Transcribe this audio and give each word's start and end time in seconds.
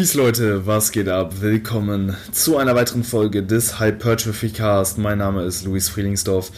Peace 0.00 0.14
Leute, 0.14 0.66
was 0.66 0.92
geht 0.92 1.10
ab? 1.10 1.42
Willkommen 1.42 2.16
zu 2.32 2.56
einer 2.56 2.74
weiteren 2.74 3.04
Folge 3.04 3.42
des 3.42 3.80
Hypertrophy 3.80 4.48
Cast. 4.48 4.96
Mein 4.96 5.18
Name 5.18 5.42
ist 5.42 5.66
Luis 5.66 5.90
Frielingsdorf. 5.90 6.52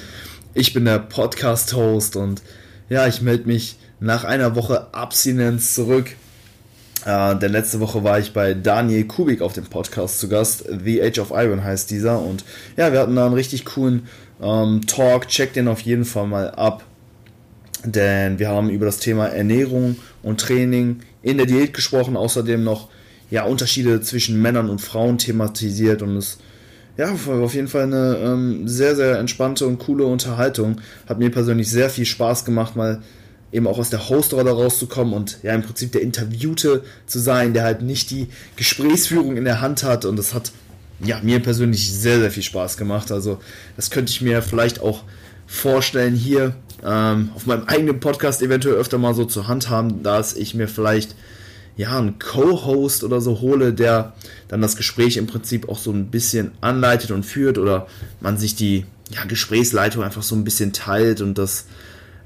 Ich 0.55 0.73
bin 0.73 0.85
der 0.85 1.00
Podcast-Host 1.00 2.14
und 2.14 2.41
ja, 2.89 3.09
ich 3.09 3.21
melde 3.21 3.49
mich 3.49 3.79
nach 3.99 4.23
einer 4.23 4.55
Woche 4.55 4.95
Abstinenz 4.95 5.75
zurück. 5.75 6.11
Äh, 7.05 7.35
denn 7.35 7.50
letzte 7.50 7.81
Woche 7.81 8.05
war 8.05 8.21
ich 8.21 8.33
bei 8.33 8.55
Daniel 8.55 9.09
Kubik 9.09 9.43
auf 9.43 9.55
dem 9.55 9.64
Podcast 9.64 10.21
zu 10.21 10.29
Gast. 10.29 10.64
The 10.85 11.03
Age 11.03 11.19
of 11.19 11.33
Iron 11.33 11.64
heißt 11.64 11.91
dieser. 11.91 12.21
Und 12.21 12.45
ja, 12.77 12.93
wir 12.93 13.00
hatten 13.00 13.17
da 13.17 13.27
einen 13.27 13.35
richtig 13.35 13.64
coolen 13.64 14.07
ähm, 14.41 14.86
Talk. 14.86 15.27
Checkt 15.27 15.57
den 15.57 15.67
auf 15.67 15.81
jeden 15.81 16.05
Fall 16.05 16.29
mal 16.29 16.53
ab. 16.53 16.85
Denn 17.83 18.39
wir 18.39 18.50
haben 18.50 18.71
über 18.71 18.86
das 18.86 19.00
Thema 19.00 19.27
Ernährung 19.27 19.97
und 20.22 20.41
Training 20.41 21.00
in 21.22 21.39
der 21.39 21.47
Diät 21.47 21.75
gesprochen. 21.75 22.17
Außerdem 22.17 22.63
noch 22.63 22.89
ja, 23.32 23.45
Unterschiede 23.45 24.03
zwischen 24.03 24.43
Männern 24.43 24.68
und 24.68 24.82
Frauen 24.82 25.17
thematisiert. 25.17 26.03
Und 26.03 26.18
es 26.18 26.36
ja, 26.99 27.11
auf 27.11 27.55
jeden 27.55 27.67
Fall 27.67 27.85
eine 27.85 28.18
ähm, 28.22 28.68
sehr, 28.68 28.95
sehr 28.95 29.18
entspannte 29.18 29.67
und 29.67 29.79
coole 29.79 30.05
Unterhaltung. 30.05 30.82
Hat 31.08 31.18
mir 31.18 31.31
persönlich 31.31 31.71
sehr 31.71 31.89
viel 31.89 32.05
Spaß 32.05 32.44
gemacht, 32.44 32.77
mal 32.77 33.00
eben 33.50 33.66
auch 33.66 33.78
aus 33.78 33.88
der 33.88 34.10
Hostrolle 34.10 34.50
rauszukommen 34.50 35.14
und 35.14 35.38
ja 35.42 35.55
im 35.55 35.62
Prinzip 35.62 35.92
der 35.92 36.03
Interviewte 36.03 36.84
zu 37.06 37.19
sein, 37.19 37.55
der 37.55 37.64
halt 37.64 37.80
nicht 37.80 38.10
die 38.10 38.28
Gesprächsführung 38.56 39.38
in 39.38 39.44
der 39.44 39.62
Hand 39.62 39.83
hat 39.83 40.05
und 40.05 40.16
das 40.16 40.34
hat 40.34 40.53
ja 41.03 41.19
mir 41.22 41.41
persönlich 41.41 41.91
sehr, 41.91 42.19
sehr 42.19 42.30
viel 42.30 42.42
Spaß 42.42 42.77
gemacht. 42.77 43.10
Also 43.10 43.41
das 43.77 43.91
könnte 43.91 44.10
ich 44.10 44.20
mir 44.20 44.42
vielleicht 44.42 44.80
auch 44.80 45.05
vorstellen 45.47 46.14
hier 46.14 46.55
ähm, 46.84 47.30
auf 47.34 47.47
meinem 47.47 47.64
eigenen 47.64 47.98
Podcast 47.98 48.42
eventuell 48.42 48.75
öfter 48.75 48.98
mal 48.98 49.14
so 49.14 49.25
zur 49.25 49.48
Hand 49.48 49.70
haben, 49.70 50.03
dass 50.03 50.34
ich 50.34 50.55
mir 50.55 50.69
vielleicht 50.69 51.14
ja 51.77 51.98
einen 51.98 52.19
Co-Host 52.19 53.05
oder 53.05 53.20
so 53.20 53.41
hole, 53.41 53.73
der 53.73 54.12
dann 54.48 54.61
das 54.61 54.77
Gespräch 54.77 55.17
im 55.17 55.27
Prinzip 55.27 55.69
auch 55.69 55.78
so 55.78 55.91
ein 55.91 56.11
bisschen 56.11 56.53
anleitet 56.61 57.11
und 57.11 57.25
führt 57.25 57.59
oder 57.59 57.87
man 58.20 58.37
sich 58.37 58.55
die 58.55 58.84
ja, 59.11 59.25
Gesprächsleitung 59.25 60.03
einfach 60.03 60.23
so 60.23 60.34
ein 60.34 60.45
bisschen 60.45 60.73
teilt 60.73 61.20
und 61.20 61.39
das 61.39 61.67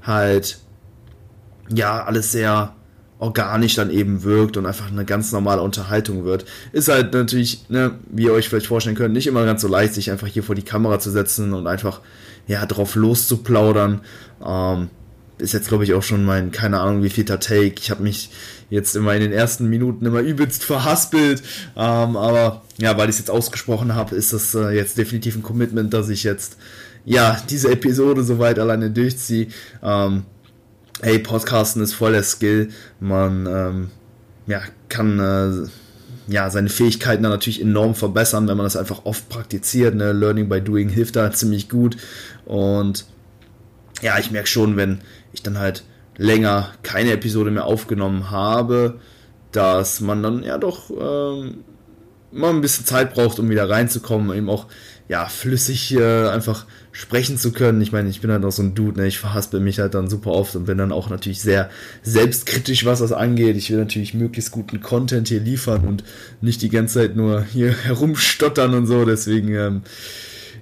halt 0.01 0.59
ja, 1.69 2.03
alles 2.03 2.31
sehr 2.31 2.73
organisch 3.19 3.75
dann 3.75 3.89
eben 3.89 4.23
wirkt 4.23 4.57
und 4.57 4.65
einfach 4.65 4.91
eine 4.91 5.05
ganz 5.05 5.31
normale 5.31 5.61
Unterhaltung 5.61 6.23
wird. 6.23 6.45
Ist 6.71 6.87
halt 6.87 7.13
natürlich, 7.13 7.65
ne, 7.69 7.95
wie 8.11 8.25
ihr 8.25 8.33
euch 8.33 8.47
vielleicht 8.47 8.67
vorstellen 8.67 8.95
könnt, 8.95 9.13
nicht 9.13 9.27
immer 9.27 9.43
ganz 9.43 9.61
so 9.61 9.67
leicht, 9.67 9.95
sich 9.95 10.11
einfach 10.11 10.27
hier 10.27 10.43
vor 10.43 10.55
die 10.55 10.61
Kamera 10.61 10.99
zu 10.99 11.09
setzen 11.09 11.53
und 11.53 11.67
einfach, 11.67 12.01
ja, 12.47 12.65
drauf 12.65 12.95
loszuplaudern. 12.95 14.01
Ähm, 14.45 14.89
ist 15.39 15.53
jetzt, 15.53 15.67
glaube 15.67 15.83
ich, 15.83 15.93
auch 15.93 16.03
schon 16.03 16.25
mein, 16.25 16.51
keine 16.51 16.79
Ahnung, 16.79 17.03
wie 17.03 17.09
vielter 17.09 17.39
Take. 17.39 17.75
Ich 17.79 17.91
habe 17.91 18.03
mich 18.03 18.29
jetzt 18.69 18.95
immer 18.95 19.13
in 19.15 19.21
den 19.21 19.31
ersten 19.31 19.67
Minuten 19.67 20.05
immer 20.05 20.19
übelst 20.19 20.63
verhaspelt. 20.63 21.41
Ähm, 21.75 22.17
aber 22.17 22.63
ja, 22.77 22.97
weil 22.97 23.09
ich 23.09 23.15
es 23.15 23.19
jetzt 23.19 23.31
ausgesprochen 23.31 23.95
habe, 23.95 24.15
ist 24.15 24.33
das 24.33 24.53
äh, 24.55 24.69
jetzt 24.71 24.97
definitiv 24.97 25.35
ein 25.35 25.43
Commitment, 25.43 25.93
dass 25.93 26.09
ich 26.09 26.23
jetzt, 26.23 26.57
ja, 27.05 27.37
diese 27.49 27.71
Episode 27.71 28.23
soweit 28.23 28.59
alleine 28.59 28.91
durchziehe. 28.91 29.47
Ähm, 29.81 30.23
hey, 31.01 31.19
Podcasten 31.19 31.81
ist 31.81 31.93
voll 31.93 32.11
der 32.11 32.23
Skill. 32.23 32.69
Man 32.99 33.45
ähm, 33.45 33.89
ja, 34.47 34.61
kann 34.89 35.19
äh, 35.19 35.67
ja, 36.31 36.49
seine 36.49 36.69
Fähigkeiten 36.69 37.23
dann 37.23 37.31
natürlich 37.31 37.61
enorm 37.61 37.95
verbessern, 37.95 38.47
wenn 38.47 38.57
man 38.57 38.65
das 38.65 38.75
einfach 38.75 39.05
oft 39.05 39.29
praktiziert. 39.29 39.95
Ne? 39.95 40.11
Learning 40.11 40.49
by 40.49 40.61
Doing 40.61 40.89
hilft 40.89 41.15
da 41.15 41.31
ziemlich 41.31 41.69
gut. 41.69 41.95
Und 42.45 43.05
ja, 44.01 44.19
ich 44.19 44.31
merke 44.31 44.47
schon, 44.47 44.75
wenn 44.75 44.99
ich 45.31 45.41
dann 45.41 45.57
halt 45.57 45.83
länger 46.17 46.73
keine 46.83 47.11
Episode 47.11 47.51
mehr 47.51 47.65
aufgenommen 47.65 48.31
habe, 48.31 48.99
dass 49.51 50.01
man 50.01 50.23
dann 50.23 50.43
ja 50.43 50.57
doch 50.57 50.89
ähm, 50.89 51.63
mal 52.31 52.49
ein 52.49 52.61
bisschen 52.61 52.85
Zeit 52.85 53.13
braucht, 53.13 53.39
um 53.39 53.49
wieder 53.49 53.69
reinzukommen, 53.69 54.35
eben 54.35 54.49
auch 54.49 54.67
ja 55.07 55.27
flüssig 55.27 55.93
äh, 55.95 56.27
einfach 56.27 56.65
sprechen 56.91 57.37
zu 57.37 57.51
können. 57.53 57.79
Ich 57.81 57.91
meine, 57.91 58.09
ich 58.09 58.19
bin 58.19 58.31
halt 58.31 58.43
auch 58.43 58.51
so 58.51 58.61
ein 58.61 58.75
Dude, 58.75 58.99
ne? 58.99 59.07
ich 59.07 59.19
verhaspel 59.19 59.59
mich 59.59 59.79
halt 59.79 59.93
dann 59.93 60.09
super 60.09 60.31
oft 60.31 60.55
und 60.55 60.65
bin 60.65 60.77
dann 60.77 60.91
auch 60.91 61.09
natürlich 61.09 61.41
sehr 61.41 61.69
selbstkritisch, 62.03 62.85
was 62.85 62.99
das 62.99 63.13
angeht. 63.13 63.55
Ich 63.55 63.69
will 63.69 63.77
natürlich 63.77 64.13
möglichst 64.13 64.51
guten 64.51 64.81
Content 64.81 65.29
hier 65.29 65.39
liefern 65.39 65.87
und 65.87 66.03
nicht 66.41 66.61
die 66.61 66.69
ganze 66.69 66.95
Zeit 66.95 67.15
nur 67.15 67.43
hier 67.43 67.71
herumstottern 67.83 68.73
und 68.73 68.87
so. 68.87 69.05
Deswegen, 69.05 69.53
ähm, 69.53 69.81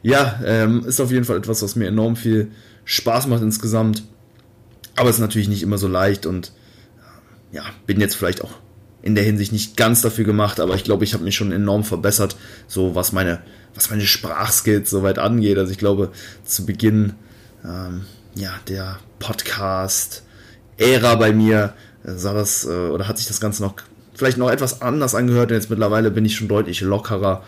ja, 0.03 0.39
ähm, 0.45 0.85
ist 0.85 0.99
auf 0.99 1.11
jeden 1.11 1.25
Fall 1.25 1.37
etwas, 1.37 1.63
was 1.63 1.75
mir 1.75 1.87
enorm 1.87 2.15
viel 2.15 2.51
Spaß 2.83 3.27
macht 3.27 3.41
insgesamt. 3.41 4.03
Aber 4.95 5.09
es 5.09 5.17
ist 5.17 5.21
natürlich 5.21 5.49
nicht 5.49 5.63
immer 5.63 5.77
so 5.77 5.87
leicht 5.87 6.25
und 6.25 6.51
ja, 7.51 7.63
bin 7.85 7.99
jetzt 7.99 8.15
vielleicht 8.15 8.43
auch 8.43 8.51
in 9.01 9.15
der 9.15 9.23
Hinsicht 9.23 9.51
nicht 9.51 9.77
ganz 9.77 10.01
dafür 10.01 10.25
gemacht, 10.25 10.59
aber 10.59 10.75
ich 10.75 10.83
glaube, 10.83 11.03
ich 11.03 11.13
habe 11.13 11.23
mich 11.23 11.35
schon 11.35 11.51
enorm 11.51 11.83
verbessert, 11.83 12.35
so 12.67 12.95
was 12.95 13.11
meine 13.11 13.41
was 13.75 13.89
meine 13.89 14.05
Sprachskills 14.05 14.89
soweit 14.89 15.19
angeht. 15.19 15.57
Also 15.57 15.71
ich 15.71 15.77
glaube, 15.77 16.11
zu 16.45 16.65
Beginn 16.65 17.13
ähm, 17.63 18.05
ja, 18.33 18.51
der 18.67 18.99
Podcast-Ära 19.19 21.15
bei 21.15 21.31
mir 21.33 21.73
äh, 22.03 22.13
sah 22.13 22.33
das 22.33 22.65
äh, 22.65 22.69
oder 22.69 23.07
hat 23.07 23.17
sich 23.17 23.27
das 23.27 23.39
Ganze 23.39 23.63
noch 23.63 23.75
vielleicht 24.13 24.37
noch 24.37 24.49
etwas 24.49 24.81
anders 24.81 25.15
angehört. 25.15 25.51
Und 25.51 25.57
jetzt 25.57 25.69
mittlerweile 25.69 26.11
bin 26.11 26.25
ich 26.25 26.35
schon 26.35 26.47
deutlich 26.47 26.81
lockerer, 26.81 27.43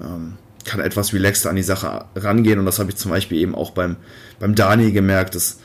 ähm, 0.00 0.36
kann 0.64 0.80
etwas 0.80 1.12
relaxter 1.14 1.50
an 1.50 1.56
die 1.56 1.62
Sache 1.62 2.04
rangehen. 2.14 2.58
Und 2.58 2.66
das 2.66 2.78
habe 2.78 2.90
ich 2.90 2.96
zum 2.96 3.10
Beispiel 3.10 3.38
eben 3.38 3.54
auch 3.54 3.70
beim, 3.70 3.96
beim 4.38 4.54
Dani 4.54 4.92
gemerkt, 4.92 5.34
dass 5.34 5.60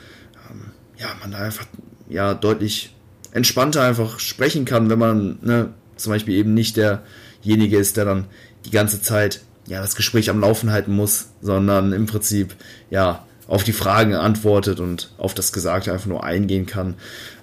ja, 0.98 1.08
man 1.20 1.32
da 1.32 1.38
einfach 1.38 1.66
ja, 2.08 2.34
deutlich 2.34 2.94
entspannter 3.32 3.82
einfach 3.82 4.18
sprechen 4.18 4.64
kann, 4.64 4.88
wenn 4.88 4.98
man 4.98 5.38
ne, 5.42 5.70
zum 5.96 6.12
Beispiel 6.12 6.34
eben 6.34 6.54
nicht 6.54 6.76
derjenige 6.76 7.78
ist, 7.78 7.96
der 7.96 8.04
dann 8.04 8.26
die 8.64 8.70
ganze 8.70 9.02
Zeit 9.02 9.42
ja, 9.66 9.80
das 9.80 9.96
Gespräch 9.96 10.30
am 10.30 10.40
Laufen 10.40 10.70
halten 10.70 10.94
muss, 10.94 11.26
sondern 11.40 11.92
im 11.92 12.06
Prinzip 12.06 12.54
ja 12.90 13.24
auf 13.48 13.64
die 13.64 13.72
Fragen 13.72 14.14
antwortet 14.14 14.80
und 14.80 15.10
auf 15.18 15.34
das 15.34 15.52
Gesagte 15.52 15.92
einfach 15.92 16.06
nur 16.06 16.24
eingehen 16.24 16.66
kann. 16.66 16.94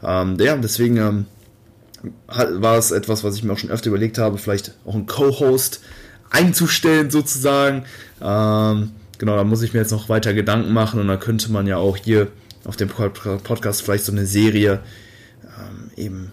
Ähm, 0.03 0.37
ja, 0.39 0.55
deswegen 0.57 0.97
ähm, 0.97 1.25
war 2.27 2.77
es 2.77 2.91
etwas, 2.91 3.23
was 3.23 3.35
ich 3.35 3.43
mir 3.43 3.53
auch 3.53 3.57
schon 3.57 3.69
öfter 3.71 3.89
überlegt 3.89 4.17
habe, 4.17 4.37
vielleicht 4.37 4.73
auch 4.85 4.95
einen 4.95 5.05
Co-Host 5.05 5.81
einzustellen 6.29 7.09
sozusagen. 7.09 7.85
Ähm, 8.21 8.91
genau, 9.17 9.37
da 9.37 9.43
muss 9.43 9.61
ich 9.61 9.73
mir 9.73 9.79
jetzt 9.79 9.91
noch 9.91 10.09
weiter 10.09 10.33
Gedanken 10.33 10.73
machen 10.73 10.99
und 10.99 11.07
dann 11.07 11.19
könnte 11.19 11.51
man 11.51 11.67
ja 11.67 11.77
auch 11.77 11.95
hier 11.95 12.27
auf 12.65 12.75
dem 12.75 12.89
Podcast 12.89 13.81
vielleicht 13.81 14.05
so 14.05 14.11
eine 14.11 14.25
Serie 14.25 14.79
ähm, 15.43 15.91
eben 15.95 16.31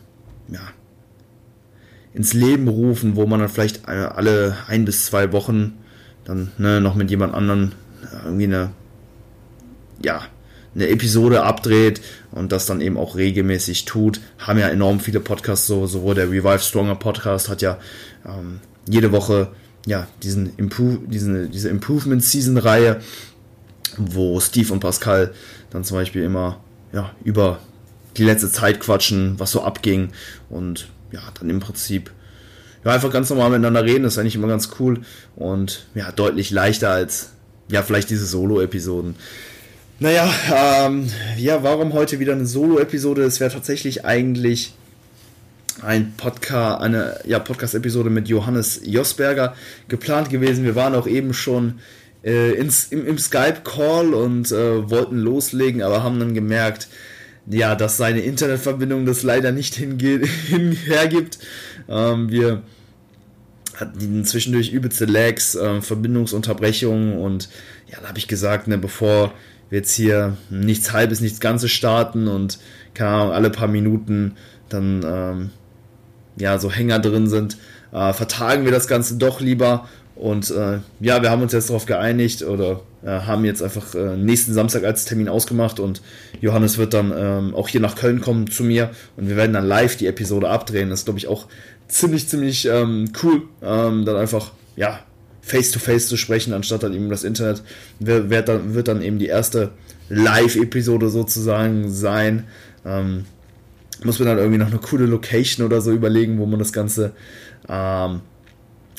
ja, 0.48 0.60
ins 2.14 2.32
Leben 2.32 2.68
rufen, 2.68 3.16
wo 3.16 3.26
man 3.26 3.40
dann 3.40 3.48
vielleicht 3.48 3.88
alle 3.88 4.56
ein 4.66 4.84
bis 4.84 5.06
zwei 5.06 5.32
Wochen 5.32 5.78
dann 6.24 6.52
ne, 6.58 6.80
noch 6.80 6.94
mit 6.94 7.10
jemand 7.10 7.34
anderen 7.34 7.72
irgendwie 8.24 8.44
eine, 8.44 8.70
ja, 10.04 10.22
eine 10.74 10.88
Episode 10.88 11.42
abdreht 11.42 12.00
und 12.30 12.52
das 12.52 12.66
dann 12.66 12.80
eben 12.80 12.96
auch 12.96 13.16
regelmäßig 13.16 13.84
tut. 13.84 14.20
Haben 14.38 14.58
ja 14.58 14.68
enorm 14.68 15.00
viele 15.00 15.20
Podcasts, 15.20 15.66
so, 15.66 15.86
sowohl 15.86 16.14
der 16.14 16.30
Revive 16.30 16.60
Stronger 16.60 16.94
Podcast 16.94 17.48
hat 17.48 17.62
ja 17.62 17.78
ähm, 18.24 18.60
jede 18.88 19.10
Woche 19.12 19.48
ja, 19.86 20.06
diesen 20.22 20.54
Improve, 20.56 20.98
diesen, 21.06 21.50
diese 21.50 21.68
Improvement 21.68 22.22
Season 22.22 22.58
Reihe, 22.58 23.00
wo 23.96 24.40
Steve 24.40 24.72
und 24.72 24.80
Pascal 24.80 25.32
dann 25.70 25.84
zum 25.84 25.96
Beispiel 25.96 26.22
immer 26.22 26.60
ja, 26.92 27.10
über 27.24 27.58
die 28.16 28.24
letzte 28.24 28.50
Zeit 28.50 28.80
quatschen, 28.80 29.38
was 29.38 29.52
so 29.52 29.62
abging 29.62 30.10
und 30.48 30.88
ja, 31.12 31.20
dann 31.38 31.50
im 31.50 31.60
Prinzip 31.60 32.10
ja, 32.84 32.92
einfach 32.92 33.12
ganz 33.12 33.30
normal 33.30 33.50
miteinander 33.50 33.84
reden, 33.84 34.04
das 34.04 34.14
ist 34.14 34.18
eigentlich 34.18 34.34
immer 34.34 34.48
ganz 34.48 34.70
cool 34.78 35.00
und 35.36 35.86
ja, 35.94 36.10
deutlich 36.12 36.50
leichter 36.50 36.90
als 36.90 37.30
ja, 37.68 37.82
vielleicht 37.82 38.10
diese 38.10 38.26
Solo-Episoden. 38.26 39.14
Naja, 40.00 40.28
ähm, 40.54 41.10
ja, 41.36 41.62
warum 41.62 41.92
heute 41.92 42.18
wieder 42.18 42.32
eine 42.32 42.46
Solo-Episode? 42.46 43.22
Es 43.22 43.38
wäre 43.38 43.52
tatsächlich 43.52 44.04
eigentlich 44.04 44.74
ein 45.82 46.14
Podcast, 46.16 46.80
eine 46.80 47.20
ja, 47.26 47.38
Podcast-Episode 47.38 48.10
mit 48.10 48.28
Johannes 48.28 48.80
Josberger 48.82 49.54
geplant 49.88 50.30
gewesen. 50.30 50.64
Wir 50.64 50.74
waren 50.74 50.94
auch 50.94 51.06
eben 51.06 51.34
schon 51.34 51.80
äh, 52.24 52.52
ins, 52.52 52.86
im, 52.86 53.06
im 53.06 53.18
Skype-Call 53.18 54.14
und 54.14 54.52
äh, 54.52 54.90
wollten 54.90 55.18
loslegen, 55.18 55.82
aber 55.82 56.02
haben 56.02 56.18
dann 56.20 56.34
gemerkt, 56.34 56.88
ja, 57.46 57.74
dass 57.74 57.96
seine 57.96 58.20
Internetverbindung 58.20 59.06
das 59.06 59.22
leider 59.22 59.52
nicht 59.52 59.78
hergibt. 60.86 61.38
Ähm, 61.88 62.30
wir 62.30 62.62
hatten 63.76 64.24
zwischendurch 64.24 64.72
übelste 64.72 65.06
Lags, 65.06 65.54
äh, 65.54 65.80
Verbindungsunterbrechungen 65.80 67.16
und 67.18 67.48
ja, 67.90 67.98
da 68.00 68.08
habe 68.08 68.18
ich 68.18 68.28
gesagt, 68.28 68.68
ne, 68.68 68.78
bevor 68.78 69.32
wir 69.70 69.78
jetzt 69.78 69.94
hier 69.94 70.36
nichts 70.50 70.92
halbes, 70.92 71.20
nichts 71.20 71.40
Ganzes 71.40 71.70
starten 71.70 72.28
und 72.28 72.58
keine 72.94 73.10
Ahnung, 73.10 73.32
alle 73.32 73.50
paar 73.50 73.68
Minuten 73.68 74.36
dann 74.68 75.02
ähm, 75.04 75.50
ja 76.36 76.58
so 76.58 76.70
Hänger 76.70 76.98
drin 76.98 77.26
sind, 77.26 77.56
äh, 77.92 78.12
vertagen 78.12 78.64
wir 78.64 78.72
das 78.72 78.86
Ganze 78.86 79.16
doch 79.16 79.40
lieber 79.40 79.88
und 80.20 80.50
äh, 80.50 80.80
ja, 81.00 81.22
wir 81.22 81.30
haben 81.30 81.40
uns 81.40 81.54
jetzt 81.54 81.70
darauf 81.70 81.86
geeinigt 81.86 82.42
oder 82.42 82.82
äh, 83.02 83.08
haben 83.08 83.42
jetzt 83.46 83.62
einfach 83.62 83.94
äh, 83.94 84.18
nächsten 84.18 84.52
Samstag 84.52 84.84
als 84.84 85.06
Termin 85.06 85.30
ausgemacht 85.30 85.80
und 85.80 86.02
Johannes 86.42 86.76
wird 86.76 86.92
dann 86.92 87.10
ähm, 87.16 87.54
auch 87.54 87.68
hier 87.68 87.80
nach 87.80 87.96
Köln 87.96 88.20
kommen 88.20 88.50
zu 88.50 88.62
mir 88.62 88.90
und 89.16 89.30
wir 89.30 89.36
werden 89.36 89.54
dann 89.54 89.66
live 89.66 89.96
die 89.96 90.06
Episode 90.06 90.50
abdrehen. 90.50 90.90
Das 90.90 91.00
ist, 91.00 91.04
glaube 91.06 91.18
ich, 91.18 91.26
auch 91.26 91.46
ziemlich, 91.88 92.28
ziemlich 92.28 92.66
ähm, 92.66 93.10
cool, 93.22 93.44
ähm, 93.62 94.04
dann 94.04 94.16
einfach, 94.16 94.52
ja, 94.76 95.00
face-to-face 95.40 96.04
-face 96.04 96.08
zu 96.08 96.18
sprechen, 96.18 96.52
anstatt 96.52 96.82
dann 96.82 96.92
eben 96.92 97.08
das 97.08 97.24
Internet, 97.24 97.62
wird, 97.98 98.46
dann, 98.46 98.74
wird 98.74 98.88
dann 98.88 99.00
eben 99.00 99.18
die 99.18 99.28
erste 99.28 99.70
Live-Episode 100.10 101.08
sozusagen 101.08 101.90
sein. 101.90 102.44
Ähm, 102.84 103.24
muss 104.04 104.18
man 104.18 104.28
dann 104.28 104.36
irgendwie 104.36 104.58
noch 104.58 104.70
eine 104.70 104.80
coole 104.80 105.06
Location 105.06 105.64
oder 105.64 105.80
so 105.80 105.92
überlegen, 105.92 106.38
wo 106.38 106.44
man 106.44 106.58
das 106.58 106.74
Ganze 106.74 107.12
ähm, 107.70 108.20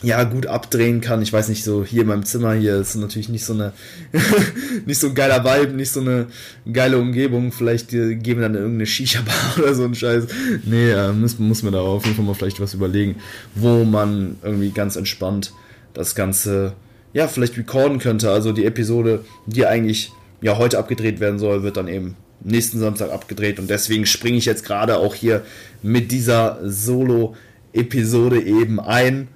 ja 0.04 0.24
gut 0.24 0.48
abdrehen 0.48 1.02
kann. 1.02 1.22
Ich 1.22 1.32
weiß 1.32 1.50
nicht, 1.50 1.64
so 1.64 1.86
hier 1.86 2.02
in 2.02 2.08
meinem 2.08 2.26
Zimmer 2.26 2.54
hier 2.54 2.78
ist 2.78 2.96
natürlich 2.96 3.30
nicht 3.30 3.46
so 3.46 3.54
eine 3.54 3.74
nicht 4.86 5.00
so 5.00 5.08
ein 5.08 5.16
geiler 5.16 5.44
Vibe, 5.44 5.74
nicht 5.74 5.92
so 5.92 6.02
eine 6.02 6.28
geile 6.72 6.98
Umgebung. 6.98 7.52
Vielleicht 7.52 7.90
geben 7.90 8.24
wir 8.24 8.42
dann 8.42 8.56
irgendeine 8.56 8.86
Shisha-Bar 8.86 9.58
oder 9.64 9.76
so 9.76 9.84
ein 9.84 9.96
Scheiß. 9.96 10.26
Nee, 10.66 10.92
äh, 10.92 11.12
muss, 11.14 11.38
muss 11.40 11.64
man 11.64 11.74
da 11.74 11.82
auf 11.82 12.04
jeden 12.06 12.16
Fall 12.16 12.26
mal 12.26 12.34
vielleicht 12.34 12.60
was 12.60 12.74
überlegen, 12.74 13.16
wo 13.56 13.84
man 13.84 14.38
irgendwie 14.44 14.72
ganz 14.72 14.96
entspannt 14.96 15.54
das 15.94 16.16
Ganze 16.16 16.74
ja 17.14 17.28
vielleicht 17.28 17.58
recorden 17.58 18.00
könnte. 18.00 18.32
Also 18.32 18.52
die 18.54 18.66
Episode, 18.66 19.24
die 19.46 19.66
eigentlich 19.66 20.12
ja 20.42 20.58
heute 20.58 20.80
abgedreht 20.80 21.20
werden 21.20 21.40
soll, 21.40 21.64
wird 21.64 21.78
dann 21.78 21.88
eben 21.88 22.16
nächsten 22.44 22.80
Samstag 22.80 23.12
abgedreht 23.12 23.60
und 23.60 23.70
deswegen 23.70 24.08
springe 24.08 24.38
ich 24.38 24.46
jetzt 24.46 24.66
gerade 24.66 24.98
auch 24.98 25.14
hier 25.14 25.44
mit 25.84 26.12
dieser 26.12 26.58
Solo-Episode 26.64 28.42
eben 28.42 28.80
ein. 28.80 29.28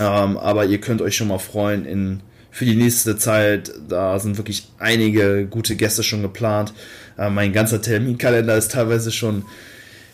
Ähm, 0.00 0.36
aber 0.36 0.64
ihr 0.64 0.80
könnt 0.80 1.02
euch 1.02 1.16
schon 1.16 1.28
mal 1.28 1.38
freuen 1.38 1.84
in, 1.84 2.20
für 2.50 2.64
die 2.64 2.76
nächste 2.76 3.16
Zeit. 3.16 3.72
Da 3.88 4.18
sind 4.18 4.38
wirklich 4.38 4.68
einige 4.78 5.46
gute 5.46 5.76
Gäste 5.76 6.02
schon 6.02 6.22
geplant. 6.22 6.72
Äh, 7.18 7.30
mein 7.30 7.52
ganzer 7.52 7.80
Terminkalender 7.80 8.56
ist 8.56 8.72
teilweise 8.72 9.12
schon 9.12 9.44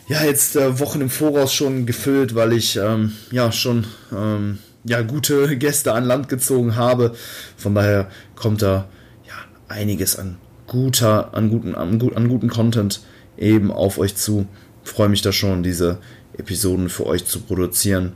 ja 0.09 0.25
jetzt 0.25 0.57
äh, 0.57 0.81
Wochen 0.81 1.01
im 1.01 1.11
Voraus 1.11 1.53
schon 1.53 1.87
gefüllt, 1.87 2.35
weil 2.35 2.53
ich 2.53 2.77
ähm, 2.77 3.13
ja 3.31 3.53
schon 3.53 3.87
ähm, 4.13 4.59
ja 4.85 5.03
gute 5.03 5.57
Gäste 5.59 5.93
an 5.93 6.05
Land 6.05 6.29
gezogen 6.29 6.77
habe. 6.77 7.15
Von 7.57 7.75
daher 7.75 8.09
kommt 8.35 8.63
da 8.63 8.89
ja 9.27 9.35
einiges 9.69 10.17
an 10.19 10.39
guter, 10.67 11.35
an 11.35 11.51
guten, 11.51 11.75
an, 11.75 12.01
an 12.15 12.29
guten 12.29 12.49
Content 12.49 13.01
eben 13.37 13.71
auf 13.71 13.99
euch 13.99 14.17
zu. 14.17 14.47
Freue 14.85 15.09
mich 15.09 15.23
da 15.23 15.33
schon, 15.33 15.63
diese 15.63 15.99
Episoden 16.37 16.89
für 16.89 17.07
euch 17.07 17.25
zu 17.25 17.41
produzieren. 17.41 18.13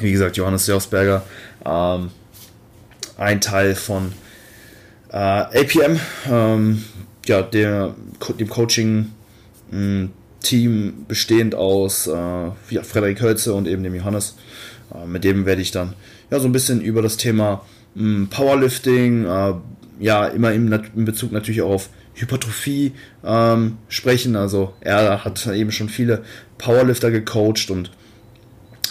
Wie 0.00 0.12
gesagt, 0.12 0.36
Johannes 0.36 0.66
Josberger, 0.66 1.22
ähm, 1.64 2.10
ein 3.16 3.40
Teil 3.40 3.74
von 3.74 4.12
äh, 5.10 5.16
APM, 5.16 5.98
ähm, 6.30 6.84
ja, 7.26 7.42
der, 7.42 7.94
dem 8.38 8.48
Coaching-Team 8.48 11.04
bestehend 11.08 11.54
aus 11.54 12.06
äh, 12.06 12.12
ja, 12.12 12.82
Frederik 12.82 13.20
Hölze 13.20 13.52
und 13.54 13.66
eben 13.66 13.82
dem 13.82 13.94
Johannes. 13.94 14.36
Äh, 14.94 15.06
mit 15.06 15.24
dem 15.24 15.46
werde 15.46 15.62
ich 15.62 15.72
dann 15.72 15.94
ja 16.30 16.38
so 16.38 16.46
ein 16.46 16.52
bisschen 16.52 16.80
über 16.80 17.02
das 17.02 17.16
Thema 17.16 17.64
mh, 17.94 18.28
Powerlifting, 18.30 19.24
äh, 19.24 19.54
ja 19.98 20.26
immer 20.26 20.52
in, 20.52 20.72
in 20.94 21.04
Bezug 21.04 21.32
natürlich 21.32 21.62
auch 21.62 21.72
auf 21.72 21.88
Hypertrophie 22.14 22.92
ähm, 23.24 23.78
sprechen. 23.88 24.36
Also 24.36 24.74
er 24.80 25.24
hat 25.24 25.44
eben 25.46 25.72
schon 25.72 25.88
viele 25.88 26.22
Powerlifter 26.58 27.10
gecoacht 27.10 27.70
und 27.70 27.90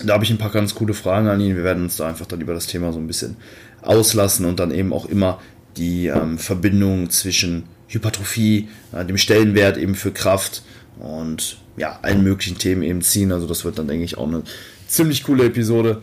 da 0.06 0.14
habe 0.14 0.24
ich 0.24 0.32
ein 0.32 0.38
paar 0.38 0.52
ganz 0.52 0.76
coole 0.76 0.94
Fragen 0.94 1.28
an 1.28 1.40
ihn. 1.40 1.56
Wir 1.56 1.64
werden 1.64 1.84
uns 1.84 1.98
da 1.98 2.08
einfach 2.08 2.26
dann 2.26 2.42
über 2.42 2.54
das 2.54 2.68
Thema 2.68 2.92
so 2.94 3.00
ein 3.00 3.08
bisschen 3.08 3.38
auslassen 3.82 4.46
und 4.46 4.60
dann 4.60 4.72
eben 4.72 4.94
auch 4.94 5.06
immer 5.06 5.40
die 5.78 6.08
ähm, 6.08 6.38
Verbindung 6.38 7.10
zwischen 7.10 7.64
Hypertrophie, 7.88 8.68
äh, 8.92 9.06
dem 9.06 9.18
Stellenwert 9.18 9.78
eben 9.78 9.96
für 9.96 10.12
Kraft 10.12 10.64
und 11.00 11.58
ja, 11.78 12.00
allen 12.02 12.24
möglichen 12.24 12.58
Themen 12.58 12.82
eben 12.82 13.02
ziehen. 13.02 13.32
Also 13.32 13.48
das 13.48 13.64
wird 13.64 13.78
dann, 13.78 13.88
denke 13.88 14.04
ich, 14.04 14.18
auch 14.18 14.28
eine 14.28 14.44
ziemlich 14.88 15.24
coole 15.24 15.46
Episode. 15.46 16.02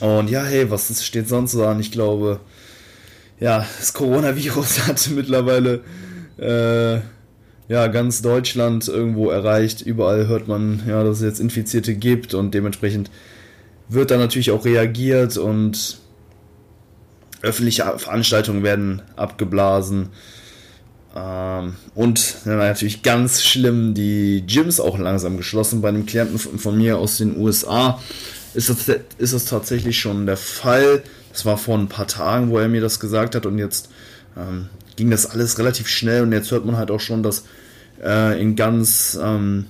Und 0.00 0.30
ja, 0.30 0.44
hey, 0.44 0.70
was 0.70 1.04
steht 1.04 1.28
sonst 1.28 1.52
so 1.52 1.66
an? 1.66 1.80
Ich 1.80 1.92
glaube, 1.92 2.40
ja, 3.38 3.66
das 3.78 3.92
Coronavirus 3.92 4.86
hat 4.86 5.10
mittlerweile 5.14 5.82
äh, 6.38 7.00
ja, 7.70 7.86
ganz 7.86 8.20
Deutschland 8.20 8.88
irgendwo 8.88 9.30
erreicht. 9.30 9.80
Überall 9.80 10.26
hört 10.26 10.48
man, 10.48 10.82
ja, 10.88 11.04
dass 11.04 11.18
es 11.18 11.22
jetzt 11.22 11.38
Infizierte 11.38 11.94
gibt 11.94 12.34
und 12.34 12.52
dementsprechend 12.52 13.12
wird 13.88 14.10
da 14.10 14.16
natürlich 14.16 14.50
auch 14.50 14.64
reagiert 14.64 15.36
und 15.36 16.00
öffentliche 17.42 17.84
Veranstaltungen 17.96 18.64
werden 18.64 19.02
abgeblasen. 19.14 20.08
Ähm, 21.14 21.76
und 21.94 22.38
natürlich 22.44 23.04
ganz 23.04 23.44
schlimm, 23.44 23.94
die 23.94 24.42
Gyms 24.48 24.80
auch 24.80 24.98
langsam 24.98 25.36
geschlossen. 25.36 25.80
Bei 25.80 25.90
einem 25.90 26.06
Klienten 26.06 26.40
von 26.40 26.76
mir 26.76 26.98
aus 26.98 27.18
den 27.18 27.38
USA 27.38 28.00
ist 28.52 28.68
das, 28.68 28.88
ist 29.18 29.32
das 29.32 29.44
tatsächlich 29.44 29.96
schon 29.96 30.26
der 30.26 30.36
Fall. 30.36 31.04
Das 31.30 31.46
war 31.46 31.56
vor 31.56 31.78
ein 31.78 31.88
paar 31.88 32.08
Tagen, 32.08 32.50
wo 32.50 32.58
er 32.58 32.66
mir 32.66 32.80
das 32.80 32.98
gesagt 32.98 33.36
hat 33.36 33.46
und 33.46 33.58
jetzt 33.58 33.90
ähm, 34.36 34.70
ging 34.96 35.08
das 35.08 35.26
alles 35.26 35.56
relativ 35.60 35.86
schnell 35.86 36.24
und 36.24 36.32
jetzt 36.32 36.50
hört 36.50 36.66
man 36.66 36.76
halt 36.76 36.90
auch 36.90 36.98
schon, 36.98 37.22
dass 37.22 37.44
äh, 38.02 38.40
in 38.40 38.56
ganz 38.56 39.18
ähm, 39.22 39.66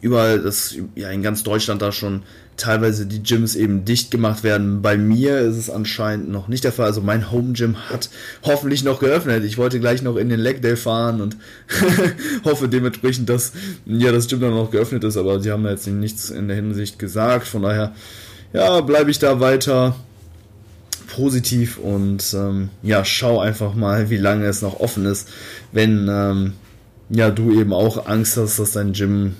überall, 0.00 0.40
das, 0.40 0.76
ja, 0.94 1.10
in 1.10 1.22
ganz 1.22 1.42
Deutschland 1.42 1.80
da 1.80 1.90
schon 1.92 2.22
teilweise 2.56 3.06
die 3.06 3.22
Gyms 3.22 3.56
eben 3.56 3.84
dicht 3.84 4.10
gemacht 4.10 4.44
werden. 4.44 4.82
Bei 4.82 4.96
mir 4.96 5.38
ist 5.40 5.56
es 5.56 5.70
anscheinend 5.70 6.30
noch 6.30 6.46
nicht 6.46 6.62
der 6.62 6.72
Fall. 6.72 6.86
Also 6.86 7.00
mein 7.00 7.32
Home 7.32 7.52
Gym 7.52 7.76
hat 7.88 8.10
hoffentlich 8.44 8.84
noch 8.84 9.00
geöffnet. 9.00 9.44
Ich 9.44 9.58
wollte 9.58 9.80
gleich 9.80 10.02
noch 10.02 10.16
in 10.16 10.28
den 10.28 10.40
Leg 10.40 10.62
Day 10.62 10.76
fahren 10.76 11.20
und 11.20 11.36
hoffe 12.44 12.68
dementsprechend, 12.68 13.28
dass 13.28 13.52
ja 13.86 14.12
das 14.12 14.28
Gym 14.28 14.40
dann 14.40 14.54
noch 14.54 14.70
geöffnet 14.70 15.02
ist. 15.04 15.16
Aber 15.16 15.40
sie 15.40 15.50
haben 15.50 15.66
jetzt 15.66 15.86
nichts 15.86 16.30
in 16.30 16.48
der 16.48 16.56
Hinsicht 16.56 16.98
gesagt. 16.98 17.48
Von 17.48 17.62
daher, 17.62 17.94
ja, 18.52 18.80
bleibe 18.82 19.10
ich 19.10 19.18
da 19.18 19.40
weiter 19.40 19.96
positiv 21.08 21.78
und 21.78 22.34
ähm, 22.34 22.70
ja, 22.82 23.04
schau 23.04 23.40
einfach 23.40 23.74
mal, 23.74 24.10
wie 24.10 24.16
lange 24.16 24.46
es 24.46 24.62
noch 24.62 24.80
offen 24.80 25.06
ist, 25.06 25.28
wenn 25.72 26.08
ähm, 26.10 26.52
ja 27.08 27.30
du 27.30 27.52
eben 27.58 27.72
auch 27.72 28.06
Angst 28.06 28.36
hast, 28.36 28.58
dass 28.58 28.72
dein 28.72 28.92
Gym 28.92 29.34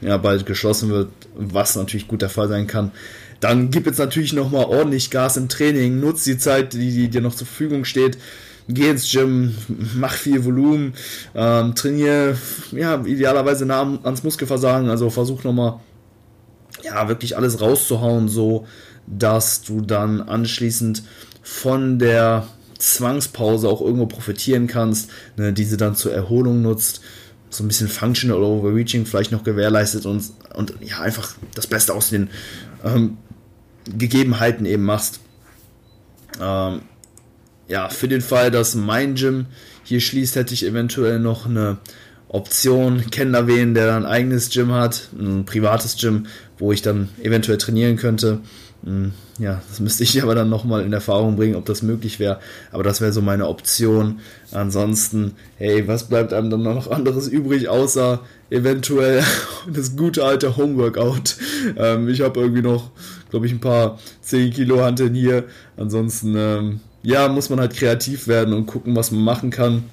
ja 0.00 0.16
bald 0.16 0.46
geschlossen 0.46 0.90
wird, 0.90 1.10
was 1.34 1.76
natürlich 1.76 2.08
gut 2.08 2.22
der 2.22 2.30
Fall 2.30 2.48
sein 2.48 2.66
kann. 2.66 2.92
Dann 3.40 3.70
gib 3.70 3.86
jetzt 3.86 3.98
natürlich 3.98 4.32
nochmal 4.32 4.66
ordentlich 4.66 5.10
Gas 5.10 5.36
im 5.36 5.48
Training, 5.48 5.98
nutz 5.98 6.24
die 6.24 6.38
Zeit, 6.38 6.74
die, 6.74 6.90
die 6.90 7.08
dir 7.08 7.22
noch 7.22 7.34
zur 7.34 7.46
Verfügung 7.46 7.84
steht. 7.84 8.18
Geh 8.68 8.90
ins 8.90 9.10
Gym, 9.10 9.54
mach 9.96 10.12
viel 10.12 10.44
Volumen, 10.44 10.92
ähm, 11.34 11.74
trainiere, 11.74 12.36
ja, 12.70 13.02
idealerweise 13.04 13.66
nah 13.66 13.98
ans 14.02 14.22
Muskelversagen, 14.22 14.90
also 14.90 15.10
versuch 15.10 15.42
nochmal, 15.42 15.80
ja, 16.82 17.08
wirklich 17.08 17.36
alles 17.36 17.60
rauszuhauen, 17.60 18.28
so 18.28 18.66
dass 19.06 19.62
du 19.62 19.80
dann 19.80 20.20
anschließend 20.20 21.02
von 21.42 21.98
der 21.98 22.46
Zwangspause 22.80 23.68
auch 23.68 23.80
irgendwo 23.80 24.06
profitieren 24.06 24.66
kannst, 24.66 25.10
ne, 25.36 25.52
diese 25.52 25.76
dann 25.76 25.94
zur 25.94 26.12
Erholung 26.12 26.62
nutzt, 26.62 27.00
so 27.50 27.64
ein 27.64 27.68
bisschen 27.68 27.88
Functional 27.88 28.42
Overreaching 28.42 29.06
vielleicht 29.06 29.32
noch 29.32 29.44
gewährleistet 29.44 30.06
und, 30.06 30.24
und 30.54 30.74
ja, 30.80 31.00
einfach 31.00 31.34
das 31.54 31.66
Beste 31.66 31.94
aus 31.94 32.10
den 32.10 32.30
ähm, 32.84 33.18
Gegebenheiten 33.84 34.66
eben 34.66 34.84
machst. 34.84 35.20
Ähm, 36.40 36.82
ja, 37.68 37.88
für 37.88 38.08
den 38.08 38.20
Fall, 38.20 38.50
dass 38.50 38.74
mein 38.74 39.14
Gym 39.14 39.46
hier 39.84 40.00
schließt, 40.00 40.36
hätte 40.36 40.54
ich 40.54 40.64
eventuell 40.64 41.18
noch 41.18 41.46
eine 41.46 41.78
Option. 42.28 43.10
Kennen 43.10 43.32
da 43.32 43.46
wen, 43.46 43.74
der 43.74 43.96
ein 43.96 44.06
eigenes 44.06 44.50
Gym 44.50 44.72
hat, 44.72 45.08
ein 45.18 45.44
privates 45.44 45.96
Gym, 45.96 46.26
wo 46.58 46.72
ich 46.72 46.82
dann 46.82 47.08
eventuell 47.22 47.58
trainieren 47.58 47.96
könnte. 47.96 48.40
Hm, 48.84 49.12
ja, 49.38 49.60
das 49.68 49.80
müsste 49.80 50.04
ich 50.04 50.22
aber 50.22 50.34
dann 50.34 50.48
nochmal 50.48 50.84
in 50.84 50.92
Erfahrung 50.92 51.36
bringen, 51.36 51.56
ob 51.56 51.66
das 51.66 51.82
möglich 51.82 52.18
wäre. 52.18 52.40
Aber 52.72 52.82
das 52.82 53.00
wäre 53.00 53.12
so 53.12 53.20
meine 53.20 53.48
Option. 53.48 54.20
Ansonsten, 54.52 55.32
hey, 55.56 55.86
was 55.86 56.08
bleibt 56.08 56.32
einem 56.32 56.50
dann 56.50 56.62
noch 56.62 56.90
anderes 56.90 57.28
übrig, 57.28 57.68
außer 57.68 58.20
eventuell 58.50 59.22
das 59.72 59.96
gute 59.96 60.24
alte 60.24 60.56
Homeworkout. 60.56 61.36
Ähm, 61.76 62.08
ich 62.08 62.20
habe 62.22 62.40
irgendwie 62.40 62.62
noch, 62.62 62.90
glaube 63.30 63.46
ich, 63.46 63.52
ein 63.52 63.60
paar 63.60 63.98
10 64.22 64.52
Kilo 64.52 64.82
Hanteln 64.82 65.14
hier. 65.14 65.44
Ansonsten, 65.76 66.34
ähm, 66.36 66.80
ja, 67.02 67.28
muss 67.28 67.50
man 67.50 67.60
halt 67.60 67.74
kreativ 67.74 68.28
werden 68.28 68.54
und 68.54 68.66
gucken, 68.66 68.96
was 68.96 69.10
man 69.10 69.22
machen 69.22 69.50
kann. 69.50 69.84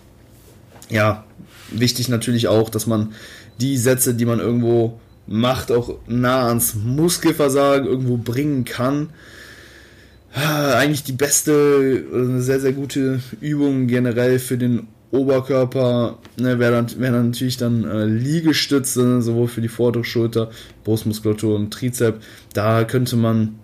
Ja, 0.90 1.26
wichtig 1.70 2.10
natürlich 2.10 2.48
auch, 2.48 2.70
dass 2.70 2.88
man 2.88 3.14
die 3.60 3.78
Sätze, 3.78 4.14
die 4.14 4.26
man 4.26 4.40
irgendwo 4.40 5.00
Macht 5.28 5.72
auch 5.72 5.98
nah 6.08 6.48
ans 6.48 6.76
Muskelversagen 6.76 7.86
irgendwo 7.86 8.18
bringen 8.18 8.66
kann. 8.66 9.10
Eigentlich 10.34 11.04
die 11.04 11.14
beste, 11.14 12.06
eine 12.14 12.42
sehr, 12.42 12.60
sehr 12.60 12.74
gute 12.74 13.20
Übung 13.42 13.88
generell 13.88 14.40
für 14.40 14.58
den 14.58 14.88
Oberkörper 15.12 16.20
ne, 16.38 16.60
wäre 16.60 16.72
dann, 16.74 17.00
wär 17.00 17.12
dann 17.12 17.28
natürlich 17.28 17.58
dann 17.58 17.86
äh, 17.86 18.06
Liegestütze, 18.06 19.22
sowohl 19.22 19.48
für 19.48 19.62
die 19.62 19.70
vordere 19.70 20.04
Schulter, 20.04 20.52
Brustmuskulatur 20.84 21.56
und 21.56 21.72
Trizep. 21.72 22.22
Da 22.54 22.84
könnte 22.84 23.16
man 23.16 23.58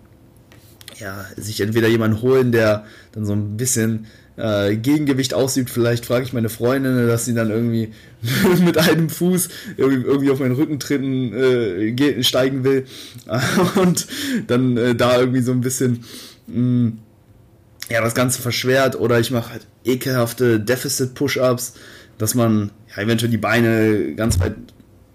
ja, 0.98 1.24
sich 1.36 1.60
entweder 1.60 1.88
jemanden 1.88 2.22
holen, 2.22 2.50
der 2.50 2.84
dann 3.12 3.26
so 3.26 3.32
ein 3.32 3.56
bisschen 3.56 4.06
äh, 4.36 4.76
Gegengewicht 4.76 5.34
ausübt. 5.34 5.70
Vielleicht 5.70 6.06
frage 6.06 6.24
ich 6.24 6.32
meine 6.32 6.48
Freundin, 6.48 7.06
dass 7.06 7.24
sie 7.24 7.34
dann 7.34 7.50
irgendwie 7.50 7.92
mit 8.64 8.78
einem 8.78 9.08
Fuß 9.08 9.48
irgendwie 9.76 10.30
auf 10.30 10.40
meinen 10.40 10.54
Rücken 10.54 10.78
treten, 10.78 11.32
äh, 11.32 12.22
steigen 12.22 12.64
will 12.64 12.86
und 13.76 14.06
dann 14.46 14.76
äh, 14.76 14.94
da 14.94 15.18
irgendwie 15.18 15.42
so 15.42 15.52
ein 15.52 15.60
bisschen 15.60 16.04
mh, 16.46 16.58
mm, 16.58 16.98
ja, 17.90 18.00
das 18.00 18.14
Ganze 18.14 18.40
verschwert 18.40 18.98
oder 18.98 19.20
ich 19.20 19.30
mache 19.30 19.50
halt 19.50 19.66
ekelhafte 19.84 20.58
Deficit-Push-Ups, 20.58 21.74
dass 22.16 22.34
man 22.34 22.70
ja, 22.96 23.02
eventuell 23.02 23.30
die 23.30 23.36
Beine 23.36 24.14
ganz 24.14 24.40
weit, 24.40 24.54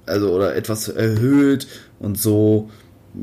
also 0.06 0.32
oder 0.32 0.56
etwas 0.56 0.88
erhöht 0.88 1.68
und 2.00 2.20
so, 2.20 2.70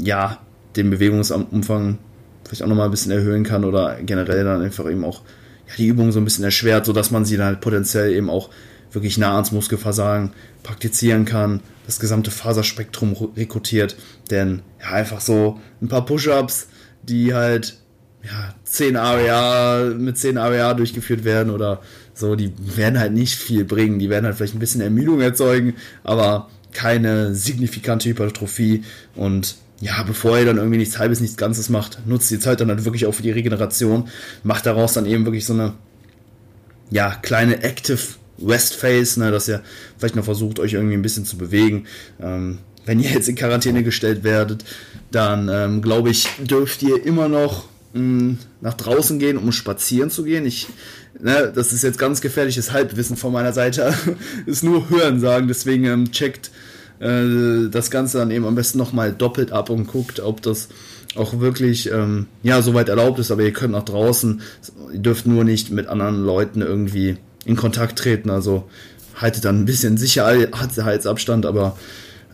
ja, 0.03 0.41
den 0.75 0.91
Bewegungsumfang 0.91 1.99
vielleicht 2.45 2.63
auch 2.63 2.67
nochmal 2.67 2.87
ein 2.87 2.91
bisschen 2.91 3.13
erhöhen 3.13 3.45
kann 3.45 3.65
oder 3.65 3.99
generell 4.03 4.45
dann 4.45 4.63
einfach 4.63 4.89
eben 4.91 5.05
auch 5.05 5.23
ja, 5.69 5.75
die 5.79 5.87
Übung 5.87 6.13
so 6.13 6.21
ein 6.21 6.25
bisschen 6.25 6.45
erschwert, 6.45 6.87
sodass 6.87 7.11
man 7.11 7.25
sie 7.25 7.37
dann 7.37 7.47
halt 7.47 7.61
potenziell 7.61 8.13
eben 8.13 8.31
auch 8.31 8.51
wirklich 8.93 9.19
nah 9.19 9.35
ans 9.35 9.53
Muskelversagen 9.53 10.33
praktizieren 10.63 11.25
kann, 11.25 11.61
das 11.87 12.01
gesamte 12.01 12.31
Faserspektrum 12.31 13.15
rekrutiert, 13.37 13.97
denn 14.31 14.63
ja, 14.81 14.91
einfach 14.91 15.21
so 15.21 15.61
ein 15.81 15.89
paar 15.89 16.05
Push-Ups, 16.05 16.69
die 17.03 17.35
halt 17.35 17.79
ja, 18.25 18.55
10 18.65 18.97
AWA 18.97 19.95
mit 19.97 20.19
10 20.19 20.39
AWA 20.39 20.75
durchgeführt 20.75 21.25
werden 21.25 21.53
oder 21.53 21.81
so, 22.15 22.35
die 22.35 22.53
werden 22.59 22.99
halt 22.99 23.13
nicht 23.13 23.37
viel 23.37 23.65
bringen, 23.65 23.99
die 23.99 24.11
werden 24.11 24.25
halt 24.25 24.37
vielleicht 24.37 24.55
ein 24.55 24.61
bisschen 24.61 24.81
Ermüdung 24.81 25.21
erzeugen, 25.21 25.75
aber 26.03 26.49
keine 26.73 27.35
signifikante 27.35 28.09
Hypertrophie 28.09 28.83
und 29.15 29.57
ja, 29.81 30.03
bevor 30.03 30.39
ihr 30.39 30.47
dann 30.47 30.57
irgendwie 30.57 30.79
nichts 30.79 30.99
halbes, 30.99 31.21
nichts 31.21 31.37
Ganzes 31.37 31.69
macht, 31.69 32.07
nutzt 32.07 32.31
die 32.31 32.39
Zeit 32.39 32.61
dann 32.61 32.69
halt 32.69 32.85
wirklich 32.85 33.07
auch 33.07 33.13
für 33.13 33.23
die 33.23 33.31
Regeneration, 33.31 34.09
macht 34.43 34.67
daraus 34.67 34.95
dann 34.95 35.07
eben 35.07 35.25
wirklich 35.25 35.45
so 35.45 35.53
eine, 35.53 35.75
ja, 36.91 37.15
kleine 37.23 37.63
Active 37.63 37.99
West 38.39 38.75
Face, 38.75 39.17
ne, 39.17 39.31
dass 39.31 39.49
ihr 39.49 39.63
vielleicht 39.99 40.17
noch 40.17 40.25
versucht, 40.25 40.59
euch 40.59 40.75
irgendwie 40.75 40.95
ein 40.95 41.03
bisschen 41.03 41.25
zu 41.25 41.37
bewegen. 41.37 41.87
Ähm, 42.21 42.59
wenn 42.85 43.01
ihr 43.01 43.11
jetzt 43.11 43.29
in 43.29 43.35
Quarantäne 43.35 43.83
gestellt 43.83 44.25
werdet, 44.25 44.65
dann 45.11 45.49
ähm, 45.53 45.83
glaube 45.83 46.11
ich, 46.11 46.29
dürft 46.39 46.83
ihr 46.83 47.05
immer 47.05 47.29
noch 47.29 47.69
mh, 47.93 48.01
mm, 48.01 48.39
nach 48.61 48.75
draußen 48.75 49.19
gehen, 49.19 49.37
um 49.37 49.53
spazieren 49.53 50.11
zu 50.11 50.25
gehen. 50.25 50.47
Ich, 50.47 50.69
ne, 51.21 51.53
das 51.55 51.73
ist 51.73 51.83
jetzt 51.83 51.99
ganz 51.99 52.21
gefährliches 52.21 52.73
Halbwissen 52.73 53.17
von 53.17 53.33
meiner 53.33 53.53
Seite, 53.53 53.93
ist 54.47 54.63
nur 54.63 54.89
Hören 54.89 55.21
sagen, 55.21 55.49
deswegen 55.49 55.85
ähm, 55.85 56.13
checkt 56.13 56.51
äh, 57.01 57.69
das 57.71 57.91
Ganze 57.91 58.19
dann 58.19 58.31
eben 58.31 58.45
am 58.45 58.55
besten 58.55 58.79
nochmal 58.79 59.13
doppelt 59.13 59.53
ab 59.53 59.71
und 59.71 59.87
guckt, 59.87 60.21
ob 60.21 60.43
das 60.43 60.69
auch 61.17 61.41
wirklich 61.41 61.91
ähm, 61.91 62.27
ja 62.43 62.63
soweit 62.63 62.89
erlaubt 62.89 63.19
ist, 63.19 63.31
aber 63.31 63.43
ihr 63.43 63.53
könnt 63.53 63.73
nach 63.73 63.85
draußen, 63.85 64.41
ihr 64.93 64.99
dürft 64.99 65.27
nur 65.27 65.45
nicht 65.45 65.71
mit 65.71 65.87
anderen 65.87 66.25
Leuten 66.25 66.63
irgendwie 66.63 67.17
in 67.45 67.57
Kontakt 67.57 67.99
treten, 67.99 68.31
also 68.31 68.69
haltet 69.15 69.45
dann 69.45 69.61
ein 69.61 69.65
bisschen 69.65 69.97
Sicherheitsabstand, 69.97 71.47
aber 71.47 71.77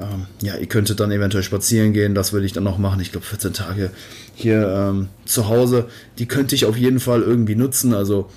ähm, 0.00 0.26
ja, 0.40 0.56
ihr 0.56 0.66
könntet 0.66 1.00
dann 1.00 1.12
eventuell 1.12 1.44
spazieren 1.44 1.92
gehen, 1.92 2.14
das 2.14 2.32
würde 2.32 2.46
ich 2.46 2.52
dann 2.52 2.64
noch 2.64 2.78
machen, 2.78 3.00
ich 3.00 3.12
glaube 3.12 3.26
14 3.26 3.52
Tage 3.52 3.90
hier 4.34 4.68
ähm, 4.68 5.08
zu 5.24 5.48
Hause, 5.48 5.88
die 6.18 6.26
könnte 6.26 6.54
ich 6.54 6.64
auf 6.64 6.76
jeden 6.76 7.00
Fall 7.00 7.22
irgendwie 7.22 7.54
nutzen, 7.54 7.94
also 7.94 8.30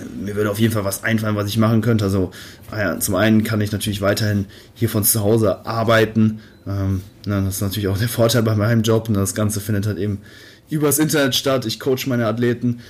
mir 0.00 0.36
würde 0.36 0.50
auf 0.50 0.58
jeden 0.58 0.72
Fall 0.72 0.84
was 0.84 1.04
einfallen, 1.04 1.36
was 1.36 1.48
ich 1.48 1.58
machen 1.58 1.80
könnte. 1.80 2.04
Also 2.04 2.30
ja, 2.70 2.98
zum 2.98 3.14
einen 3.14 3.44
kann 3.44 3.60
ich 3.60 3.72
natürlich 3.72 4.00
weiterhin 4.00 4.46
hier 4.74 4.88
von 4.88 5.04
zu 5.04 5.22
Hause 5.22 5.66
arbeiten. 5.66 6.40
Ähm, 6.66 7.02
das 7.24 7.56
ist 7.56 7.60
natürlich 7.60 7.88
auch 7.88 7.98
der 7.98 8.08
Vorteil 8.08 8.42
bei 8.42 8.54
meinem 8.54 8.82
Job. 8.82 9.08
Und 9.08 9.14
das 9.14 9.34
Ganze 9.34 9.60
findet 9.60 9.86
halt 9.86 9.98
eben 9.98 10.20
übers 10.70 10.98
Internet 10.98 11.34
statt. 11.34 11.66
Ich 11.66 11.78
coach 11.80 12.06
meine 12.06 12.26
Athleten. 12.26 12.80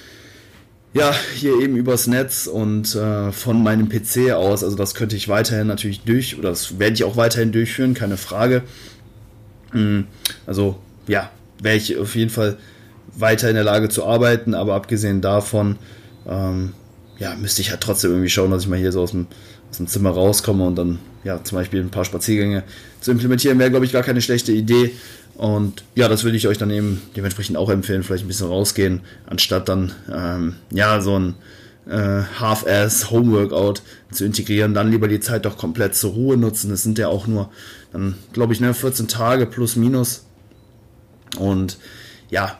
Ja, 0.94 1.14
hier 1.34 1.58
eben 1.58 1.76
übers 1.76 2.06
Netz 2.06 2.46
und 2.46 2.94
äh, 2.94 3.32
von 3.32 3.62
meinem 3.62 3.88
PC 3.88 4.32
aus. 4.32 4.62
Also 4.62 4.76
das 4.76 4.94
könnte 4.94 5.16
ich 5.16 5.28
weiterhin 5.28 5.66
natürlich 5.66 6.02
durch, 6.02 6.38
oder 6.38 6.50
das 6.50 6.78
werde 6.78 6.94
ich 6.94 7.04
auch 7.04 7.16
weiterhin 7.16 7.50
durchführen, 7.50 7.94
keine 7.94 8.18
Frage. 8.18 8.62
Mhm. 9.72 10.06
Also 10.46 10.78
ja, 11.08 11.30
wäre 11.62 11.76
ich 11.76 11.96
auf 11.96 12.14
jeden 12.14 12.30
Fall 12.30 12.58
weiter 13.14 13.48
in 13.48 13.54
der 13.54 13.64
Lage 13.64 13.88
zu 13.88 14.04
arbeiten, 14.04 14.54
aber 14.54 14.74
abgesehen 14.74 15.22
davon 15.22 15.76
ähm, 16.26 16.74
ja, 17.22 17.36
müsste 17.36 17.62
ich 17.62 17.70
halt 17.70 17.80
trotzdem 17.80 18.10
irgendwie 18.10 18.28
schauen, 18.28 18.50
dass 18.50 18.64
ich 18.64 18.68
mal 18.68 18.78
hier 18.78 18.90
so 18.90 19.00
aus 19.00 19.12
dem, 19.12 19.28
aus 19.70 19.76
dem 19.76 19.86
Zimmer 19.86 20.10
rauskomme 20.10 20.66
und 20.66 20.74
dann, 20.74 20.98
ja, 21.22 21.42
zum 21.44 21.56
Beispiel 21.56 21.80
ein 21.80 21.90
paar 21.90 22.04
Spaziergänge 22.04 22.64
zu 23.00 23.12
implementieren, 23.12 23.60
wäre, 23.60 23.70
glaube 23.70 23.86
ich, 23.86 23.92
gar 23.92 24.02
keine 24.02 24.20
schlechte 24.20 24.50
Idee. 24.50 24.92
Und 25.36 25.84
ja, 25.94 26.08
das 26.08 26.24
würde 26.24 26.36
ich 26.36 26.48
euch 26.48 26.58
dann 26.58 26.70
eben 26.70 27.00
dementsprechend 27.16 27.56
auch 27.56 27.70
empfehlen, 27.70 28.02
vielleicht 28.02 28.24
ein 28.24 28.28
bisschen 28.28 28.48
rausgehen, 28.48 29.02
anstatt 29.26 29.68
dann, 29.68 29.92
ähm, 30.12 30.56
ja, 30.72 31.00
so 31.00 31.16
ein 31.16 31.36
äh, 31.86 32.22
Half-Ass 32.40 33.12
Homeworkout 33.12 33.82
zu 34.10 34.24
integrieren, 34.24 34.74
dann 34.74 34.90
lieber 34.90 35.06
die 35.06 35.20
Zeit 35.20 35.44
doch 35.44 35.56
komplett 35.56 35.94
zur 35.94 36.14
Ruhe 36.14 36.36
nutzen. 36.36 36.70
Das 36.70 36.82
sind 36.82 36.98
ja 36.98 37.06
auch 37.06 37.28
nur, 37.28 37.50
dann 37.92 38.16
glaube 38.32 38.52
ich, 38.52 38.60
ne, 38.60 38.74
14 38.74 39.06
Tage 39.06 39.46
plus 39.46 39.76
minus. 39.76 40.24
Und 41.38 41.78
ja, 42.30 42.58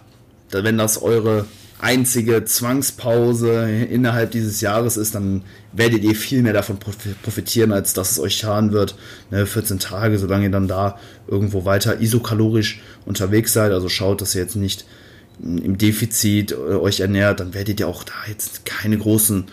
wenn 0.52 0.78
das 0.78 1.02
eure 1.02 1.46
einzige 1.82 2.44
Zwangspause 2.44 3.68
innerhalb 3.68 4.30
dieses 4.30 4.60
Jahres 4.60 4.96
ist, 4.96 5.16
dann 5.16 5.42
werdet 5.72 6.04
ihr 6.04 6.14
viel 6.14 6.42
mehr 6.42 6.52
davon 6.52 6.78
profitieren, 6.78 7.72
als 7.72 7.92
dass 7.92 8.12
es 8.12 8.20
euch 8.20 8.36
schaden 8.36 8.72
wird. 8.72 8.94
Ne, 9.30 9.46
14 9.46 9.80
Tage, 9.80 10.16
solange 10.18 10.44
ihr 10.44 10.50
dann 10.50 10.68
da 10.68 10.98
irgendwo 11.26 11.64
weiter 11.64 12.00
isokalorisch 12.00 12.80
unterwegs 13.04 13.52
seid, 13.52 13.72
also 13.72 13.88
schaut, 13.88 14.20
dass 14.20 14.34
ihr 14.34 14.42
jetzt 14.42 14.54
nicht 14.54 14.86
im 15.40 15.76
Defizit 15.76 16.52
äh, 16.52 16.54
euch 16.54 17.00
ernährt, 17.00 17.40
dann 17.40 17.52
werdet 17.52 17.80
ihr 17.80 17.88
auch 17.88 18.04
da 18.04 18.12
jetzt 18.28 18.64
keine 18.64 18.96
großen 18.96 19.46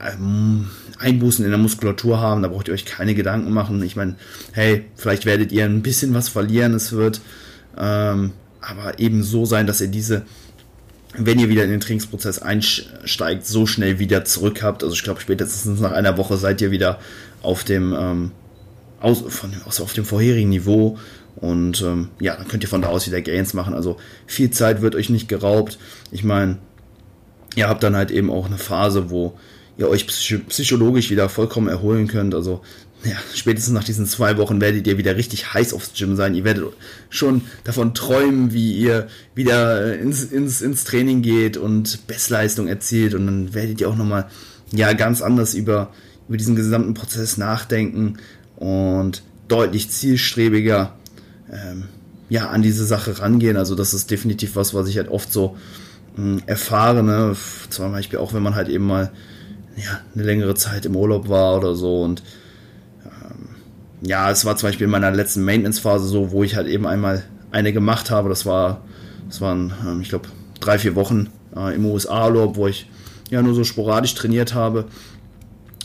ähm, 0.00 0.68
Einbußen 1.00 1.44
in 1.44 1.50
der 1.50 1.58
Muskulatur 1.58 2.20
haben, 2.20 2.42
da 2.42 2.48
braucht 2.48 2.68
ihr 2.68 2.74
euch 2.74 2.84
keine 2.84 3.16
Gedanken 3.16 3.52
machen. 3.52 3.82
Ich 3.82 3.96
meine, 3.96 4.14
hey, 4.52 4.84
vielleicht 4.94 5.26
werdet 5.26 5.50
ihr 5.50 5.64
ein 5.64 5.82
bisschen 5.82 6.14
was 6.14 6.28
verlieren, 6.28 6.72
es 6.74 6.92
wird 6.92 7.20
ähm, 7.76 8.32
aber 8.60 9.00
eben 9.00 9.24
so 9.24 9.44
sein, 9.44 9.66
dass 9.66 9.80
ihr 9.80 9.88
diese 9.88 10.22
wenn 11.16 11.38
ihr 11.38 11.48
wieder 11.48 11.64
in 11.64 11.70
den 11.70 11.80
Trainingsprozess 11.80 12.40
einsteigt, 12.40 13.46
so 13.46 13.66
schnell 13.66 13.98
wieder 13.98 14.24
zurück 14.24 14.62
habt. 14.62 14.82
Also 14.82 14.94
ich 14.94 15.02
glaube, 15.02 15.20
spätestens 15.20 15.80
nach 15.80 15.92
einer 15.92 16.18
Woche 16.18 16.36
seid 16.36 16.60
ihr 16.60 16.70
wieder 16.70 16.98
auf 17.42 17.64
dem, 17.64 17.94
ähm, 17.98 18.30
aus, 19.00 19.24
von, 19.26 19.52
also 19.64 19.84
auf 19.84 19.92
dem 19.94 20.04
vorherigen 20.04 20.50
Niveau. 20.50 20.98
Und 21.36 21.82
ähm, 21.82 22.08
ja, 22.20 22.36
dann 22.36 22.48
könnt 22.48 22.62
ihr 22.62 22.68
von 22.68 22.82
da 22.82 22.88
aus 22.88 23.06
wieder 23.06 23.22
Gains 23.22 23.54
machen. 23.54 23.74
Also 23.74 23.96
viel 24.26 24.50
Zeit 24.50 24.82
wird 24.82 24.94
euch 24.94 25.08
nicht 25.08 25.28
geraubt. 25.28 25.78
Ich 26.10 26.24
meine, 26.24 26.58
ihr 27.54 27.68
habt 27.68 27.82
dann 27.82 27.96
halt 27.96 28.10
eben 28.10 28.30
auch 28.30 28.46
eine 28.46 28.58
Phase, 28.58 29.10
wo 29.10 29.38
ihr 29.78 29.88
euch 29.88 30.06
psychologisch 30.06 31.10
wieder 31.10 31.28
vollkommen 31.28 31.68
erholen 31.68 32.08
könnt. 32.08 32.34
Also 32.34 32.60
ja, 33.04 33.16
spätestens 33.32 33.72
nach 33.72 33.84
diesen 33.84 34.06
zwei 34.06 34.36
Wochen 34.38 34.60
werdet 34.60 34.86
ihr 34.86 34.98
wieder 34.98 35.16
richtig 35.16 35.54
heiß 35.54 35.72
aufs 35.72 35.92
Gym 35.94 36.16
sein. 36.16 36.34
Ihr 36.34 36.44
werdet 36.44 36.64
schon 37.10 37.42
davon 37.62 37.94
träumen, 37.94 38.52
wie 38.52 38.74
ihr 38.76 39.06
wieder 39.34 39.96
ins, 39.98 40.24
ins, 40.24 40.60
ins 40.60 40.84
Training 40.84 41.22
geht 41.22 41.56
und 41.56 42.06
Bestleistung 42.08 42.66
erzielt. 42.66 43.14
Und 43.14 43.26
dann 43.26 43.54
werdet 43.54 43.80
ihr 43.80 43.88
auch 43.88 43.96
nochmal 43.96 44.28
ja, 44.72 44.92
ganz 44.94 45.22
anders 45.22 45.54
über, 45.54 45.92
über 46.26 46.36
diesen 46.36 46.56
gesamten 46.56 46.94
Prozess 46.94 47.36
nachdenken 47.36 48.18
und 48.56 49.22
deutlich 49.46 49.90
zielstrebiger 49.90 50.96
ähm, 51.52 51.84
ja, 52.28 52.48
an 52.48 52.62
diese 52.62 52.84
Sache 52.84 53.20
rangehen. 53.20 53.56
Also 53.56 53.76
das 53.76 53.94
ist 53.94 54.10
definitiv 54.10 54.56
was, 54.56 54.74
was 54.74 54.88
ich 54.88 54.98
halt 54.98 55.08
oft 55.08 55.32
so 55.32 55.56
mh, 56.16 56.24
hm, 56.24 56.42
erfahre. 56.46 57.04
Ne? 57.04 57.36
Zum 57.70 57.92
Beispiel 57.92 58.18
auch, 58.18 58.34
wenn 58.34 58.42
man 58.42 58.56
halt 58.56 58.68
eben 58.68 58.86
mal 58.86 59.12
ja, 59.76 60.00
eine 60.14 60.24
längere 60.24 60.56
Zeit 60.56 60.84
im 60.84 60.96
Urlaub 60.96 61.28
war 61.28 61.56
oder 61.56 61.76
so 61.76 62.02
und 62.02 62.24
ja, 64.00 64.30
es 64.30 64.44
war 64.44 64.56
zum 64.56 64.68
Beispiel 64.68 64.84
in 64.84 64.90
meiner 64.90 65.10
letzten 65.10 65.44
Maintenance-Phase 65.44 66.06
so, 66.06 66.30
wo 66.30 66.44
ich 66.44 66.56
halt 66.56 66.68
eben 66.68 66.86
einmal 66.86 67.24
eine 67.50 67.72
gemacht 67.72 68.10
habe. 68.10 68.28
Das 68.28 68.46
war, 68.46 68.82
das 69.28 69.40
waren, 69.40 69.72
ähm, 69.86 70.00
ich 70.00 70.08
glaube, 70.08 70.28
drei, 70.60 70.78
vier 70.78 70.94
Wochen 70.94 71.28
äh, 71.56 71.74
im 71.74 71.84
USA-Urlaub, 71.86 72.56
wo 72.56 72.66
ich 72.68 72.88
ja 73.30 73.42
nur 73.42 73.54
so 73.54 73.64
sporadisch 73.64 74.14
trainiert 74.14 74.54
habe. 74.54 74.86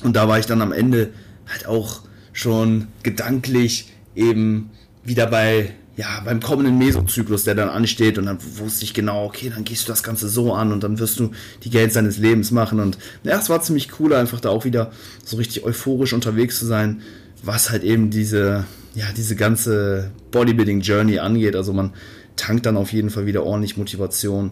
Und 0.03 0.15
da 0.15 0.27
war 0.27 0.39
ich 0.39 0.45
dann 0.45 0.61
am 0.61 0.71
Ende 0.71 1.09
halt 1.47 1.65
auch 1.67 2.01
schon 2.33 2.87
gedanklich 3.03 3.91
eben 4.15 4.69
wieder 5.03 5.27
bei, 5.27 5.71
ja, 5.95 6.21
beim 6.25 6.39
kommenden 6.39 6.77
Mesozyklus, 6.77 7.43
der 7.45 7.55
dann 7.55 7.69
ansteht. 7.69 8.17
Und 8.17 8.25
dann 8.25 8.37
wusste 8.57 8.85
ich 8.85 8.93
genau, 8.93 9.25
okay, 9.25 9.51
dann 9.53 9.63
gehst 9.63 9.87
du 9.87 9.91
das 9.91 10.03
Ganze 10.03 10.27
so 10.29 10.53
an 10.53 10.71
und 10.71 10.83
dann 10.83 10.99
wirst 10.99 11.19
du 11.19 11.31
die 11.63 11.69
Gains 11.69 11.93
deines 11.93 12.17
Lebens 12.17 12.51
machen. 12.51 12.79
Und 12.79 12.97
ja, 13.23 13.37
es 13.39 13.49
war 13.49 13.61
ziemlich 13.61 13.99
cool, 13.99 14.13
einfach 14.13 14.39
da 14.39 14.49
auch 14.49 14.65
wieder 14.65 14.91
so 15.23 15.37
richtig 15.37 15.63
euphorisch 15.63 16.13
unterwegs 16.13 16.59
zu 16.59 16.65
sein 16.65 17.01
was 17.43 17.69
halt 17.69 17.83
eben 17.83 18.09
diese, 18.09 18.65
ja, 18.95 19.05
diese 19.15 19.35
ganze 19.35 20.11
Bodybuilding-Journey 20.31 21.19
angeht. 21.19 21.55
Also 21.55 21.73
man 21.73 21.91
tankt 22.35 22.65
dann 22.65 22.77
auf 22.77 22.91
jeden 22.93 23.09
Fall 23.09 23.25
wieder 23.25 23.43
ordentlich 23.43 23.77
Motivation. 23.77 24.51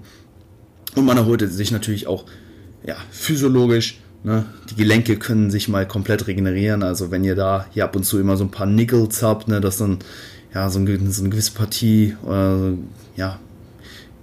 Und 0.95 1.05
man 1.05 1.17
erholt 1.17 1.41
sich 1.51 1.71
natürlich 1.71 2.05
auch 2.05 2.25
ja, 2.85 2.95
physiologisch. 3.09 3.99
Ne? 4.23 4.45
Die 4.69 4.75
Gelenke 4.75 5.17
können 5.17 5.49
sich 5.49 5.67
mal 5.67 5.87
komplett 5.87 6.27
regenerieren. 6.27 6.83
Also 6.83 7.11
wenn 7.11 7.23
ihr 7.23 7.35
da 7.35 7.65
hier 7.71 7.85
ab 7.85 7.95
und 7.95 8.03
zu 8.03 8.19
immer 8.19 8.37
so 8.37 8.43
ein 8.43 8.51
paar 8.51 8.67
Niggles 8.67 9.23
habt, 9.23 9.47
ne, 9.47 9.61
dass 9.61 9.77
dann 9.77 9.99
ja 10.53 10.69
so, 10.69 10.79
ein, 10.79 11.11
so 11.11 11.21
eine 11.21 11.29
gewisse 11.29 11.53
Partie 11.53 12.15
oder 12.23 12.73
ja 13.15 13.39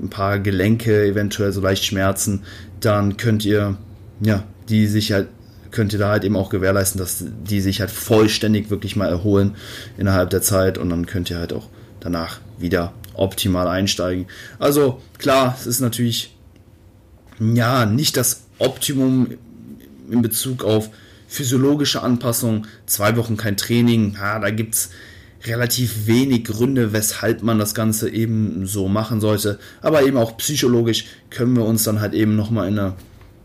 ein 0.00 0.10
paar 0.10 0.38
Gelenke 0.38 1.06
eventuell 1.06 1.52
so 1.52 1.60
leicht 1.60 1.84
schmerzen, 1.84 2.42
dann 2.80 3.16
könnt 3.16 3.44
ihr 3.44 3.76
ja, 4.20 4.44
die 4.68 4.86
sich 4.86 5.12
halt, 5.12 5.28
könnt 5.70 5.92
ihr 5.92 5.98
da 5.98 6.10
halt 6.10 6.24
eben 6.24 6.36
auch 6.36 6.50
gewährleisten, 6.50 6.98
dass 6.98 7.24
die 7.24 7.60
sich 7.60 7.80
halt 7.80 7.90
vollständig 7.90 8.70
wirklich 8.70 8.96
mal 8.96 9.08
erholen 9.08 9.56
innerhalb 9.96 10.30
der 10.30 10.42
Zeit 10.42 10.78
und 10.78 10.90
dann 10.90 11.06
könnt 11.06 11.30
ihr 11.30 11.38
halt 11.38 11.52
auch 11.52 11.68
danach 12.00 12.40
wieder 12.58 12.92
optimal 13.14 13.68
einsteigen. 13.68 14.26
Also 14.58 15.00
klar, 15.18 15.56
es 15.58 15.66
ist 15.66 15.80
natürlich 15.80 16.36
ja 17.40 17.86
nicht 17.86 18.16
das 18.16 18.42
Optimum 18.58 19.28
in 20.10 20.22
Bezug 20.22 20.64
auf 20.64 20.90
physiologische 21.28 22.02
Anpassung. 22.02 22.66
Zwei 22.86 23.16
Wochen 23.16 23.36
kein 23.36 23.56
Training, 23.56 24.14
ja, 24.18 24.38
da 24.38 24.50
gibt 24.50 24.74
es 24.74 24.90
relativ 25.44 26.06
wenig 26.06 26.44
Gründe, 26.44 26.92
weshalb 26.92 27.42
man 27.42 27.58
das 27.58 27.74
Ganze 27.74 28.10
eben 28.10 28.66
so 28.66 28.88
machen 28.88 29.20
sollte. 29.20 29.58
Aber 29.82 30.02
eben 30.02 30.16
auch 30.16 30.36
psychologisch 30.38 31.04
können 31.30 31.56
wir 31.56 31.64
uns 31.64 31.84
dann 31.84 32.00
halt 32.00 32.14
eben 32.14 32.34
nochmal 32.34 32.68
in 32.68 32.78
eine 32.78 32.94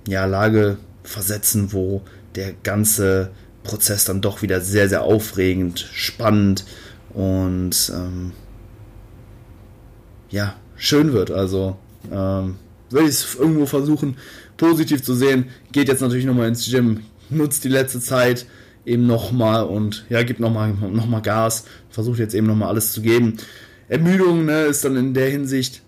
ja, 0.08 0.26
Lage 0.26 0.78
versetzen, 1.04 1.74
wo 1.74 2.02
der 2.36 2.54
ganze 2.64 3.32
Prozess 3.64 4.06
dann 4.06 4.22
doch 4.22 4.42
wieder 4.42 4.62
sehr, 4.62 4.90
sehr 4.90 5.04
aufregend, 5.04 5.90
spannend 5.94 6.66
und 7.14 7.92
ähm, 7.96 8.32
ja, 10.30 10.56
schön 10.76 11.14
wird. 11.14 11.32
Also 11.32 11.78
ähm, 12.12 12.56
würde 12.90 13.08
ich 13.08 13.16
es 13.16 13.36
irgendwo 13.36 13.66
versuchen, 13.66 14.18
positiv 14.58 15.04
zu 15.04 15.14
sehen. 15.14 15.50
Geht 15.72 15.88
jetzt 15.88 16.02
natürlich 16.02 16.26
nochmal 16.26 16.48
ins 16.48 16.70
Gym, 16.70 17.02
nutzt 17.30 17.64
die 17.64 17.70
letzte 17.70 18.00
Zeit 18.00 18.46
eben 18.86 19.08
nochmal 19.08 19.64
und 19.66 20.06
ja, 20.10 20.24
gibt 20.24 20.40
nochmal 20.40 20.74
noch 20.74 21.08
mal 21.08 21.22
Gas, 21.22 21.66
versucht 21.90 22.20
jetzt 22.20 22.36
eben 22.36 22.48
nochmal 22.48 22.70
alles 22.70 22.92
zu 22.92 23.02
geben. 23.02 23.38
Ermüdung 23.88 24.46
ne, 24.46 24.64
ist 24.64 24.84
dann 24.84 24.96
in 24.96 25.14
der 25.14 25.30
Hinsicht 25.30 25.82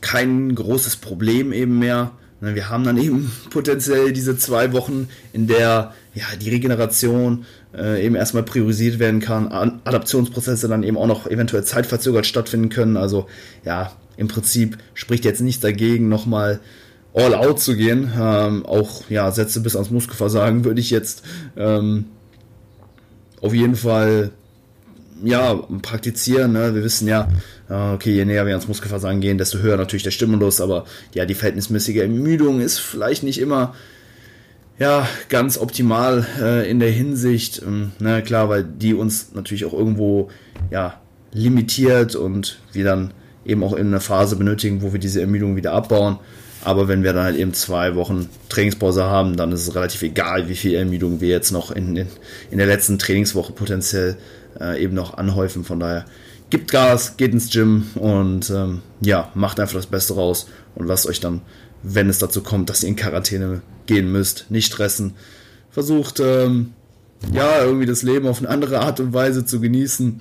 kein 0.00 0.54
großes 0.54 0.96
Problem 0.96 1.52
eben 1.52 1.78
mehr. 1.78 2.12
Ne, 2.42 2.56
wir 2.56 2.68
haben 2.68 2.82
dann 2.82 2.98
eben 2.98 3.30
potenziell 3.50 4.12
diese 4.12 4.36
zwei 4.36 4.72
Wochen, 4.72 5.08
in 5.32 5.46
der 5.46 5.94
ja, 6.12 6.24
die 6.40 6.50
Regeneration 6.50 7.44
äh, 7.72 8.04
eben 8.04 8.16
erstmal 8.16 8.42
priorisiert 8.42 8.98
werden 8.98 9.20
kann, 9.20 9.80
Adaptionsprozesse 9.84 10.66
dann 10.66 10.82
eben 10.82 10.98
auch 10.98 11.06
noch 11.06 11.28
eventuell 11.28 11.62
zeitverzögert 11.62 12.26
stattfinden 12.26 12.68
können. 12.68 12.96
Also 12.96 13.28
ja, 13.64 13.92
im 14.16 14.26
Prinzip 14.26 14.76
spricht 14.92 15.24
jetzt 15.24 15.40
nichts 15.40 15.60
dagegen, 15.60 16.08
nochmal 16.08 16.58
all 17.14 17.32
out 17.32 17.60
zu 17.60 17.76
gehen. 17.76 18.10
Ähm, 18.18 18.66
auch 18.66 19.08
ja, 19.08 19.30
Sätze 19.30 19.60
bis 19.60 19.76
ans 19.76 19.92
Muskelversagen 19.92 20.64
würde 20.64 20.80
ich 20.80 20.90
jetzt 20.90 21.22
ähm, 21.56 22.06
auf 23.40 23.54
jeden 23.54 23.76
Fall 23.76 24.32
ja, 25.22 25.54
praktizieren. 25.82 26.52
Ne? 26.52 26.74
Wir 26.74 26.84
wissen 26.84 27.08
ja, 27.08 27.28
okay, 27.68 28.12
je 28.12 28.24
näher 28.24 28.46
wir 28.46 28.52
ans 28.52 28.68
Muskelversagen 28.68 29.20
gehen, 29.20 29.38
desto 29.38 29.58
höher 29.58 29.76
natürlich 29.76 30.02
der 30.02 30.10
Stimulus, 30.10 30.60
aber 30.60 30.84
ja, 31.14 31.24
die 31.24 31.34
verhältnismäßige 31.34 31.96
Ermüdung 31.96 32.60
ist 32.60 32.78
vielleicht 32.78 33.22
nicht 33.22 33.40
immer 33.40 33.74
ja, 34.78 35.06
ganz 35.28 35.58
optimal 35.58 36.26
äh, 36.40 36.70
in 36.70 36.80
der 36.80 36.90
Hinsicht, 36.90 37.62
ähm, 37.64 37.92
na 37.98 38.16
ne, 38.16 38.22
klar, 38.22 38.48
weil 38.48 38.64
die 38.64 38.94
uns 38.94 39.32
natürlich 39.34 39.64
auch 39.64 39.72
irgendwo 39.72 40.30
ja, 40.70 41.00
limitiert 41.32 42.16
und 42.16 42.58
wir 42.72 42.84
dann 42.84 43.12
eben 43.44 43.62
auch 43.62 43.74
in 43.74 43.88
einer 43.88 44.00
Phase 44.00 44.36
benötigen, 44.36 44.82
wo 44.82 44.92
wir 44.92 45.00
diese 45.00 45.20
Ermüdung 45.20 45.56
wieder 45.56 45.72
abbauen. 45.72 46.18
Aber 46.64 46.86
wenn 46.86 47.02
wir 47.02 47.12
dann 47.12 47.24
halt 47.24 47.36
eben 47.36 47.54
zwei 47.54 47.96
Wochen 47.96 48.28
Trainingspause 48.48 49.04
haben, 49.04 49.36
dann 49.36 49.50
ist 49.50 49.66
es 49.66 49.74
relativ 49.74 50.02
egal, 50.02 50.48
wie 50.48 50.54
viel 50.54 50.74
Ermüdung 50.74 51.20
wir 51.20 51.28
jetzt 51.28 51.50
noch 51.50 51.72
in, 51.72 51.96
in, 51.96 52.06
in 52.52 52.58
der 52.58 52.68
letzten 52.68 52.98
Trainingswoche 52.98 53.52
potenziell 53.52 54.16
äh, 54.60 54.82
eben 54.82 54.94
noch 54.94 55.14
anhäufen. 55.14 55.64
Von 55.64 55.80
daher 55.80 56.04
gibt 56.50 56.70
Gas, 56.70 57.16
geht 57.16 57.32
ins 57.32 57.50
Gym 57.50 57.86
und 57.94 58.50
ähm, 58.50 58.82
ja, 59.00 59.30
macht 59.34 59.58
einfach 59.58 59.76
das 59.76 59.86
Beste 59.86 60.14
raus 60.14 60.48
und 60.74 60.86
lasst 60.86 61.06
euch 61.06 61.20
dann, 61.20 61.40
wenn 61.82 62.08
es 62.08 62.18
dazu 62.18 62.42
kommt, 62.42 62.70
dass 62.70 62.82
ihr 62.82 62.90
in 62.90 62.96
Quarantäne 62.96 63.62
gehen 63.86 64.10
müsst, 64.12 64.50
nicht 64.50 64.66
stressen. 64.66 65.14
Versucht, 65.70 66.20
ähm, 66.20 66.74
ja, 67.32 67.64
irgendwie 67.64 67.86
das 67.86 68.02
Leben 68.02 68.26
auf 68.26 68.38
eine 68.38 68.48
andere 68.48 68.80
Art 68.80 69.00
und 69.00 69.14
Weise 69.14 69.44
zu 69.44 69.60
genießen. 69.60 70.20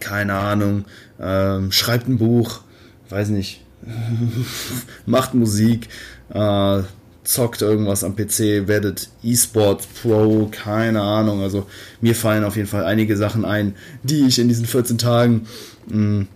Keine 0.00 0.34
Ahnung, 0.34 0.84
ähm, 1.18 1.72
schreibt 1.72 2.08
ein 2.08 2.18
Buch, 2.18 2.60
weiß 3.08 3.30
nicht, 3.30 3.64
macht 5.06 5.34
Musik, 5.34 5.88
äh, 6.30 6.82
zockt 7.28 7.60
irgendwas 7.60 8.04
am 8.04 8.16
PC, 8.16 8.68
werdet 8.68 9.10
E-Sports 9.22 9.86
Pro, 10.00 10.48
keine 10.50 11.02
Ahnung. 11.02 11.42
Also 11.42 11.66
mir 12.00 12.14
fallen 12.14 12.42
auf 12.42 12.56
jeden 12.56 12.68
Fall 12.68 12.84
einige 12.84 13.18
Sachen 13.18 13.44
ein, 13.44 13.74
die 14.02 14.26
ich 14.26 14.38
in 14.38 14.48
diesen 14.48 14.64
14 14.64 14.96
Tagen 14.96 15.46
mh, 15.88 15.94
hm, 15.94 16.28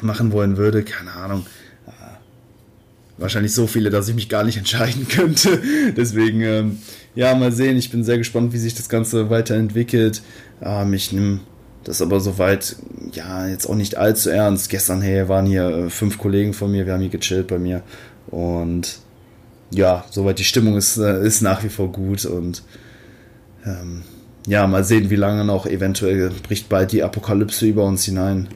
machen 0.00 0.32
wollen 0.32 0.56
würde. 0.56 0.84
Keine 0.84 1.12
Ahnung. 1.12 1.44
Äh, 1.86 1.90
wahrscheinlich 3.18 3.52
so 3.52 3.66
viele, 3.66 3.90
dass 3.90 4.08
ich 4.08 4.14
mich 4.14 4.30
gar 4.30 4.42
nicht 4.42 4.56
entscheiden 4.56 5.06
könnte. 5.06 5.60
Deswegen, 5.94 6.40
ähm, 6.40 6.78
ja, 7.14 7.34
mal 7.34 7.52
sehen. 7.52 7.76
Ich 7.76 7.90
bin 7.90 8.02
sehr 8.02 8.16
gespannt, 8.16 8.54
wie 8.54 8.58
sich 8.58 8.74
das 8.74 8.88
Ganze 8.88 9.28
weiterentwickelt. 9.28 10.22
Ähm, 10.62 10.94
ich 10.94 11.12
nehme 11.12 11.40
das 11.84 12.00
aber 12.00 12.20
soweit, 12.20 12.76
ja, 13.12 13.46
jetzt 13.48 13.66
auch 13.66 13.74
nicht 13.74 13.98
allzu 13.98 14.30
ernst. 14.30 14.70
Gestern, 14.70 15.02
hey, 15.02 15.28
waren 15.28 15.44
hier 15.44 15.68
äh, 15.68 15.90
fünf 15.90 16.16
Kollegen 16.16 16.54
von 16.54 16.72
mir, 16.72 16.86
wir 16.86 16.94
haben 16.94 17.02
hier 17.02 17.10
gechillt 17.10 17.48
bei 17.48 17.58
mir. 17.58 17.82
Und 18.28 18.98
ja, 19.70 20.04
soweit 20.10 20.38
die 20.38 20.44
Stimmung 20.44 20.76
ist, 20.76 20.96
äh, 20.96 21.24
ist 21.24 21.42
nach 21.42 21.62
wie 21.64 21.68
vor 21.68 21.90
gut. 21.90 22.24
Und 22.24 22.62
ähm, 23.64 24.02
ja, 24.46 24.66
mal 24.66 24.84
sehen, 24.84 25.10
wie 25.10 25.16
lange 25.16 25.44
noch. 25.44 25.66
Eventuell 25.66 26.30
bricht 26.42 26.68
bald 26.68 26.92
die 26.92 27.02
Apokalypse 27.02 27.66
über 27.66 27.84
uns 27.84 28.04
hinein. 28.04 28.48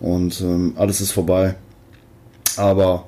Und 0.00 0.40
ähm, 0.40 0.74
alles 0.76 1.00
ist 1.00 1.12
vorbei. 1.12 1.54
Aber 2.56 3.06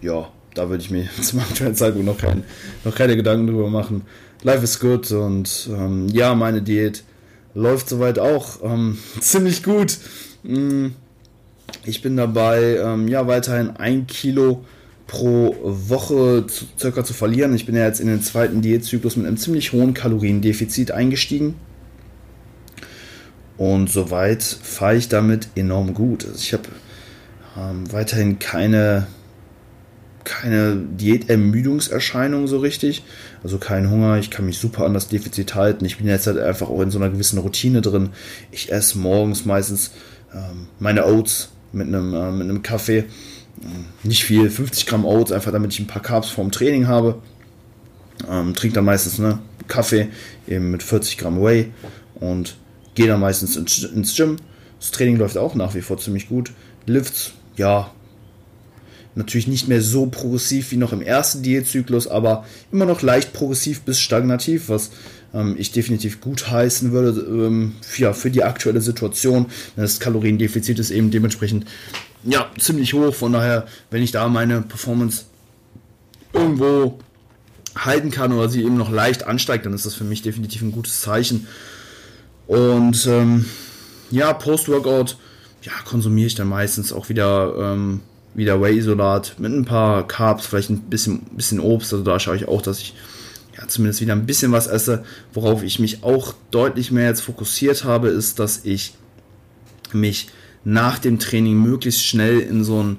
ja, 0.00 0.28
da 0.54 0.68
würde 0.68 0.82
ich 0.82 0.90
mir 0.90 1.08
zum 1.22 1.40
aktuellen 1.40 1.74
Zeitpunkt 1.74 2.06
noch, 2.06 2.18
kein, 2.18 2.44
noch 2.84 2.94
keine 2.94 3.16
Gedanken 3.16 3.46
drüber 3.46 3.68
machen. 3.68 4.02
Life 4.42 4.64
is 4.64 4.80
good 4.80 5.10
und 5.12 5.68
ähm, 5.70 6.08
ja, 6.08 6.34
meine 6.34 6.62
Diät 6.62 7.04
läuft 7.54 7.90
soweit 7.90 8.18
auch 8.18 8.62
ähm, 8.62 8.98
ziemlich 9.20 9.62
gut. 9.62 9.98
Mm, 10.42 10.88
ich 11.84 12.02
bin 12.02 12.16
dabei, 12.16 12.76
ähm, 12.76 13.06
ja, 13.08 13.26
weiterhin 13.26 13.76
ein 13.76 14.06
Kilo 14.06 14.64
pro 15.10 15.56
Woche 15.64 16.46
zu, 16.46 16.66
circa 16.78 17.02
zu 17.02 17.14
verlieren. 17.14 17.52
Ich 17.52 17.66
bin 17.66 17.74
ja 17.74 17.84
jetzt 17.84 17.98
in 17.98 18.06
den 18.06 18.22
zweiten 18.22 18.62
Diätzyklus 18.62 19.16
mit 19.16 19.26
einem 19.26 19.36
ziemlich 19.36 19.72
hohen 19.72 19.92
Kaloriendefizit 19.92 20.92
eingestiegen. 20.92 21.56
Und 23.56 23.90
soweit 23.90 24.44
fahre 24.44 24.94
ich 24.94 25.08
damit 25.08 25.48
enorm 25.56 25.94
gut. 25.94 26.24
Also 26.24 26.38
ich 26.38 26.52
habe 26.52 26.68
ähm, 27.58 27.92
weiterhin 27.92 28.38
keine 28.38 29.08
keine 30.22 30.76
Diätermüdungserscheinung 30.76 32.46
so 32.46 32.58
richtig. 32.58 33.02
Also 33.42 33.58
kein 33.58 33.90
Hunger, 33.90 34.18
ich 34.18 34.30
kann 34.30 34.46
mich 34.46 34.58
super 34.58 34.84
an 34.84 34.94
das 34.94 35.08
Defizit 35.08 35.56
halten. 35.56 35.84
Ich 35.86 35.98
bin 35.98 36.06
jetzt 36.06 36.28
halt 36.28 36.38
einfach 36.38 36.68
auch 36.68 36.82
in 36.82 36.92
so 36.92 37.00
einer 37.00 37.10
gewissen 37.10 37.40
Routine 37.40 37.80
drin. 37.80 38.10
Ich 38.52 38.70
esse 38.70 38.96
morgens 38.96 39.44
meistens 39.44 39.90
ähm, 40.32 40.68
meine 40.78 41.04
Oats 41.04 41.50
mit 41.72 41.88
einem, 41.88 42.14
äh, 42.14 42.30
mit 42.30 42.48
einem 42.48 42.62
Kaffee. 42.62 43.06
Nicht 44.02 44.24
viel, 44.24 44.48
50 44.50 44.86
Gramm 44.86 45.04
Oats, 45.04 45.32
einfach 45.32 45.52
damit 45.52 45.72
ich 45.72 45.80
ein 45.80 45.86
paar 45.86 46.02
Carbs 46.02 46.30
vorm 46.30 46.50
Training 46.50 46.86
habe. 46.86 47.20
Ähm, 48.28 48.54
trinke 48.54 48.74
dann 48.74 48.84
meistens 48.84 49.18
ne, 49.18 49.38
Kaffee 49.68 50.08
eben 50.46 50.70
mit 50.70 50.82
40 50.82 51.18
Gramm 51.18 51.42
Whey 51.42 51.72
und 52.14 52.56
gehe 52.94 53.06
dann 53.06 53.20
meistens 53.20 53.56
ins 53.56 54.16
Gym. 54.16 54.36
Das 54.78 54.90
Training 54.90 55.16
läuft 55.16 55.36
auch 55.36 55.54
nach 55.54 55.74
wie 55.74 55.82
vor 55.82 55.98
ziemlich 55.98 56.28
gut. 56.28 56.52
Lifts, 56.86 57.32
ja, 57.56 57.90
Natürlich 59.16 59.48
nicht 59.48 59.66
mehr 59.66 59.82
so 59.82 60.06
progressiv 60.06 60.70
wie 60.70 60.76
noch 60.76 60.92
im 60.92 61.02
ersten 61.02 61.42
Diätzyklus, 61.42 62.06
aber 62.06 62.44
immer 62.70 62.86
noch 62.86 63.02
leicht 63.02 63.32
progressiv 63.32 63.80
bis 63.82 63.98
stagnativ, 63.98 64.68
was 64.68 64.90
ähm, 65.34 65.56
ich 65.58 65.72
definitiv 65.72 66.20
gut 66.20 66.50
heißen 66.50 66.92
würde 66.92 67.20
ähm, 67.20 67.74
ja, 67.96 68.12
für 68.12 68.30
die 68.30 68.42
aktuelle 68.42 68.80
Situation. 68.80 69.46
Das 69.76 70.00
Kaloriendefizit 70.00 70.78
ist 70.78 70.90
eben 70.90 71.10
dementsprechend 71.10 71.66
ja, 72.24 72.50
ziemlich 72.58 72.94
hoch. 72.94 73.14
Von 73.14 73.32
daher, 73.32 73.66
wenn 73.90 74.02
ich 74.02 74.12
da 74.12 74.28
meine 74.28 74.62
Performance 74.62 75.24
irgendwo 76.32 76.98
halten 77.76 78.10
kann 78.10 78.32
oder 78.32 78.48
sie 78.48 78.62
eben 78.62 78.76
noch 78.76 78.90
leicht 78.90 79.24
ansteigt, 79.24 79.66
dann 79.66 79.72
ist 79.72 79.86
das 79.86 79.94
für 79.94 80.04
mich 80.04 80.22
definitiv 80.22 80.62
ein 80.62 80.72
gutes 80.72 81.00
Zeichen. 81.00 81.46
Und 82.46 83.06
ähm, 83.06 83.46
ja, 84.10 84.32
Post-Workout 84.32 85.16
ja, 85.62 85.72
konsumiere 85.84 86.26
ich 86.26 86.34
dann 86.34 86.48
meistens 86.48 86.92
auch 86.92 87.08
wieder 87.08 87.54
ähm, 87.58 88.00
wieder 88.34 88.60
Whey-Isolat 88.60 89.34
mit 89.38 89.52
ein 89.52 89.64
paar 89.64 90.06
Carbs, 90.06 90.46
vielleicht 90.46 90.70
ein 90.70 90.80
bisschen, 90.82 91.20
bisschen 91.36 91.60
Obst. 91.60 91.92
Also 91.92 92.04
da 92.04 92.18
schaue 92.20 92.36
ich 92.36 92.48
auch, 92.48 92.62
dass 92.62 92.80
ich 92.80 92.94
ja, 93.60 93.68
zumindest 93.68 94.00
wieder 94.00 94.14
ein 94.14 94.26
bisschen 94.26 94.52
was 94.52 94.66
esse. 94.66 95.04
Worauf 95.32 95.62
ich 95.62 95.78
mich 95.78 96.02
auch 96.02 96.34
deutlich 96.50 96.90
mehr 96.90 97.08
jetzt 97.08 97.20
fokussiert 97.20 97.84
habe, 97.84 98.08
ist, 98.08 98.38
dass 98.38 98.64
ich 98.64 98.94
mich 99.92 100.28
nach 100.64 100.98
dem 100.98 101.18
Training 101.18 101.60
möglichst 101.60 102.04
schnell 102.04 102.40
in 102.40 102.64
so 102.64 102.80
einen 102.80 102.98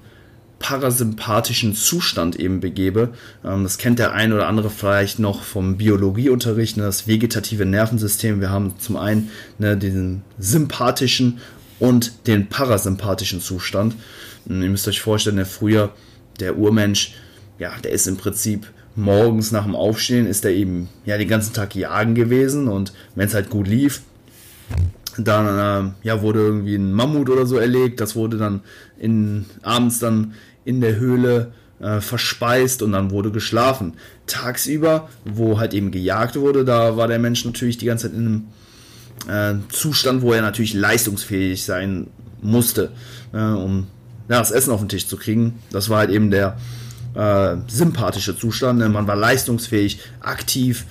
parasympathischen 0.60 1.74
Zustand 1.74 2.36
eben 2.39 2.60
begebe. 2.60 3.13
Ähm, 3.43 3.63
das 3.63 3.80
kennt 3.80 3.97
der 3.97 4.13
ein 4.13 4.32
oder 4.32 4.47
andere 4.47 4.69
vielleicht 4.69 5.17
noch 5.17 5.41
vom 5.43 5.78
Biologieunterricht, 5.78 6.78
ne, 6.78 6.84
das 6.84 7.08
vegetative 7.08 7.65
Nervensystem. 7.65 8.39
Wir 8.39 8.52
haben 8.52 8.76
zum 8.78 8.97
einen 8.97 9.30
ne, 9.58 9.76
diesen 9.76 10.21
sympathischen 10.38 11.39
und 11.80 12.28
den 12.28 12.47
parasympathischen 12.47 13.41
Zustand. 13.41 13.95
Und 14.45 14.62
ihr 14.62 14.69
müsst 14.69 14.88
euch 14.88 15.02
vorstellen, 15.02 15.38
der 15.38 15.47
früher, 15.47 15.93
der 16.39 16.58
Urmensch, 16.58 17.13
ja, 17.58 17.71
der 17.84 17.91
ist 17.91 18.08
im 18.08 18.17
Prinzip 18.17 18.67
morgens 18.95 19.51
nach 19.51 19.63
dem 19.63 19.75
Aufstehen 19.75 20.27
ist 20.27 20.45
er 20.45 20.51
eben 20.51 20.89
ja 21.06 21.17
den 21.17 21.27
ganzen 21.27 21.54
Tag 21.54 21.75
jagen 21.75 22.15
gewesen 22.15 22.67
und 22.67 22.93
wenn 23.15 23.27
es 23.27 23.34
halt 23.34 23.49
gut 23.49 23.67
lief, 23.67 24.01
dann 25.17 25.93
äh, 26.04 26.08
ja, 26.08 26.21
wurde 26.21 26.39
irgendwie 26.39 26.75
ein 26.75 26.93
Mammut 26.93 27.30
oder 27.30 27.45
so 27.45 27.58
erlegt. 27.58 27.99
Das 27.99 28.15
wurde 28.15 28.38
dann 28.38 28.62
in, 28.97 29.45
abends 29.62 29.99
dann 29.99 30.34
in 30.63 30.82
der 30.82 30.95
Höhle 30.95 31.51
äh, 31.80 31.99
verspeist 31.99 32.82
und 32.82 32.93
dann 32.93 33.12
wurde 33.12 33.32
geschlafen. 33.32 33.93
Tagsüber, 34.27 35.10
wo 35.25 35.60
halt 35.60 35.73
eben 35.73 35.91
gejagt 35.91 36.36
wurde, 36.36 36.63
da 36.63 36.95
war 36.97 37.08
der 37.08 37.19
Mensch 37.19 37.43
natürlich 37.43 37.77
die 37.77 37.86
ganze 37.86 38.08
Zeit 38.08 38.17
in 38.17 38.47
einem 39.27 39.60
äh, 39.60 39.67
Zustand, 39.69 40.21
wo 40.21 40.34
er 40.34 40.41
natürlich 40.41 40.73
leistungsfähig 40.73 41.65
sein 41.65 42.08
musste, 42.41 42.91
äh, 43.34 43.38
um 43.38 43.88
ja, 44.30 44.39
das 44.39 44.51
Essen 44.51 44.71
auf 44.71 44.80
den 44.80 44.89
Tisch 44.89 45.08
zu 45.08 45.17
kriegen. 45.17 45.60
Das 45.71 45.89
war 45.89 45.99
halt 45.99 46.12
eben 46.12 46.32
der 46.32 46.58
äh, 47.13 47.58
sympathische 47.67 48.38
Zustand. 48.38 48.80
Ne? 48.80 48.89
Man 48.89 49.08
war 49.08 49.15
leistungsfähig, 49.15 50.00
aktiv 50.21 50.86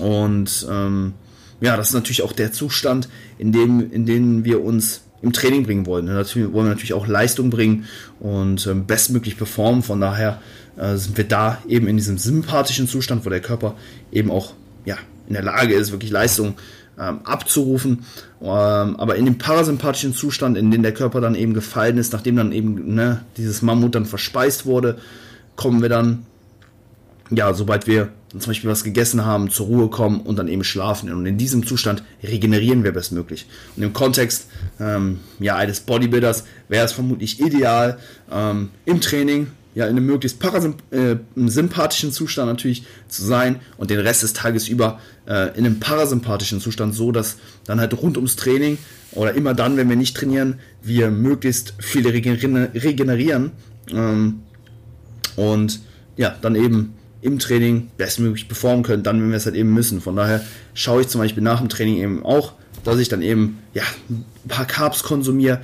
und 0.00 0.66
ähm, 0.70 1.14
ja, 1.60 1.76
das 1.76 1.88
ist 1.88 1.94
natürlich 1.94 2.22
auch 2.22 2.32
der 2.32 2.52
Zustand, 2.52 3.08
in 3.38 3.52
dem, 3.52 3.90
in 3.90 4.04
dem 4.04 4.44
wir 4.44 4.62
uns 4.62 5.02
im 5.22 5.32
Training 5.32 5.64
bringen 5.64 5.86
wollen. 5.86 6.04
Natürlich 6.04 6.52
wollen 6.52 6.66
wir 6.66 6.70
natürlich 6.70 6.92
auch 6.92 7.06
Leistung 7.06 7.50
bringen 7.50 7.86
und 8.20 8.66
ähm, 8.66 8.86
bestmöglich 8.86 9.36
performen. 9.38 9.82
Von 9.82 10.00
daher 10.00 10.40
äh, 10.76 10.96
sind 10.96 11.16
wir 11.16 11.24
da 11.24 11.58
eben 11.66 11.88
in 11.88 11.96
diesem 11.96 12.18
sympathischen 12.18 12.86
Zustand, 12.86 13.24
wo 13.24 13.30
der 13.30 13.40
Körper 13.40 13.74
eben 14.12 14.30
auch 14.30 14.52
ja, 14.84 14.96
in 15.26 15.34
der 15.34 15.42
Lage 15.42 15.74
ist, 15.74 15.92
wirklich 15.92 16.10
Leistung 16.10 16.54
ähm, 16.98 17.20
abzurufen. 17.24 18.04
Ähm, 18.40 18.96
aber 18.96 19.16
in 19.16 19.24
dem 19.24 19.38
parasympathischen 19.38 20.14
Zustand, 20.14 20.56
in 20.56 20.70
dem 20.70 20.82
der 20.82 20.94
Körper 20.94 21.20
dann 21.20 21.34
eben 21.34 21.54
gefallen 21.54 21.98
ist, 21.98 22.12
nachdem 22.12 22.36
dann 22.36 22.52
eben 22.52 22.94
ne, 22.94 23.24
dieses 23.36 23.62
Mammut 23.62 23.94
dann 23.94 24.06
verspeist 24.06 24.66
wurde, 24.66 24.98
kommen 25.56 25.82
wir 25.82 25.88
dann 25.88 26.26
ja, 27.30 27.52
sobald 27.54 27.86
wir 27.86 28.10
zum 28.30 28.40
Beispiel 28.40 28.70
was 28.70 28.84
gegessen 28.84 29.24
haben, 29.24 29.50
zur 29.50 29.66
Ruhe 29.66 29.88
kommen 29.88 30.20
und 30.20 30.38
dann 30.38 30.48
eben 30.48 30.64
schlafen. 30.64 31.12
Und 31.12 31.26
in 31.26 31.38
diesem 31.38 31.66
Zustand 31.66 32.02
regenerieren 32.22 32.84
wir 32.84 32.92
bestmöglich. 32.92 33.46
Und 33.76 33.82
im 33.82 33.92
Kontext 33.92 34.48
ähm, 34.78 35.20
ja, 35.38 35.56
eines 35.56 35.80
Bodybuilders 35.80 36.44
wäre 36.68 36.84
es 36.84 36.92
vermutlich 36.92 37.40
ideal, 37.40 37.98
ähm, 38.30 38.70
im 38.84 39.00
Training 39.00 39.48
ja, 39.76 39.84
in 39.84 39.90
einem 39.90 40.06
möglichst 40.06 40.40
parasympathischen 40.40 42.08
äh, 42.08 42.12
Zustand 42.12 42.48
natürlich 42.48 42.86
zu 43.08 43.22
sein 43.22 43.60
und 43.76 43.90
den 43.90 44.00
Rest 44.00 44.22
des 44.22 44.32
Tages 44.32 44.68
über 44.68 45.00
äh, 45.28 45.50
in 45.50 45.66
einem 45.66 45.80
parasympathischen 45.80 46.62
Zustand, 46.62 46.94
so 46.94 47.12
dass 47.12 47.36
dann 47.66 47.78
halt 47.78 47.92
rund 48.00 48.16
ums 48.16 48.36
Training 48.36 48.78
oder 49.12 49.34
immer 49.34 49.52
dann, 49.52 49.76
wenn 49.76 49.90
wir 49.90 49.96
nicht 49.96 50.16
trainieren, 50.16 50.60
wir 50.82 51.10
möglichst 51.10 51.74
viel 51.78 52.08
regenerieren 52.08 53.52
ähm, 53.90 54.40
und 55.36 55.80
ja, 56.16 56.34
dann 56.40 56.54
eben 56.54 56.94
im 57.20 57.38
Training 57.38 57.90
bestmöglich 57.98 58.48
performen 58.48 58.82
können, 58.82 59.02
dann, 59.02 59.20
wenn 59.20 59.28
wir 59.28 59.36
es 59.36 59.44
halt 59.44 59.56
eben 59.56 59.74
müssen. 59.74 60.00
Von 60.00 60.16
daher 60.16 60.42
schaue 60.72 61.02
ich 61.02 61.08
zum 61.08 61.20
Beispiel 61.20 61.42
nach 61.42 61.60
dem 61.60 61.68
Training 61.68 61.98
eben 61.98 62.24
auch, 62.24 62.54
dass 62.82 62.98
ich 62.98 63.10
dann 63.10 63.20
eben 63.20 63.58
ja, 63.74 63.82
ein 64.08 64.24
paar 64.48 64.64
Carbs 64.64 65.02
konsumiere 65.02 65.60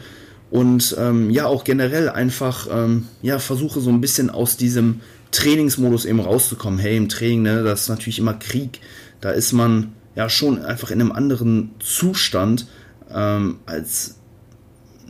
und 0.53 0.95
ähm, 0.99 1.31
ja 1.31 1.47
auch 1.47 1.65
generell 1.65 2.11
einfach 2.11 2.69
ähm, 2.71 3.09
ja, 3.23 3.39
versuche 3.39 3.81
so 3.81 3.89
ein 3.89 4.03
bisschen 4.03 4.29
aus 4.29 4.59
diesem 4.59 5.01
Trainingsmodus 5.31 6.05
eben 6.05 6.21
rauszukommen. 6.21 6.79
Hey, 6.79 6.99
im 6.99 7.09
Training, 7.09 7.41
ne, 7.41 7.63
das 7.65 7.83
ist 7.83 7.89
natürlich 7.89 8.19
immer 8.19 8.35
Krieg. 8.35 8.81
Da 9.23 9.31
ist 9.31 9.55
man 9.55 9.95
ja 10.15 10.29
schon 10.29 10.63
einfach 10.63 10.91
in 10.91 11.01
einem 11.01 11.11
anderen 11.11 11.71
Zustand, 11.81 12.67
ähm, 13.11 13.61
als 13.65 14.17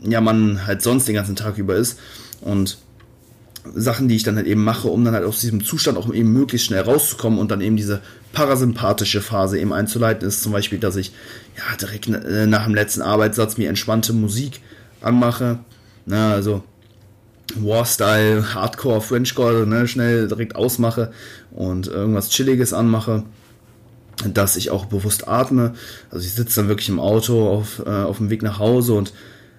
ja 0.01 0.21
man 0.21 0.65
halt 0.65 0.81
sonst 0.81 1.09
den 1.09 1.15
ganzen 1.15 1.35
Tag 1.35 1.57
über 1.57 1.75
ist. 1.75 1.99
Und 2.39 2.77
Sachen, 3.75 4.07
die 4.07 4.15
ich 4.15 4.23
dann 4.23 4.37
halt 4.37 4.47
eben 4.47 4.63
mache, 4.63 4.87
um 4.87 5.03
dann 5.03 5.13
halt 5.13 5.25
aus 5.25 5.41
diesem 5.41 5.61
Zustand 5.61 5.97
auch 5.97 6.13
eben 6.13 6.31
möglichst 6.31 6.67
schnell 6.67 6.83
rauszukommen 6.83 7.37
und 7.37 7.51
dann 7.51 7.59
eben 7.59 7.75
diese 7.75 7.99
parasympathische 8.31 9.19
Phase 9.19 9.59
eben 9.59 9.73
einzuleiten, 9.73 10.25
ist 10.25 10.41
zum 10.41 10.53
Beispiel, 10.53 10.79
dass 10.79 10.95
ich 10.95 11.11
ja 11.57 11.75
direkt 11.75 12.07
äh, 12.07 12.47
nach 12.47 12.63
dem 12.63 12.75
letzten 12.75 13.01
Arbeitssatz 13.01 13.57
mir 13.57 13.67
entspannte 13.67 14.13
Musik 14.13 14.61
anmache. 15.03 15.59
Na, 16.05 16.33
also 16.33 16.63
Warstyle, 17.55 18.53
Hardcore, 18.53 19.01
Frenchcore, 19.01 19.67
ne, 19.67 19.87
schnell 19.87 20.27
direkt 20.27 20.55
ausmache 20.55 21.11
und 21.51 21.87
irgendwas 21.87 22.29
Chilliges 22.29 22.73
anmache, 22.73 23.23
dass 24.27 24.55
ich 24.55 24.69
auch 24.69 24.85
bewusst 24.85 25.27
atme. 25.27 25.73
Also 26.09 26.25
ich 26.25 26.33
sitze 26.33 26.61
dann 26.61 26.69
wirklich 26.69 26.89
im 26.89 26.99
Auto 26.99 27.47
auf, 27.49 27.83
äh, 27.85 27.89
auf 27.89 28.17
dem 28.17 28.29
Weg 28.29 28.41
nach 28.41 28.59
Hause 28.59 28.93
und 28.93 29.13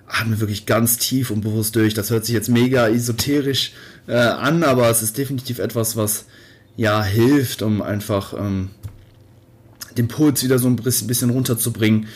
atme 0.07 0.41
wirklich 0.41 0.67
ganz 0.67 0.99
tief 0.99 1.31
und 1.31 1.41
bewusst 1.41 1.77
durch. 1.77 1.95
Das 1.95 2.11
hört 2.11 2.25
sich 2.25 2.35
jetzt 2.35 2.49
mega 2.49 2.89
esoterisch 2.89 3.73
äh, 4.07 4.17
an, 4.17 4.63
aber 4.63 4.89
es 4.91 5.03
ist 5.03 5.17
definitiv 5.19 5.59
etwas, 5.59 5.97
was 5.97 6.27
ja 6.77 7.03
hilft, 7.03 7.63
um 7.63 7.83
einfach 7.83 8.35
ähm, 8.35 8.71
den 9.97 10.09
Puls 10.09 10.43
wieder 10.43 10.59
so 10.59 10.69
ein 10.69 10.77
bisschen 10.77 11.31
runterzubringen. 11.31 12.09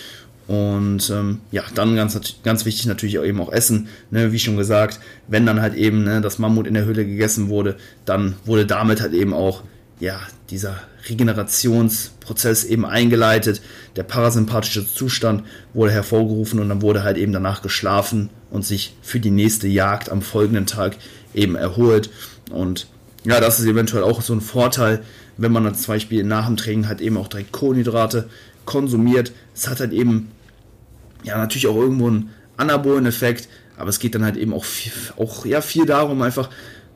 Und 0.48 1.10
ähm, 1.10 1.40
ja, 1.50 1.62
dann 1.74 1.94
ganz, 1.94 2.18
ganz 2.42 2.64
wichtig 2.64 2.86
natürlich 2.86 3.18
auch 3.18 3.24
eben 3.24 3.40
auch 3.40 3.52
Essen. 3.52 3.88
Ne? 4.10 4.32
Wie 4.32 4.38
schon 4.38 4.56
gesagt, 4.56 4.98
wenn 5.28 5.44
dann 5.44 5.60
halt 5.60 5.74
eben 5.74 6.04
ne, 6.04 6.22
das 6.22 6.38
Mammut 6.38 6.66
in 6.66 6.72
der 6.72 6.86
Höhle 6.86 7.04
gegessen 7.04 7.50
wurde, 7.50 7.76
dann 8.06 8.34
wurde 8.46 8.64
damit 8.64 9.02
halt 9.02 9.12
eben 9.12 9.34
auch 9.34 9.62
ja, 10.00 10.18
dieser 10.50 10.76
Regenerationsprozess 11.08 12.64
eben 12.64 12.86
eingeleitet, 12.86 13.60
der 13.96 14.04
parasympathische 14.04 14.86
Zustand 14.86 15.44
wurde 15.74 15.92
hervorgerufen 15.92 16.60
und 16.60 16.68
dann 16.68 16.82
wurde 16.82 17.02
halt 17.02 17.18
eben 17.18 17.32
danach 17.32 17.60
geschlafen 17.60 18.30
und 18.50 18.64
sich 18.64 18.96
für 19.02 19.20
die 19.20 19.30
nächste 19.30 19.68
Jagd 19.68 20.10
am 20.10 20.22
folgenden 20.22 20.66
Tag 20.66 20.96
eben 21.34 21.56
erholt. 21.56 22.10
Und 22.50 22.86
ja, 23.24 23.40
das 23.40 23.60
ist 23.60 23.66
eventuell 23.66 24.02
auch 24.02 24.22
so 24.22 24.32
ein 24.32 24.40
Vorteil, 24.40 25.02
wenn 25.36 25.52
man 25.52 25.64
dann 25.64 25.74
zum 25.74 25.94
Beispiel 25.94 26.24
nach 26.24 26.46
dem 26.46 26.56
Training 26.56 26.88
halt 26.88 27.00
eben 27.02 27.18
auch 27.18 27.28
direkt 27.28 27.52
Kohlenhydrate 27.52 28.28
konsumiert. 28.64 29.32
Es 29.54 29.68
hat 29.68 29.80
halt 29.80 29.92
eben 29.92 30.30
ja 31.24 31.38
natürlich 31.38 31.66
auch 31.66 31.76
irgendwo 31.76 32.08
einen 32.08 32.30
anabolen 32.56 33.06
Effekt, 33.06 33.48
aber 33.76 33.90
es 33.90 34.00
geht 34.00 34.14
dann 34.14 34.24
halt 34.24 34.36
eben 34.36 34.52
auch, 34.52 34.64
viel, 34.64 34.92
auch 35.16 35.46
ja, 35.46 35.60
viel 35.60 35.86
darum, 35.86 36.22
einfach 36.22 36.50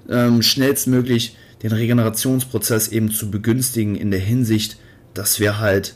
ähm, 0.09 0.43
schnellstmöglich 0.43 1.37
den 1.63 1.73
Regenerationsprozess 1.73 2.89
eben 2.89 3.11
zu 3.11 3.31
begünstigen 3.31 3.95
in 3.95 4.11
der 4.11 4.21
Hinsicht, 4.21 4.79
dass 5.15 5.39
wir 5.39 5.59
halt 5.59 5.95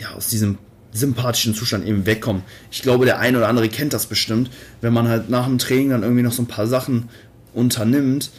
ja 0.00 0.12
aus 0.12 0.28
diesem 0.28 0.58
sympathischen 0.92 1.54
Zustand 1.54 1.86
eben 1.86 2.06
wegkommen. 2.06 2.42
Ich 2.70 2.82
glaube, 2.82 3.04
der 3.04 3.18
eine 3.18 3.38
oder 3.38 3.48
andere 3.48 3.68
kennt 3.68 3.92
das 3.92 4.06
bestimmt, 4.06 4.50
wenn 4.80 4.92
man 4.92 5.08
halt 5.08 5.28
nach 5.28 5.46
dem 5.46 5.58
Training 5.58 5.90
dann 5.90 6.02
irgendwie 6.02 6.22
noch 6.22 6.32
so 6.32 6.42
ein 6.42 6.48
paar 6.48 6.66
Sachen 6.66 7.08
unternimmt, 7.52 8.30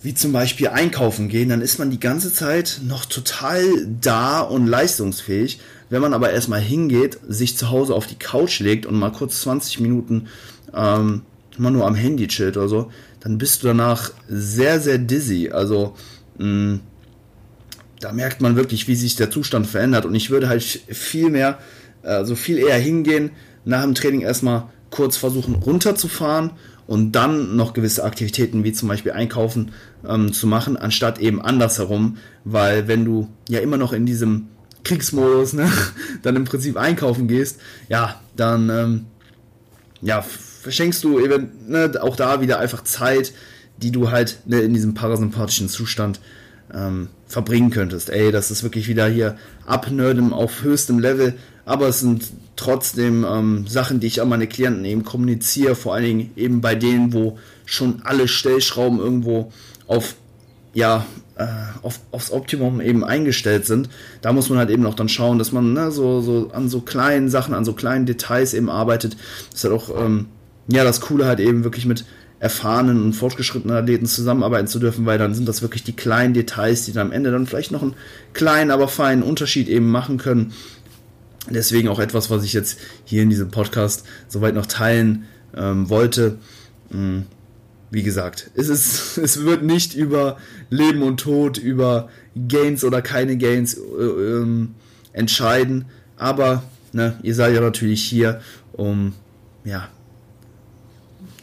wie 0.00 0.14
zum 0.14 0.32
Beispiel 0.32 0.68
einkaufen 0.68 1.28
gehen, 1.28 1.48
dann 1.48 1.62
ist 1.62 1.78
man 1.78 1.90
die 1.90 1.98
ganze 1.98 2.32
Zeit 2.32 2.80
noch 2.84 3.06
total 3.06 3.62
da 4.00 4.40
und 4.40 4.66
leistungsfähig. 4.66 5.60
Wenn 5.94 6.02
man 6.02 6.12
aber 6.12 6.32
erstmal 6.32 6.60
hingeht, 6.60 7.20
sich 7.28 7.56
zu 7.56 7.70
Hause 7.70 7.94
auf 7.94 8.08
die 8.08 8.18
Couch 8.18 8.58
legt 8.58 8.84
und 8.84 8.98
mal 8.98 9.12
kurz 9.12 9.42
20 9.42 9.78
Minuten 9.78 10.26
ähm, 10.74 11.22
mal 11.56 11.70
nur 11.70 11.86
am 11.86 11.94
Handy 11.94 12.26
chillt 12.26 12.56
oder 12.56 12.66
so, 12.66 12.90
dann 13.20 13.38
bist 13.38 13.62
du 13.62 13.68
danach 13.68 14.10
sehr, 14.28 14.80
sehr 14.80 14.98
dizzy. 14.98 15.50
Also 15.52 15.94
mh, 16.38 16.46
mm, 16.48 16.80
da 18.00 18.12
merkt 18.12 18.40
man 18.40 18.56
wirklich, 18.56 18.88
wie 18.88 18.96
sich 18.96 19.14
der 19.14 19.30
Zustand 19.30 19.68
verändert. 19.68 20.04
Und 20.04 20.16
ich 20.16 20.30
würde 20.30 20.48
halt 20.48 20.64
viel 20.64 21.30
mehr, 21.30 21.60
also 22.02 22.34
viel 22.34 22.58
eher 22.58 22.76
hingehen, 22.76 23.30
nach 23.64 23.84
dem 23.84 23.94
Training 23.94 24.22
erstmal 24.22 24.64
kurz 24.90 25.16
versuchen 25.16 25.54
runterzufahren 25.54 26.50
und 26.88 27.12
dann 27.12 27.54
noch 27.54 27.72
gewisse 27.72 28.02
Aktivitäten 28.02 28.64
wie 28.64 28.72
zum 28.72 28.88
Beispiel 28.88 29.12
Einkaufen 29.12 29.70
ähm, 30.04 30.32
zu 30.32 30.48
machen, 30.48 30.76
anstatt 30.76 31.20
eben 31.20 31.40
andersherum, 31.40 32.16
weil 32.42 32.88
wenn 32.88 33.04
du 33.04 33.28
ja 33.48 33.60
immer 33.60 33.76
noch 33.76 33.92
in 33.92 34.06
diesem 34.06 34.48
Kriegsmodus 34.84 35.54
ne, 35.54 35.70
dann 36.22 36.36
im 36.36 36.44
Prinzip 36.44 36.76
einkaufen 36.76 37.26
gehst, 37.26 37.60
ja, 37.88 38.20
dann 38.36 38.70
ähm, 38.70 39.06
ja, 40.02 40.22
verschenkst 40.22 41.02
du 41.04 41.18
eben 41.18 41.50
ne, 41.66 41.92
auch 42.00 42.16
da 42.16 42.40
wieder 42.40 42.58
einfach 42.58 42.84
Zeit, 42.84 43.32
die 43.78 43.90
du 43.90 44.10
halt 44.10 44.38
ne, 44.46 44.60
in 44.60 44.74
diesem 44.74 44.94
parasympathischen 44.94 45.68
Zustand 45.68 46.20
ähm, 46.72 47.08
verbringen 47.26 47.70
könntest. 47.70 48.10
Ey, 48.10 48.30
das 48.30 48.50
ist 48.50 48.62
wirklich 48.62 48.88
wieder 48.88 49.08
hier 49.08 49.36
abnörden 49.66 50.32
auf 50.32 50.62
höchstem 50.62 50.98
Level, 50.98 51.34
aber 51.64 51.88
es 51.88 52.00
sind 52.00 52.30
trotzdem 52.56 53.24
ähm, 53.28 53.66
Sachen, 53.66 54.00
die 54.00 54.06
ich 54.06 54.20
an 54.20 54.28
meine 54.28 54.46
Klienten 54.46 54.84
eben 54.84 55.04
kommuniziere, 55.04 55.74
vor 55.74 55.94
allen 55.94 56.04
Dingen 56.04 56.30
eben 56.36 56.60
bei 56.60 56.74
denen, 56.74 57.12
wo 57.12 57.38
schon 57.64 58.02
alle 58.04 58.28
Stellschrauben 58.28 58.98
irgendwo 58.98 59.52
auf 59.86 60.16
ja, 60.74 61.06
äh, 61.36 61.46
auf, 61.82 62.00
aufs 62.10 62.30
Optimum 62.30 62.80
eben 62.80 63.04
eingestellt 63.04 63.66
sind. 63.66 63.88
Da 64.20 64.32
muss 64.32 64.50
man 64.50 64.58
halt 64.58 64.70
eben 64.70 64.86
auch 64.86 64.94
dann 64.94 65.08
schauen, 65.08 65.38
dass 65.38 65.52
man 65.52 65.72
ne, 65.72 65.90
so, 65.90 66.20
so 66.20 66.50
an 66.52 66.68
so 66.68 66.80
kleinen 66.80 67.28
Sachen, 67.28 67.54
an 67.54 67.64
so 67.64 67.72
kleinen 67.72 68.06
Details 68.06 68.54
eben 68.54 68.70
arbeitet. 68.70 69.16
Das 69.50 69.62
ist 69.62 69.64
halt 69.64 69.74
auch 69.74 70.04
ähm, 70.04 70.26
ja, 70.68 70.84
das 70.84 71.00
Coole 71.00 71.26
halt 71.26 71.40
eben 71.40 71.64
wirklich 71.64 71.86
mit 71.86 72.04
erfahrenen 72.40 73.02
und 73.02 73.12
fortgeschrittenen 73.14 73.76
Athleten 73.76 74.06
zusammenarbeiten 74.06 74.66
zu 74.66 74.78
dürfen, 74.78 75.06
weil 75.06 75.18
dann 75.18 75.34
sind 75.34 75.48
das 75.48 75.62
wirklich 75.62 75.82
die 75.82 75.94
kleinen 75.94 76.34
Details, 76.34 76.84
die 76.84 76.92
dann 76.92 77.08
am 77.08 77.12
Ende 77.12 77.30
dann 77.30 77.46
vielleicht 77.46 77.72
noch 77.72 77.82
einen 77.82 77.94
kleinen, 78.32 78.70
aber 78.70 78.88
feinen 78.88 79.22
Unterschied 79.22 79.68
eben 79.68 79.90
machen 79.90 80.18
können. 80.18 80.52
Deswegen 81.48 81.88
auch 81.88 81.98
etwas, 81.98 82.30
was 82.30 82.44
ich 82.44 82.52
jetzt 82.52 82.78
hier 83.04 83.22
in 83.22 83.30
diesem 83.30 83.50
Podcast 83.50 84.04
soweit 84.28 84.54
noch 84.54 84.66
teilen 84.66 85.24
ähm, 85.56 85.88
wollte. 85.88 86.38
Mm, 86.90 87.20
wie 87.94 88.02
gesagt, 88.02 88.50
es, 88.54 88.68
ist, 88.68 89.16
es 89.22 89.44
wird 89.44 89.62
nicht 89.62 89.94
über 89.94 90.36
Leben 90.70 91.02
und 91.02 91.18
Tod, 91.20 91.56
über 91.56 92.08
Gains 92.48 92.84
oder 92.84 93.00
keine 93.00 93.36
Gains 93.38 93.74
äh, 93.74 93.80
ähm, 94.02 94.74
entscheiden. 95.12 95.86
Aber 96.16 96.64
ne, 96.92 97.18
ihr 97.22 97.34
seid 97.34 97.54
ja 97.54 97.60
natürlich 97.60 98.02
hier, 98.02 98.40
um 98.72 99.14
ja, 99.64 99.88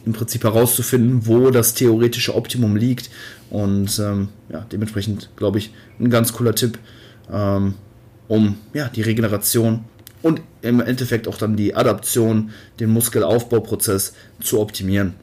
im 0.04 0.12
Prinzip 0.12 0.44
herauszufinden, 0.44 1.26
wo 1.26 1.50
das 1.50 1.74
theoretische 1.74 2.34
Optimum 2.34 2.76
liegt. 2.76 3.10
Und 3.50 3.98
ähm, 3.98 4.28
ja, 4.50 4.66
dementsprechend 4.70 5.30
glaube 5.36 5.58
ich 5.58 5.72
ein 6.00 6.10
ganz 6.10 6.32
cooler 6.32 6.54
Tipp, 6.54 6.78
ähm, 7.30 7.74
um 8.28 8.58
ja, 8.72 8.88
die 8.88 9.02
Regeneration 9.02 9.84
und 10.22 10.40
im 10.62 10.80
Endeffekt 10.80 11.28
auch 11.28 11.36
dann 11.36 11.56
die 11.56 11.74
Adaption, 11.74 12.50
den 12.80 12.90
Muskelaufbauprozess 12.90 14.14
zu 14.40 14.60
optimieren. 14.60 15.14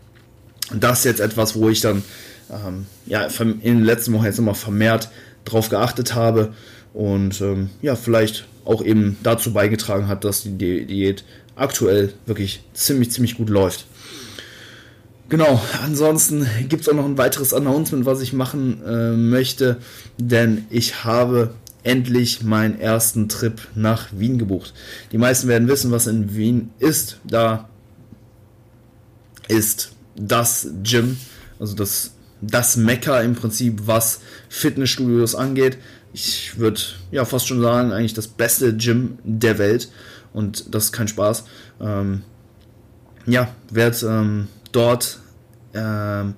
Das 0.74 1.00
ist 1.00 1.06
jetzt 1.06 1.20
etwas, 1.20 1.56
wo 1.56 1.70
ich 1.70 1.82
dann 1.82 2.04
ähm, 2.52 2.86
ja, 3.06 3.26
in 3.26 3.60
den 3.62 3.84
letzten 3.84 4.14
Wochen 4.14 4.26
jetzt 4.26 4.38
nochmal 4.38 4.56
vermehrt 4.56 5.10
drauf 5.46 5.70
geachtet 5.70 6.16
habe 6.16 6.54
und 6.94 7.42
ähm, 7.42 7.70
ja, 7.82 7.96
vielleicht 7.96 8.46
auch 8.66 8.84
eben 8.84 9.18
dazu 9.24 9.54
beigetragen 9.54 10.08
hat, 10.08 10.24
dass 10.24 10.44
die 10.44 10.86
Diät 10.86 11.24
aktuell 11.56 12.14
wirklich 12.26 12.64
ziemlich, 12.74 13.12
ziemlich 13.12 13.36
gut 13.36 13.50
läuft. 13.50 13.86
Genau, 15.30 15.62
ansonsten 15.84 16.48
gibt 16.68 16.82
es 16.82 16.90
auch 16.90 16.96
noch 16.96 17.06
ein 17.06 17.18
weiteres 17.18 17.54
Announcement, 17.54 18.06
was 18.06 18.22
ich 18.22 18.34
machen 18.34 18.82
äh, 18.84 19.12
möchte, 19.12 19.78
denn 20.18 20.66
ich 20.72 21.04
habe 21.04 21.54
endlich 21.84 22.44
meinen 22.44 22.80
ersten 22.80 23.30
Trip 23.30 23.62
nach 23.76 24.08
Wien 24.12 24.40
gebucht. 24.40 24.74
Die 25.12 25.18
meisten 25.18 25.48
werden 25.48 25.68
wissen, 25.68 25.92
was 25.92 26.08
in 26.08 26.36
Wien 26.36 26.72
ist. 26.80 27.20
Da 27.24 27.70
ist 29.48 29.92
das 30.16 30.68
Gym, 30.84 31.18
also 31.60 31.76
das, 31.76 32.12
das 32.42 32.78
Mecker 32.78 33.24
im 33.24 33.36
Prinzip, 33.36 33.82
was 33.86 34.22
Fitnessstudios 34.50 35.36
angeht. 35.36 35.78
Ich 36.14 36.58
würde 36.58 36.82
ja 37.12 37.26
fast 37.26 37.48
schon 37.48 37.62
sagen, 37.62 37.92
eigentlich 37.92 38.14
das 38.14 38.28
beste 38.28 38.76
Gym 38.76 39.20
der 39.24 39.58
Welt 39.58 39.90
und 40.34 40.74
das 40.74 40.86
ist 40.86 40.92
kein 40.92 41.08
Spaß. 41.08 41.46
Ähm, 41.82 42.24
ja, 43.26 43.50
werde 43.72 44.08
ähm, 44.08 44.48
dort 44.72 45.20
ähm, 45.74 46.34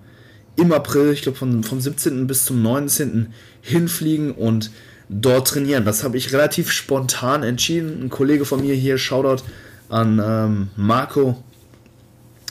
im 0.57 0.73
April, 0.73 1.11
ich 1.11 1.21
glaube 1.21 1.37
vom, 1.37 1.63
vom 1.63 1.79
17. 1.79 2.27
bis 2.27 2.45
zum 2.45 2.61
19. 2.61 3.33
hinfliegen 3.61 4.31
und 4.31 4.71
dort 5.09 5.47
trainieren. 5.49 5.85
Das 5.85 6.03
habe 6.03 6.17
ich 6.17 6.33
relativ 6.33 6.71
spontan 6.71 7.43
entschieden. 7.43 8.03
Ein 8.03 8.09
Kollege 8.09 8.45
von 8.45 8.61
mir 8.61 8.75
hier, 8.75 8.97
Shoutout 8.97 9.43
an 9.89 10.21
ähm, 10.23 10.69
Marco. 10.75 11.43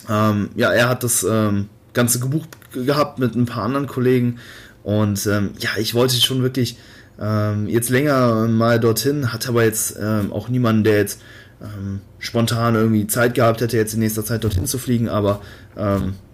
Ähm, 0.09 0.51
ja, 0.57 0.73
er 0.73 0.89
hat 0.89 1.03
das 1.03 1.25
ähm, 1.29 1.69
Ganze 1.93 2.21
gebucht 2.21 2.49
gehabt 2.73 3.19
mit 3.19 3.35
ein 3.35 3.47
paar 3.47 3.65
anderen 3.65 3.87
Kollegen 3.87 4.39
und 4.83 5.27
ähm, 5.27 5.51
ja, 5.59 5.71
ich 5.79 5.95
wollte 5.95 6.15
schon 6.17 6.43
wirklich 6.43 6.79
ähm, 7.21 7.69
jetzt 7.69 7.91
länger 7.91 8.47
mal 8.49 8.81
dorthin, 8.81 9.33
hatte 9.33 9.49
aber 9.49 9.65
jetzt 9.65 9.99
ähm, 10.01 10.33
auch 10.33 10.49
niemanden, 10.49 10.85
der 10.85 10.99
jetzt 10.99 11.21
ähm, 11.61 12.01
spontan 12.19 12.75
irgendwie 12.75 13.07
Zeit 13.07 13.35
gehabt 13.35 13.61
hätte, 13.61 13.77
jetzt 13.77 13.95
in 13.95 14.01
nächster 14.01 14.25
Zeit 14.25 14.45
dorthin 14.45 14.67
zu 14.67 14.79
fliegen, 14.79 15.09
aber 15.09 15.41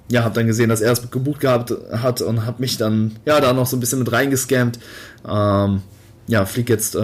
ja, 0.09 0.25
habe 0.25 0.35
dann 0.35 0.47
gesehen, 0.47 0.71
dass 0.71 0.81
er 0.81 0.93
es 0.93 1.11
gebucht 1.11 1.41
gehabt 1.41 1.73
hat 1.93 2.23
und 2.23 2.47
habe 2.47 2.61
mich 2.61 2.79
dann 2.79 3.17
ja 3.27 3.41
da 3.41 3.53
noch 3.53 3.67
so 3.67 3.77
ein 3.77 3.81
bisschen 3.81 3.99
mit 3.99 4.11
reingescammt. 4.11 4.79
Ja, 5.25 6.47
fliege 6.47 6.73
jetzt 6.73 6.97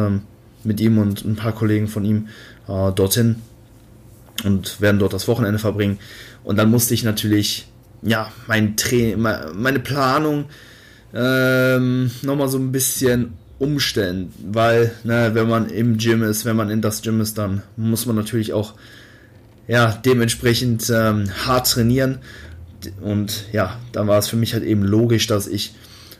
mit 0.64 0.80
ihm 0.80 0.98
und 0.98 1.24
ein 1.24 1.36
paar 1.36 1.52
Kollegen 1.52 1.88
von 1.88 2.04
ihm 2.04 2.28
äh, 2.68 2.92
dorthin 2.92 3.36
und 4.44 4.80
werden 4.80 4.98
dort 4.98 5.12
das 5.12 5.28
Wochenende 5.28 5.58
verbringen. 5.58 5.98
Und 6.44 6.56
dann 6.56 6.70
musste 6.70 6.94
ich 6.94 7.04
natürlich 7.04 7.68
ja 8.02 8.30
mein 8.46 8.76
Tra 8.76 9.16
meine 9.54 9.78
Planung 9.78 10.46
ähm, 11.14 12.10
nochmal 12.22 12.48
so 12.48 12.58
ein 12.58 12.72
bisschen 12.72 13.34
umstellen, 13.58 14.32
weil, 14.44 14.92
ne, 15.04 15.30
wenn 15.34 15.48
man 15.48 15.68
im 15.68 15.96
Gym 15.96 16.22
ist, 16.24 16.44
wenn 16.44 16.56
man 16.56 16.68
in 16.68 16.80
das 16.80 17.02
Gym 17.02 17.20
ist, 17.20 17.38
dann 17.38 17.62
muss 17.76 18.06
man 18.06 18.16
natürlich 18.16 18.52
auch 18.52 18.74
ja, 19.68 19.92
dementsprechend 20.04 20.90
ähm, 20.90 21.30
hart 21.46 21.70
trainieren. 21.70 22.18
Und 23.00 23.44
ja, 23.52 23.78
dann 23.92 24.08
war 24.08 24.18
es 24.18 24.26
für 24.28 24.36
mich 24.36 24.54
halt 24.54 24.64
eben 24.64 24.82
logisch, 24.82 25.28
dass 25.28 25.46
ich 25.46 25.74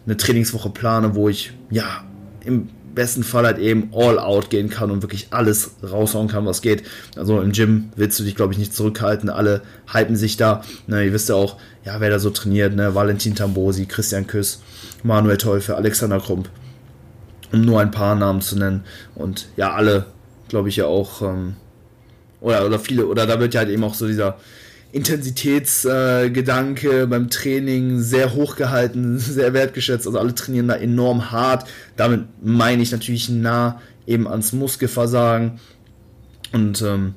eine 0.07 0.17
Trainingswoche 0.17 0.71
plane, 0.71 1.17
wo 1.17 1.29
ich 1.29 1.53
ja 1.71 2.05
im 2.45 2.69
besten 2.95 3.25
Fall 3.25 3.45
halt 3.45 3.59
eben 3.59 3.91
all 3.93 4.19
out 4.19 4.51
gehen 4.51 4.71
kann 4.71 4.91
und 4.91 5.03
wirklich 5.03 5.29
alles 5.31 5.73
raushauen 5.83 6.29
kann, 6.29 6.47
was 6.47 6.63
geht. 6.63 6.83
Also 7.17 7.41
im 7.41 7.53
Gym 7.53 7.91
willst 7.97 8.19
du 8.19 8.25
dich, 8.25 8.37
glaube 8.37 8.53
ich, 8.53 8.59
nicht 8.59 8.75
zurückhalten. 8.75 9.31
Alle 9.31 9.63
hypen 9.93 10.17
sich 10.17 10.37
da. 10.37 10.63
Ne, 10.87 11.05
ihr 11.05 11.13
wisst 11.13 11.29
ja 11.29 11.35
auch, 11.35 11.57
ja, 11.85 12.01
wer 12.01 12.11
da 12.11 12.19
so 12.19 12.31
trainiert, 12.31 12.75
ne? 12.75 12.95
Valentin 12.95 13.35
Tambosi, 13.35 13.87
Christian 13.87 14.27
Küss, 14.27 14.61
Manuel 15.03 15.37
Teufel, 15.39 15.75
Alexander 15.75 16.21
Krump 16.21 16.49
um 17.53 17.61
nur 17.61 17.81
ein 17.81 17.91
paar 17.91 18.15
Namen 18.15 18.41
zu 18.41 18.59
nennen. 18.59 18.85
Und 19.15 19.49
ja, 19.57 19.75
alle, 19.75 20.07
glaube 20.49 20.69
ich 20.69 20.77
ja 20.77 20.87
auch, 20.87 21.23
ähm, 21.23 21.57
oder, 22.41 22.67
oder 22.67 22.79
viele, 22.79 23.07
oder 23.07 23.27
da 23.27 23.39
wird 23.39 23.55
ja 23.55 23.61
halt 23.61 23.71
eben 23.71 23.85
auch 23.85 23.95
so 23.95 24.07
dieser 24.07 24.39
Intensitätsgedanke 24.93 27.03
äh, 27.03 27.07
beim 27.07 27.31
Training 27.31 28.01
sehr 28.01 28.35
hoch 28.35 28.57
gehalten, 28.57 29.19
sehr 29.19 29.55
wertgeschätzt. 29.55 30.07
Also 30.07 30.19
alle 30.19 30.35
trainieren 30.35 30.69
da 30.69 30.75
enorm 30.75 31.31
hart. 31.31 31.67
Damit 31.97 32.25
meine 32.43 32.83
ich 32.83 32.93
natürlich 32.93 33.31
nah 33.31 33.81
eben 34.07 34.29
ans 34.29 34.53
Muskelversagen. 34.53 35.61
Und 36.53 36.83
ähm, 36.83 37.15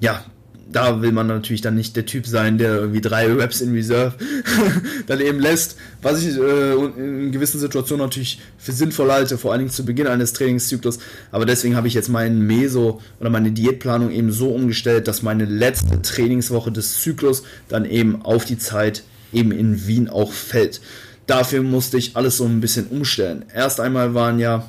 ja, 0.00 0.24
da 0.70 1.00
will 1.00 1.12
man 1.12 1.26
natürlich 1.26 1.62
dann 1.62 1.74
nicht 1.74 1.96
der 1.96 2.04
Typ 2.04 2.26
sein, 2.26 2.58
der 2.58 2.74
irgendwie 2.74 3.00
drei 3.00 3.32
Reps 3.32 3.60
in 3.60 3.72
Reserve 3.72 4.14
dann 5.06 5.20
eben 5.20 5.40
lässt, 5.40 5.76
was 6.02 6.22
ich 6.22 6.36
äh, 6.36 6.72
in 6.72 7.32
gewissen 7.32 7.58
Situationen 7.58 8.04
natürlich 8.04 8.40
für 8.58 8.72
sinnvoll 8.72 9.10
halte, 9.10 9.38
vor 9.38 9.52
allen 9.52 9.60
Dingen 9.60 9.70
zu 9.70 9.84
Beginn 9.84 10.06
eines 10.06 10.34
Trainingszyklus. 10.34 10.98
Aber 11.32 11.46
deswegen 11.46 11.74
habe 11.74 11.88
ich 11.88 11.94
jetzt 11.94 12.10
meinen 12.10 12.46
Meso 12.46 13.00
oder 13.18 13.30
meine 13.30 13.50
Diätplanung 13.50 14.10
eben 14.10 14.30
so 14.30 14.50
umgestellt, 14.50 15.08
dass 15.08 15.22
meine 15.22 15.46
letzte 15.46 16.02
Trainingswoche 16.02 16.70
des 16.70 17.00
Zyklus 17.00 17.44
dann 17.68 17.86
eben 17.86 18.22
auf 18.22 18.44
die 18.44 18.58
Zeit 18.58 19.04
eben 19.32 19.52
in 19.52 19.86
Wien 19.86 20.08
auch 20.08 20.32
fällt. 20.32 20.80
Dafür 21.26 21.62
musste 21.62 21.96
ich 21.98 22.16
alles 22.16 22.36
so 22.36 22.44
ein 22.44 22.60
bisschen 22.60 22.86
umstellen. 22.86 23.44
Erst 23.54 23.80
einmal 23.80 24.14
waren 24.14 24.38
ja 24.38 24.68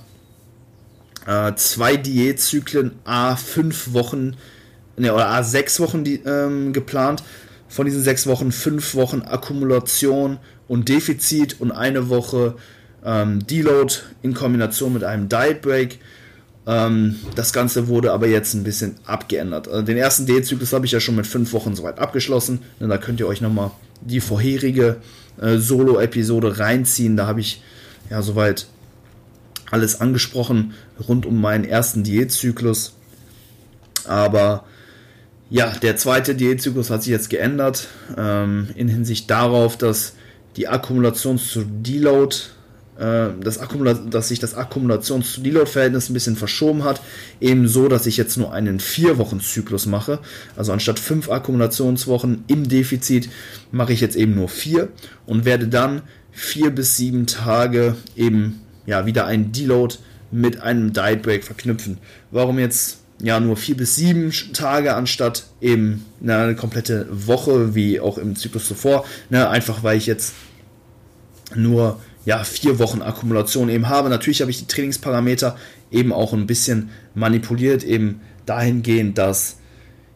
äh, 1.26 1.54
zwei 1.56 1.98
Diätzyklen, 1.98 2.92
a 3.04 3.36
fünf 3.36 3.94
Wochen 3.94 4.36
ne, 5.00 5.14
oder 5.14 5.44
sechs 5.44 5.80
Wochen 5.80 6.04
die, 6.04 6.22
ähm, 6.26 6.74
geplant. 6.74 7.24
Von 7.68 7.86
diesen 7.86 8.04
sechs 8.04 8.26
Wochen 8.26 8.52
fünf 8.52 8.96
Wochen 8.96 9.22
Akkumulation 9.22 10.38
und 10.68 10.90
Defizit 10.90 11.60
und 11.60 11.72
eine 11.72 12.10
Woche 12.10 12.56
ähm, 13.06 13.46
Deload 13.46 13.94
in 14.22 14.34
Kombination 14.34 14.94
mit 14.94 15.04
einem 15.04 15.30
Diet 15.30 15.62
Break. 15.62 16.00
Ähm, 16.66 17.16
das 17.36 17.54
Ganze 17.54 17.88
wurde 17.88 18.12
aber 18.12 18.28
jetzt 18.28 18.54
ein 18.54 18.64
bisschen 18.64 18.96
abgeändert. 19.06 19.68
Also 19.68 19.84
den 19.84 19.98
ersten 19.98 20.26
D-Zyklus 20.26 20.74
habe 20.74 20.86
ich 20.86 20.92
ja 20.92 21.00
schon 21.00 21.16
mit 21.16 21.28
fünf 21.28 21.54
Wochen 21.54 21.76
soweit 21.76 22.00
abgeschlossen. 22.00 22.62
Da 22.80 22.98
könnt 22.98 23.20
ihr 23.20 23.28
euch 23.28 23.42
nochmal 23.42 23.72
die 24.02 24.20
vorherige 24.20 24.98
äh, 25.42 25.58
Solo-Episode 25.58 26.60
reinziehen. 26.60 27.18
Da 27.18 27.28
habe 27.28 27.40
ich 27.40 27.62
ja 28.10 28.22
soweit 28.22 28.68
alles 29.72 30.02
angesprochen 30.02 30.74
rund 31.08 31.26
um 31.26 31.40
meinen 31.40 31.64
ersten 31.64 32.04
Diätzyklus. 32.04 32.94
Aber 34.06 34.64
ja, 35.50 35.72
der 35.82 35.98
zweite 35.98 36.36
Diätzyklus 36.36 36.90
hat 36.90 37.04
sich 37.04 37.12
jetzt 37.12 37.30
geändert 37.30 37.88
ähm, 38.18 38.70
in 38.76 38.88
Hinsicht 38.88 39.30
darauf, 39.30 39.78
dass 39.78 40.14
die 40.58 40.70
Akkumulations- 40.70 41.52
zu 41.52 41.64
Deload, 41.66 42.36
äh, 43.00 43.30
das 43.42 43.58
Akkumula 43.58 43.94
dass 43.94 44.28
sich 44.28 44.40
das 44.40 44.56
Akkumulations- 44.56 45.34
zu 45.34 45.42
Deload-Verhältnis 45.42 46.10
ein 46.10 46.14
bisschen 46.14 46.36
verschoben 46.36 46.84
hat. 46.84 47.02
Ebenso, 47.42 47.88
dass 47.88 48.06
ich 48.06 48.18
jetzt 48.18 48.38
nur 48.38 48.54
einen 48.54 48.80
vier 48.80 49.18
Wochen 49.18 49.40
Zyklus 49.40 49.88
mache. 49.88 50.20
Also 50.56 50.72
anstatt 50.72 51.00
fünf 51.00 51.30
Akkumulationswochen 51.30 52.44
im 52.48 52.68
Defizit 52.68 53.30
mache 53.72 53.94
ich 53.94 54.02
jetzt 54.02 54.16
eben 54.16 54.36
nur 54.36 54.50
vier 54.50 54.90
und 55.26 55.46
werde 55.46 55.68
dann 55.68 56.04
vier 56.32 56.70
bis 56.70 56.96
sieben 56.96 57.26
Tage 57.26 57.96
eben 58.16 58.62
ja 58.86 59.06
wieder 59.06 59.26
einen 59.26 59.52
Deload 59.52 59.96
mit 60.32 60.62
einem 60.62 60.94
Diet 60.94 61.24
Break 61.24 61.44
verknüpfen. 61.44 61.98
Warum 62.32 62.60
jetzt 62.60 62.99
ja 63.22 63.40
nur 63.40 63.58
vier 63.58 63.76
bis 63.76 63.96
sieben 63.96 64.32
Tage 64.54 64.96
anstatt 64.96 65.46
eben 65.62 66.06
eine 66.22 66.56
komplette 66.56 67.08
Woche, 67.10 67.76
wie 67.76 68.00
auch 68.00 68.18
im 68.18 68.36
Zyklus 68.36 68.68
zuvor. 68.68 69.06
Ne, 69.30 69.50
einfach 69.50 69.84
weil 69.84 69.98
ich 69.98 70.06
jetzt 70.06 70.34
nur 71.56 72.00
ja, 72.26 72.44
vier 72.44 72.80
Wochen 72.80 73.02
Akkumulation 73.02 73.70
eben 73.70 73.90
habe. 73.90 74.10
Natürlich 74.10 74.42
habe 74.42 74.52
ich 74.52 74.60
die 74.60 74.68
Trainingsparameter 74.68 75.58
eben 75.92 76.14
auch 76.14 76.34
ein 76.34 76.48
bisschen 76.48 76.90
manipuliert, 77.16 77.84
eben 77.84 78.22
dahingehend, 78.46 79.18
dass 79.18 79.58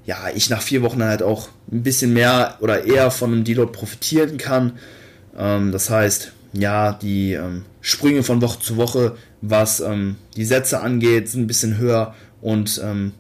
ja, 0.06 0.18
ich 0.36 0.50
nach 0.50 0.62
vier 0.62 0.82
Wochen 0.82 1.04
halt 1.04 1.24
auch 1.24 1.50
ein 1.72 1.84
bisschen 1.84 2.14
mehr 2.14 2.58
oder 2.60 2.84
eher 2.86 3.10
von 3.10 3.32
einem 3.32 3.44
Deload 3.44 3.72
profitieren 3.72 4.38
kann. 4.38 4.74
Ähm, 5.38 5.72
das 5.72 5.90
heißt, 5.90 6.34
ja, 6.54 6.94
die 6.94 7.34
ähm, 7.34 7.64
Sprünge 7.82 8.24
von 8.24 8.42
Woche 8.42 8.60
zu 8.60 8.78
Woche, 8.78 9.16
was 9.42 9.80
ähm, 9.80 10.18
die 10.36 10.46
Sätze 10.46 10.82
angeht, 10.82 11.30
sind 11.30 11.42
ein 11.42 11.48
bisschen 11.48 11.78
höher 11.78 12.14
und 12.44 12.80
ähm, 12.84 13.14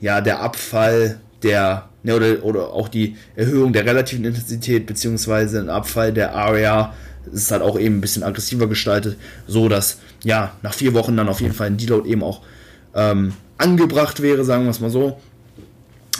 ja, 0.00 0.20
der 0.20 0.40
Abfall 0.40 1.20
der 1.42 1.88
ne, 2.02 2.16
oder, 2.16 2.42
oder 2.42 2.72
auch 2.72 2.88
die 2.88 3.16
Erhöhung 3.36 3.72
der 3.72 3.84
relativen 3.84 4.24
Intensität 4.24 4.86
beziehungsweise 4.86 5.60
ein 5.60 5.68
Abfall 5.68 6.12
der 6.12 6.34
Area 6.34 6.94
ist 7.30 7.52
halt 7.52 7.62
auch 7.62 7.78
eben 7.78 7.98
ein 7.98 8.00
bisschen 8.00 8.22
aggressiver 8.22 8.66
gestaltet, 8.66 9.16
so 9.46 9.68
dass 9.68 9.98
ja 10.24 10.52
nach 10.62 10.72
vier 10.72 10.94
Wochen 10.94 11.16
dann 11.16 11.28
auf 11.28 11.40
jeden 11.40 11.54
Fall 11.54 11.68
ein 11.68 11.76
Deload 11.76 12.08
eben 12.08 12.22
auch 12.24 12.40
ähm, 12.94 13.34
angebracht 13.58 14.22
wäre, 14.22 14.44
sagen 14.44 14.64
wir 14.64 14.70
es 14.70 14.80
mal 14.80 14.90
so. 14.90 15.20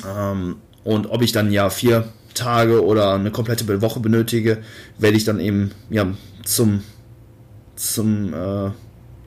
Ähm, 0.06 0.56
und 0.84 1.10
ob 1.10 1.22
ich 1.22 1.32
dann 1.32 1.50
ja 1.50 1.70
vier 1.70 2.04
Tage 2.34 2.84
oder 2.84 3.14
eine 3.14 3.30
komplette 3.30 3.80
Woche 3.80 4.00
benötige, 4.00 4.58
werde 4.98 5.16
ich 5.16 5.24
dann 5.24 5.40
eben 5.40 5.72
ja 5.90 6.06
zum 6.44 6.82
zum 7.76 8.34
äh, 8.34 8.70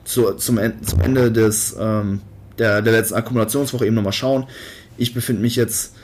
zu, 0.04 0.32
zum, 0.34 0.58
zum 0.82 1.00
Ende 1.00 1.32
des 1.32 1.76
ähm, 1.78 2.20
der, 2.58 2.82
der 2.82 2.92
letzten 2.92 3.14
Akkumulationswoche 3.14 3.86
eben 3.86 3.94
nochmal 3.94 4.12
schauen. 4.12 4.46
Ich 4.98 5.14
befinde 5.14 5.42
mich 5.42 5.56
jetzt 5.56 5.94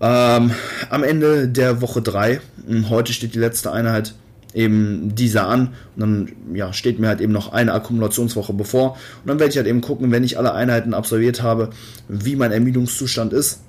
ähm, 0.00 0.52
am 0.90 1.04
Ende 1.04 1.48
der 1.48 1.80
Woche 1.80 2.02
3. 2.02 2.40
Heute 2.88 3.12
steht 3.12 3.34
die 3.34 3.38
letzte 3.38 3.72
Einheit 3.72 4.14
eben 4.54 5.14
dieser 5.14 5.48
an 5.48 5.68
und 5.96 6.00
dann 6.00 6.32
ja, 6.54 6.72
steht 6.72 6.98
mir 6.98 7.08
halt 7.08 7.20
eben 7.20 7.32
noch 7.32 7.52
eine 7.52 7.72
Akkumulationswoche 7.72 8.52
bevor 8.52 8.92
und 9.22 9.28
dann 9.28 9.38
werde 9.38 9.50
ich 9.50 9.56
halt 9.56 9.66
eben 9.66 9.80
gucken, 9.80 10.10
wenn 10.10 10.24
ich 10.24 10.36
alle 10.36 10.52
Einheiten 10.52 10.92
absolviert 10.92 11.42
habe, 11.42 11.70
wie 12.08 12.36
mein 12.36 12.52
Ermüdungszustand 12.52 13.32
ist, 13.32 13.60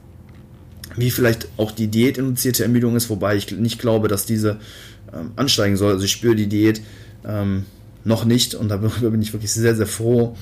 wie 0.96 1.12
vielleicht 1.12 1.48
auch 1.58 1.72
die 1.72 1.88
diätinduzierte 1.88 2.64
Ermüdung 2.64 2.96
ist, 2.96 3.10
wobei 3.10 3.36
ich 3.36 3.52
nicht 3.52 3.80
glaube, 3.80 4.08
dass 4.08 4.26
diese 4.26 4.58
ähm, 5.14 5.32
ansteigen 5.36 5.78
soll. 5.78 5.94
Also 5.94 6.06
ich 6.06 6.12
spüre 6.12 6.36
die 6.36 6.48
Diät 6.48 6.82
ähm, 7.26 7.66
noch 8.04 8.26
nicht 8.26 8.56
und 8.56 8.70
darüber 8.70 8.90
bin 9.12 9.22
ich 9.22 9.34
wirklich 9.34 9.52
sehr, 9.52 9.76
sehr 9.76 9.88
froh. 9.88 10.36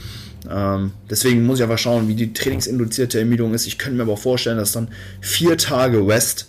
Ähm, 0.49 0.91
deswegen 1.09 1.45
muss 1.45 1.59
ich 1.59 1.63
einfach 1.63 1.77
schauen, 1.77 2.07
wie 2.07 2.15
die 2.15 2.33
trainingsinduzierte 2.33 3.19
Ermüdung 3.19 3.53
ist. 3.53 3.67
Ich 3.67 3.77
könnte 3.77 3.97
mir 3.97 4.03
aber 4.03 4.17
vorstellen, 4.17 4.57
dass 4.57 4.71
dann 4.71 4.89
vier 5.19 5.57
Tage 5.57 6.07
West 6.07 6.47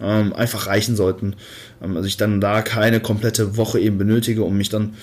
ähm, 0.00 0.32
einfach 0.32 0.66
reichen 0.66 0.96
sollten. 0.96 1.36
Ähm, 1.82 1.96
also 1.96 2.06
ich 2.06 2.16
dann 2.16 2.40
da 2.40 2.62
keine 2.62 3.00
komplette 3.00 3.56
Woche 3.56 3.80
eben 3.80 3.98
benötige, 3.98 4.42
um 4.42 4.56
mich 4.56 4.68
dann 4.68 4.94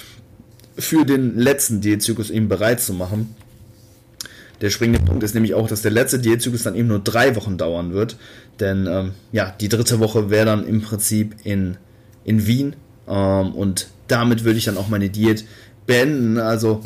für 0.77 1.05
den 1.05 1.37
letzten 1.37 1.81
Diätzyklus 1.81 2.29
eben 2.29 2.47
bereit 2.47 2.81
zu 2.81 2.93
machen. 2.93 3.35
Der 4.61 4.69
springende 4.69 4.99
Punkt 4.99 5.23
ist 5.23 5.33
nämlich 5.33 5.53
auch, 5.53 5.67
dass 5.67 5.81
der 5.81 5.91
letzte 5.91 6.19
Diätzyklus 6.19 6.63
dann 6.63 6.75
eben 6.75 6.89
nur 6.89 6.99
drei 6.99 7.35
Wochen 7.35 7.57
dauern 7.57 7.93
wird. 7.93 8.17
Denn 8.59 8.87
ähm, 8.87 9.11
ja, 9.31 9.55
die 9.59 9.69
dritte 9.69 9.99
Woche 9.99 10.29
wäre 10.29 10.45
dann 10.45 10.67
im 10.67 10.81
Prinzip 10.81 11.35
in, 11.43 11.77
in 12.25 12.45
Wien. 12.45 12.75
Ähm, 13.07 13.53
und 13.53 13.87
damit 14.07 14.43
würde 14.43 14.57
ich 14.57 14.65
dann 14.65 14.77
auch 14.77 14.89
meine 14.89 15.09
Diät 15.09 15.45
beenden. 15.85 16.37
Also 16.37 16.81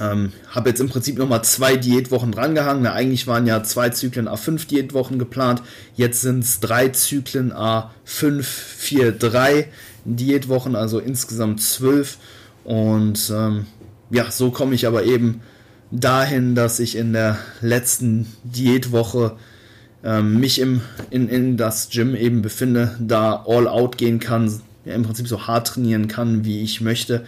ähm, 0.00 0.32
habe 0.50 0.70
jetzt 0.70 0.80
im 0.80 0.88
Prinzip 0.88 1.18
nochmal 1.18 1.44
zwei 1.44 1.76
Diätwochen 1.76 2.32
drangehangen. 2.32 2.86
Eigentlich 2.86 3.26
waren 3.26 3.46
ja 3.46 3.62
zwei 3.62 3.90
Zyklen 3.90 4.28
A5 4.28 4.66
Diätwochen 4.66 5.18
geplant. 5.18 5.62
Jetzt 5.94 6.20
sind 6.22 6.44
es 6.44 6.60
drei 6.60 6.88
Zyklen 6.88 7.52
A5, 7.52 8.42
4, 8.42 9.12
3 9.12 9.68
Diätwochen, 10.04 10.76
also 10.76 10.98
insgesamt 10.98 11.62
zwölf. 11.62 12.18
Und 12.64 13.32
ähm, 13.34 13.66
ja, 14.10 14.30
so 14.30 14.50
komme 14.50 14.74
ich 14.74 14.86
aber 14.86 15.04
eben 15.04 15.40
dahin, 15.90 16.54
dass 16.54 16.80
ich 16.80 16.96
in 16.96 17.12
der 17.12 17.38
letzten 17.60 18.26
Diätwoche 18.42 19.36
ähm, 20.02 20.38
mich 20.40 20.60
im, 20.60 20.80
in, 21.10 21.28
in 21.28 21.56
das 21.56 21.88
Gym 21.90 22.14
eben 22.14 22.42
befinde, 22.42 22.96
da 23.00 23.44
all 23.46 23.68
out 23.68 23.96
gehen 23.96 24.18
kann, 24.18 24.60
ja, 24.84 24.94
im 24.94 25.02
Prinzip 25.02 25.28
so 25.28 25.46
hart 25.46 25.68
trainieren 25.68 26.08
kann, 26.08 26.44
wie 26.44 26.62
ich 26.62 26.80
möchte 26.80 27.24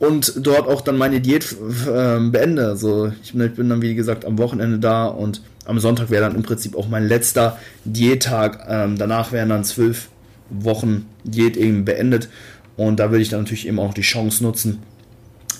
und 0.00 0.46
dort 0.46 0.66
auch 0.66 0.80
dann 0.80 0.96
meine 0.96 1.20
Diät 1.20 1.52
äh, 1.52 2.18
beende. 2.18 2.66
Also 2.66 3.12
ich 3.22 3.32
bin, 3.32 3.46
ich 3.46 3.54
bin, 3.54 3.68
dann, 3.68 3.82
wie 3.82 3.94
gesagt, 3.94 4.24
am 4.24 4.38
Wochenende 4.38 4.78
da 4.78 5.06
und 5.06 5.42
am 5.66 5.78
Sonntag 5.78 6.10
wäre 6.10 6.22
dann 6.22 6.34
im 6.34 6.42
Prinzip 6.42 6.74
auch 6.74 6.88
mein 6.88 7.06
letzter 7.06 7.58
Diättag. 7.84 8.66
Ähm, 8.68 8.96
danach 8.96 9.30
wären 9.30 9.50
dann 9.50 9.62
zwölf 9.62 10.08
Wochen 10.48 11.06
Diät 11.22 11.56
eben 11.56 11.84
beendet 11.84 12.28
und 12.76 12.98
da 12.98 13.10
würde 13.10 13.22
ich 13.22 13.28
dann 13.28 13.40
natürlich 13.40 13.68
eben 13.68 13.78
auch 13.78 13.92
die 13.92 14.00
Chance 14.00 14.42
nutzen, 14.42 14.78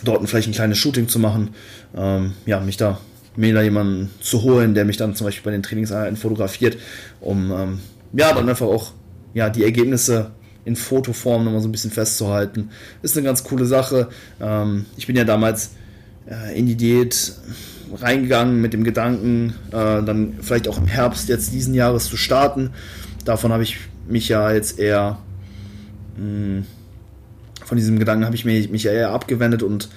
dort 0.05 0.27
vielleicht 0.29 0.49
ein 0.49 0.55
kleines 0.55 0.79
Shooting 0.79 1.07
zu 1.07 1.19
machen. 1.19 1.51
Ähm, 1.95 2.33
ja, 2.47 2.61
mich 2.61 2.79
da 2.79 2.99
mir 3.37 3.55
da 3.55 3.63
jemanden 3.63 4.11
zu 4.21 4.43
holen, 4.43 4.75
der 4.75 4.87
mich 4.87 4.97
dann 4.97 5.15
zum 5.15 5.27
Beispiel 5.27 5.45
bei 5.45 5.51
den 5.53 5.63
Trainingseinheiten 5.63 6.17
fotografiert, 6.17 6.79
um 7.21 7.53
ähm, 7.53 7.79
ja 8.15 8.33
dann 8.33 8.49
einfach 8.49 8.67
auch 8.67 8.93
ja 9.35 9.51
die 9.51 9.65
Ergebnisse 9.65 10.31
in 10.71 10.77
Fotoform 10.77 11.45
nochmal 11.45 11.61
so 11.61 11.69
ein 11.69 11.73
bisschen 11.73 11.91
festzuhalten. 11.91 12.71
Ist 13.03 13.17
eine 13.17 13.27
ganz 13.27 13.43
coole 13.43 13.67
Sache. 13.67 14.09
Ähm, 14.41 14.87
ich 14.97 15.09
bin 15.09 15.17
ja 15.17 15.25
damals 15.25 15.73
äh, 16.31 16.57
in 16.57 16.67
die 16.67 16.77
Diät 16.77 17.33
reingegangen 18.01 18.61
mit 18.61 18.73
dem 18.73 18.85
Gedanken, 18.85 19.55
äh, 19.73 20.03
dann 20.03 20.35
vielleicht 20.41 20.69
auch 20.69 20.79
im 20.79 20.87
Herbst 20.87 21.29
jetzt 21.29 21.53
diesen 21.53 21.75
Jahres 21.75 22.09
zu 22.09 22.17
starten. 22.17 22.71
Davon 23.25 23.53
habe 23.53 23.65
ich 23.65 23.79
mich 24.09 24.29
ja 24.29 24.53
jetzt 24.53 24.79
eher, 24.79 25.19
mh, 26.17 26.23
hm, 26.23 26.67
von 27.65 27.77
diesem 27.77 27.99
Gedanken 27.99 28.25
habe 28.25 28.37
ich 28.37 28.45
mich, 28.45 28.71
mich 28.71 28.87
eher 28.87 29.11
abgewendet 29.11 29.63
und 29.65 29.89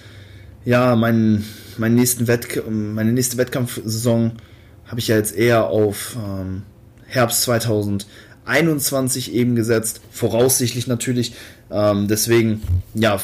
ja, 0.66 0.96
mein, 0.96 1.44
meinen 1.78 1.96
nächsten 1.96 2.28
Wett, 2.28 2.64
meine 2.70 3.12
nächste 3.12 3.38
Wettkampfsaison 3.38 4.34
habe 4.88 5.00
ich 5.00 5.08
ja 5.08 5.18
jetzt 5.18 5.36
eher 5.36 5.68
auf 5.68 6.16
ähm, 6.18 6.64
Herbst 7.06 7.44
2000 7.44 8.08
21 8.46 9.34
eben 9.34 9.56
gesetzt, 9.56 10.02
voraussichtlich 10.12 10.88
natürlich. 10.88 11.34
Ähm, 11.72 12.08
deswegen, 12.08 12.62
ja, 12.94 13.18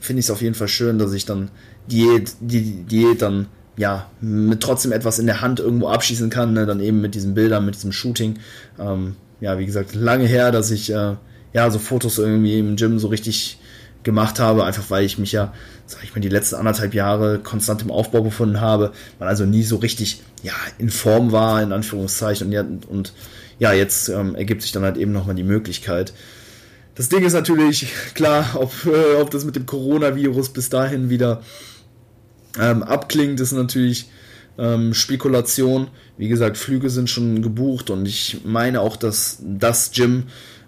finde 0.00 0.20
ich 0.20 0.26
es 0.26 0.30
auf 0.30 0.42
jeden 0.42 0.54
Fall 0.54 0.68
schön, 0.68 0.98
dass 0.98 1.12
ich 1.12 1.24
dann 1.24 1.50
Diät, 1.88 2.32
die 2.40 2.82
Diät 2.84 3.22
dann 3.22 3.46
ja 3.76 4.10
mit 4.20 4.62
trotzdem 4.62 4.92
etwas 4.92 5.18
in 5.18 5.26
der 5.26 5.40
Hand 5.40 5.60
irgendwo 5.60 5.88
abschießen 5.88 6.30
kann, 6.30 6.52
ne? 6.52 6.66
dann 6.66 6.80
eben 6.80 7.00
mit 7.00 7.14
diesen 7.14 7.34
Bildern, 7.34 7.66
mit 7.66 7.74
diesem 7.74 7.92
Shooting. 7.92 8.38
Ähm, 8.78 9.16
ja, 9.40 9.58
wie 9.58 9.66
gesagt, 9.66 9.94
lange 9.94 10.26
her, 10.26 10.50
dass 10.50 10.70
ich 10.70 10.92
äh, 10.92 11.16
ja 11.52 11.70
so 11.70 11.78
Fotos 11.78 12.18
irgendwie 12.18 12.58
im 12.58 12.76
Gym 12.76 12.98
so 12.98 13.08
richtig 13.08 13.58
gemacht 14.02 14.38
habe, 14.38 14.64
einfach 14.64 14.88
weil 14.88 15.04
ich 15.04 15.18
mich 15.18 15.32
ja, 15.32 15.52
sag 15.86 16.04
ich 16.04 16.14
mal, 16.14 16.20
die 16.20 16.28
letzten 16.28 16.54
anderthalb 16.54 16.94
Jahre 16.94 17.40
konstant 17.40 17.82
im 17.82 17.90
Aufbau 17.90 18.22
befunden 18.22 18.60
habe, 18.60 18.92
man 19.18 19.28
also 19.28 19.44
nie 19.44 19.64
so 19.64 19.76
richtig 19.76 20.22
ja 20.42 20.52
in 20.78 20.90
Form 20.90 21.32
war, 21.32 21.60
in 21.62 21.72
Anführungszeichen 21.72 22.56
und, 22.56 22.86
und 22.86 23.12
ja, 23.58 23.72
jetzt 23.72 24.08
ähm, 24.08 24.34
ergibt 24.34 24.62
sich 24.62 24.72
dann 24.72 24.82
halt 24.82 24.96
eben 24.96 25.12
nochmal 25.12 25.34
die 25.34 25.44
Möglichkeit. 25.44 26.12
Das 26.94 27.08
Ding 27.08 27.24
ist 27.24 27.32
natürlich, 27.32 27.88
klar, 28.14 28.50
ob, 28.54 28.72
äh, 28.86 29.20
ob 29.20 29.30
das 29.30 29.44
mit 29.44 29.56
dem 29.56 29.66
Coronavirus 29.66 30.50
bis 30.50 30.68
dahin 30.68 31.10
wieder 31.10 31.42
ähm, 32.58 32.82
abklingt, 32.82 33.40
ist 33.40 33.52
natürlich 33.52 34.10
ähm, 34.58 34.94
Spekulation. 34.94 35.88
Wie 36.16 36.28
gesagt, 36.28 36.56
Flüge 36.56 36.90
sind 36.90 37.10
schon 37.10 37.42
gebucht 37.42 37.90
und 37.90 38.06
ich 38.06 38.40
meine 38.44 38.80
auch, 38.80 38.96
dass 38.96 39.38
das 39.42 39.90
Gym 39.92 40.24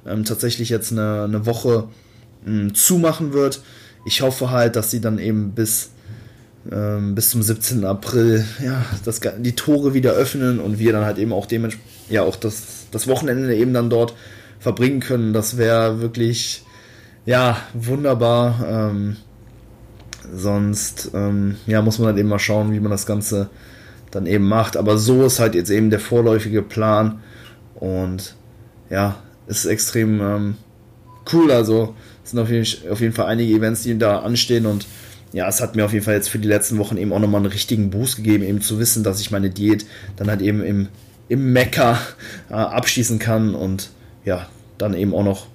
ähm, 0.07 0.25
tatsächlich 0.25 0.69
jetzt 0.69 0.93
eine, 0.93 1.25
eine 1.25 1.47
Woche 1.47 1.89
ähm, 2.47 2.75
zumachen 2.75 3.33
wird. 3.33 3.63
Ich 4.05 4.21
hoffe 4.21 4.51
halt, 4.51 4.77
dass 4.77 4.91
sie 4.91 5.01
dann 5.01 5.19
eben 5.19 5.53
bis 5.53 5.91
ähm, 6.71 7.15
bis 7.15 7.31
zum 7.31 7.43
17. 7.43 7.85
April 7.85 8.45
ja, 8.63 8.85
das, 9.05 9.21
die 9.39 9.55
Tore 9.55 9.95
wieder 9.95 10.13
öffnen 10.13 10.61
und 10.61 10.79
wir 10.79 10.93
dann 10.93 11.05
halt 11.05 11.19
eben 11.19 11.33
auch 11.33 11.47
dementsprechend 11.47 11.89
ja 12.11 12.23
auch 12.23 12.37
das, 12.37 12.78
das 12.91 13.09
Wochenende 13.09 13.55
eben 13.55 13.73
dann 13.75 13.91
dort 13.91 14.15
verbringen 14.59 15.01
können. 15.01 15.33
Das 15.33 15.57
wäre 15.57 16.01
wirklich 16.01 16.65
ja 17.27 17.59
wunderbar. 17.75 18.65
Ähm, 18.67 19.17
sonst 20.35 21.11
ähm, 21.15 21.57
ja, 21.67 21.83
muss 21.83 21.99
man 21.99 22.09
halt 22.09 22.19
eben 22.19 22.29
mal 22.29 22.39
schauen, 22.39 22.73
wie 22.73 22.81
man 22.81 22.91
das 22.91 23.07
Ganze 23.07 23.49
dann 24.11 24.27
eben 24.27 24.49
macht. 24.49 24.77
Aber 24.77 24.99
so 24.99 25.25
ist 25.25 25.41
halt 25.41 25.55
jetzt 25.55 25.71
eben 25.71 25.91
der 25.91 26.01
vorläufige 26.01 26.63
Plan 26.63 27.21
und 27.75 28.35
ja, 28.91 29.17
ist 29.47 29.65
extrem 29.67 30.21
ähm, 30.21 30.57
cool. 31.33 31.51
Also 31.51 31.95
es 32.25 32.31
sind 32.31 32.41
auf 32.41 32.51
jeden, 32.51 32.91
auf 32.91 33.01
jeden 33.01 33.15
Fall 33.15 33.27
einige 33.27 33.55
Events, 33.55 33.83
die 33.83 33.97
da 33.99 34.21
anstehen 34.21 34.67
und 34.67 34.87
ja, 35.33 35.47
es 35.47 35.61
hat 35.61 35.77
mir 35.77 35.85
auf 35.85 35.93
jeden 35.93 36.05
Fall 36.05 36.15
jetzt 36.15 36.31
für 36.31 36.39
die 36.39 36.49
letzten 36.49 36.79
Wochen 36.79 36.97
eben 36.97 37.13
auch 37.13 37.19
nochmal 37.19 37.43
einen 37.43 37.53
richtigen 37.53 37.91
Boost 37.91 38.17
gegeben, 38.17 38.45
eben 38.45 38.63
zu 38.63 38.79
wissen, 38.79 39.05
dass 39.05 39.21
ich 39.21 39.31
meine 39.31 39.51
Diät 39.51 39.85
dann 40.17 40.29
halt 40.29 40.41
eben 40.41 40.63
im, 40.63 40.89
im 41.29 41.53
Mekka 41.53 41.99
äh, 42.51 42.55
abschließen 42.55 43.19
kann 43.19 43.55
und 43.55 43.91
ja, 44.25 44.47
dann 44.79 44.95
eben 44.95 45.15
auch 45.15 45.25
noch 45.25 45.47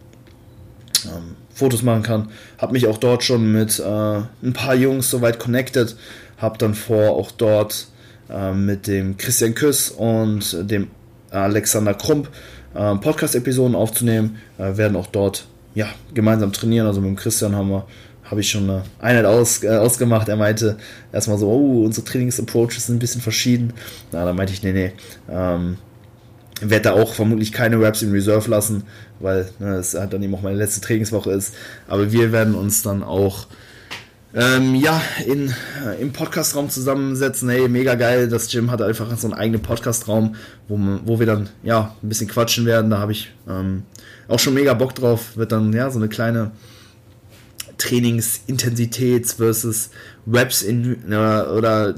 ähm, 1.06 1.36
Fotos 1.54 1.84
machen 1.84 2.04
kann. 2.04 2.30
Hab 2.58 2.72
mich 2.72 2.88
auch 2.88 2.98
dort 2.98 3.24
schon 3.24 3.52
mit 3.52 3.80
äh, 3.80 3.84
ein 3.84 4.54
paar 4.54 4.76
Jungs 4.76 5.10
soweit 5.10 5.40
connected, 5.40 5.96
hab 6.38 6.58
dann 6.60 6.74
vor 6.74 7.12
auch 7.12 7.32
dort 7.32 7.88
äh, 8.30 8.54
mit 8.54 8.88
dem 8.88 9.18
Christian 9.18 9.56
Küss 9.56 9.90
und 9.90 10.70
dem 10.70 10.90
Alexander 11.30 11.94
Krump 11.94 12.30
äh, 12.76 12.96
Podcast-Episoden 12.96 13.76
aufzunehmen, 13.76 14.38
äh, 14.58 14.78
werden 14.78 14.96
auch 14.96 15.08
dort 15.08 15.46
ja, 15.76 15.88
gemeinsam 16.14 16.52
trainieren. 16.54 16.88
Also 16.88 17.02
mit 17.02 17.10
dem 17.10 17.16
Christian 17.16 17.56
haben 17.56 17.70
wir 17.70 17.86
habe 18.34 18.42
ich 18.42 18.50
schon 18.50 18.64
eine 18.64 18.82
Einheit 19.00 19.26
aus, 19.26 19.64
äh, 19.64 19.70
ausgemacht. 19.70 20.28
Er 20.28 20.38
meinte 20.38 20.78
erstmal 21.12 21.38
so, 21.38 21.48
oh, 21.50 21.86
unsere 21.86 22.04
Trainingsapproaches 22.04 22.88
sind 22.88 22.96
ein 22.96 23.00
bisschen 23.00 23.22
verschieden. 23.22 23.74
Na, 24.12 24.26
dann 24.26 24.36
meinte 24.36 24.54
ich, 24.54 24.64
nee, 24.64 24.74
nee, 24.74 24.92
ähm, 25.30 25.78
werde 26.60 26.86
da 26.86 26.94
auch 26.94 27.14
vermutlich 27.14 27.52
keine 27.52 27.80
Raps 27.80 28.02
in 28.02 28.10
Reserve 28.10 28.50
lassen, 28.50 28.86
weil 29.20 29.50
ne, 29.60 29.76
es 29.76 29.94
halt 29.94 30.14
dann 30.14 30.24
eben 30.24 30.34
auch 30.34 30.42
meine 30.42 30.58
letzte 30.58 30.82
Trainingswoche 30.82 31.32
ist. 31.32 31.54
Aber 31.88 32.12
wir 32.12 32.32
werden 32.32 32.56
uns 32.56 32.82
dann 32.82 33.04
auch 33.04 33.46
ähm, 34.34 34.74
ja, 34.74 35.00
in, 35.28 35.54
äh, 35.86 36.02
im 36.02 36.12
Podcastraum 36.12 36.72
zusammensetzen. 36.72 37.50
Hey, 37.50 37.68
mega 37.68 37.94
geil. 37.94 38.30
Das 38.30 38.48
Gym 38.48 38.72
hat 38.72 38.82
einfach 38.82 39.16
so 39.16 39.28
einen 39.28 39.36
eigenen 39.36 39.62
Podcastraum, 39.62 40.34
wo, 40.68 40.80
wo 41.06 41.20
wir 41.20 41.28
dann 41.28 41.50
ja 41.62 41.96
ein 42.02 42.10
bisschen 42.10 42.28
quatschen 42.28 42.66
werden. 42.66 42.90
Da 42.90 42.98
habe 42.98 43.12
ich 43.12 43.32
ähm, 43.48 43.84
auch 44.28 44.40
schon 44.40 44.56
mega 44.56 44.74
Bock 44.74 44.96
drauf. 44.96 45.38
Wird 45.38 45.52
dann 45.52 45.72
ja 45.72 45.92
so 45.92 46.00
eine 46.00 46.10
kleine 46.10 46.50
Trainingsintensitäts 47.84 49.34
versus 49.34 49.90
Reps 50.26 50.62
in 50.62 51.04
oder, 51.06 51.54
oder 51.54 51.96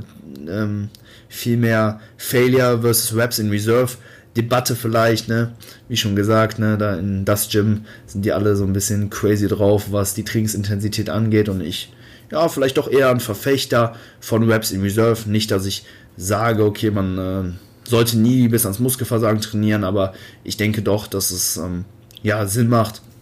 ähm, 0.47 0.89
vielmehr 1.29 1.99
Failure 2.17 2.81
versus 2.81 3.15
Reps 3.15 3.39
in 3.39 3.49
Reserve 3.49 3.97
Debatte 4.35 4.75
vielleicht, 4.75 5.29
ne? 5.29 5.53
Wie 5.87 5.95
schon 5.95 6.15
gesagt, 6.15 6.59
ne, 6.59 6.77
da 6.77 6.95
in 6.95 7.23
das 7.23 7.49
Gym 7.49 7.85
sind 8.05 8.25
die 8.25 8.33
alle 8.33 8.55
so 8.55 8.65
ein 8.65 8.73
bisschen 8.73 9.09
crazy 9.09 9.47
drauf, 9.47 9.91
was 9.91 10.13
die 10.13 10.25
Trainingsintensität 10.25 11.09
angeht 11.09 11.47
und 11.47 11.61
ich 11.61 11.93
ja, 12.31 12.49
vielleicht 12.49 12.77
doch 12.77 12.89
eher 12.89 13.09
ein 13.11 13.19
Verfechter 13.19 13.95
von 14.19 14.49
Reps 14.49 14.71
in 14.71 14.81
Reserve. 14.81 15.29
Nicht, 15.29 15.51
dass 15.51 15.65
ich 15.65 15.85
sage, 16.17 16.65
okay, 16.65 16.89
man 16.91 17.17
äh, 17.17 17.43
sollte 17.87 18.17
nie 18.17 18.47
bis 18.47 18.65
ans 18.65 18.79
Muskelversagen 18.79 19.41
trainieren, 19.41 19.83
aber 19.83 20.13
ich 20.43 20.57
denke 20.57 20.81
doch, 20.81 21.07
dass 21.07 21.31
es 21.31 21.57
ähm, 21.57 21.85
ja 22.23 22.45
Sinn 22.47 22.67
macht, 22.67 22.97
äh, 22.97 23.14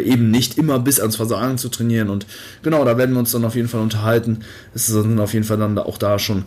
eben 0.00 0.30
nicht 0.30 0.58
immer 0.58 0.78
bis 0.78 1.00
ans 1.00 1.16
Versagen 1.16 1.58
zu 1.58 1.68
trainieren. 1.68 2.08
Und 2.08 2.26
genau, 2.62 2.84
da 2.84 2.96
werden 2.96 3.12
wir 3.14 3.18
uns 3.18 3.32
dann 3.32 3.44
auf 3.44 3.54
jeden 3.54 3.68
Fall 3.68 3.80
unterhalten. 3.80 4.40
Es 4.74 4.86
sind 4.86 5.18
auf 5.18 5.34
jeden 5.34 5.44
Fall 5.44 5.58
dann 5.58 5.78
auch 5.78 5.98
da 5.98 6.18
schon 6.18 6.44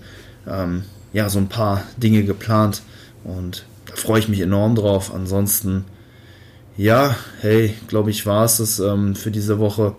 ähm, 0.47 0.83
ja, 1.13 1.29
so 1.29 1.39
ein 1.39 1.49
paar 1.49 1.83
Dinge 1.97 2.23
geplant. 2.23 2.81
Und 3.23 3.65
da 3.85 3.95
freue 3.95 4.19
ich 4.19 4.27
mich 4.27 4.41
enorm 4.41 4.75
drauf. 4.75 5.13
Ansonsten, 5.13 5.85
ja, 6.77 7.15
hey, 7.41 7.73
glaube 7.87 8.11
ich, 8.11 8.25
war 8.25 8.45
es 8.45 8.57
das 8.57 8.79
ähm, 8.79 9.15
für 9.15 9.31
diese 9.31 9.59
Woche. 9.59 9.95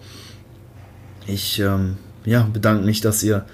Ich 1.27 1.59
ähm, 1.59 1.97
ja, 2.25 2.49
bedanke 2.53 2.85
mich, 2.85 3.01
dass 3.01 3.23
ihr 3.23 3.47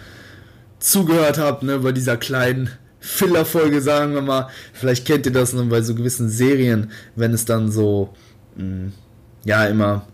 zugehört 0.79 1.39
habt 1.39 1.63
ne, 1.63 1.79
bei 1.79 1.93
dieser 1.93 2.17
kleinen 2.17 2.71
Filler-Folge, 3.01 3.81
sagen 3.81 4.15
wir 4.15 4.23
mal. 4.23 4.49
Vielleicht 4.73 5.07
kennt 5.07 5.27
ihr 5.27 5.33
das 5.33 5.53
ne, 5.53 5.63
bei 5.65 5.83
so 5.83 5.95
gewissen 5.95 6.29
Serien, 6.29 6.91
wenn 7.17 7.33
es 7.33 7.45
dann 7.45 7.71
so, 7.71 8.15
mh, 8.57 8.65
mm, 8.65 8.93
ja, 9.45 9.65
immer 9.67 10.07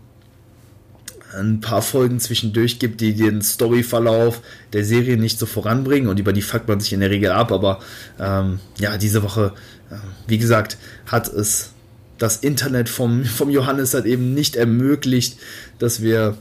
ein 1.37 1.61
paar 1.61 1.81
Folgen 1.81 2.19
zwischendurch 2.19 2.79
gibt, 2.79 3.01
die 3.01 3.13
den 3.13 3.41
Storyverlauf 3.41 4.41
der 4.73 4.83
Serie 4.83 5.17
nicht 5.17 5.37
so 5.37 5.45
voranbringen 5.45 6.09
und 6.09 6.19
über 6.19 6.33
die 6.33 6.41
fuckt 6.41 6.67
man 6.67 6.79
sich 6.79 6.93
in 6.93 7.01
der 7.01 7.11
Regel 7.11 7.31
ab. 7.31 7.51
Aber 7.51 7.79
ähm, 8.19 8.59
ja, 8.79 8.97
diese 8.97 9.21
Woche, 9.23 9.53
äh, 9.91 9.95
wie 10.27 10.37
gesagt, 10.37 10.77
hat 11.05 11.27
es 11.27 11.71
das 12.17 12.37
Internet 12.37 12.89
vom, 12.89 13.25
vom 13.25 13.49
Johannes 13.49 13.93
halt 13.93 14.05
eben 14.05 14.33
nicht 14.33 14.55
ermöglicht, 14.55 15.37
dass 15.77 16.01
wir 16.01 16.37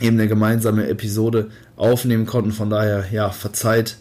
eben 0.00 0.18
eine 0.18 0.28
gemeinsame 0.28 0.88
Episode 0.88 1.50
aufnehmen 1.76 2.26
konnten. 2.26 2.52
Von 2.52 2.70
daher, 2.70 3.06
ja, 3.12 3.30
verzeiht 3.30 3.96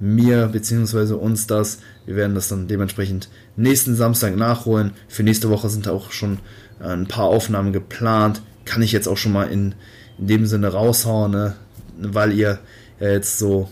mir 0.00 0.48
bzw. 0.48 1.12
uns 1.12 1.46
das. 1.46 1.78
Wir 2.06 2.16
werden 2.16 2.34
das 2.34 2.48
dann 2.48 2.66
dementsprechend 2.66 3.28
nächsten 3.56 3.94
Samstag 3.94 4.36
nachholen. 4.36 4.92
Für 5.08 5.22
nächste 5.22 5.50
Woche 5.50 5.68
sind 5.68 5.86
auch 5.86 6.10
schon 6.10 6.38
äh, 6.80 6.88
ein 6.88 7.06
paar 7.06 7.26
Aufnahmen 7.26 7.72
geplant. 7.72 8.42
Kann 8.64 8.82
ich 8.82 8.92
jetzt 8.92 9.06
auch 9.06 9.16
schon 9.16 9.32
mal 9.32 9.44
in, 9.44 9.74
in 10.18 10.26
dem 10.26 10.46
Sinne 10.46 10.68
raushauen, 10.68 11.30
ne? 11.30 11.54
weil 11.98 12.32
ihr 12.32 12.58
ja 12.98 13.08
jetzt 13.08 13.38
so 13.38 13.68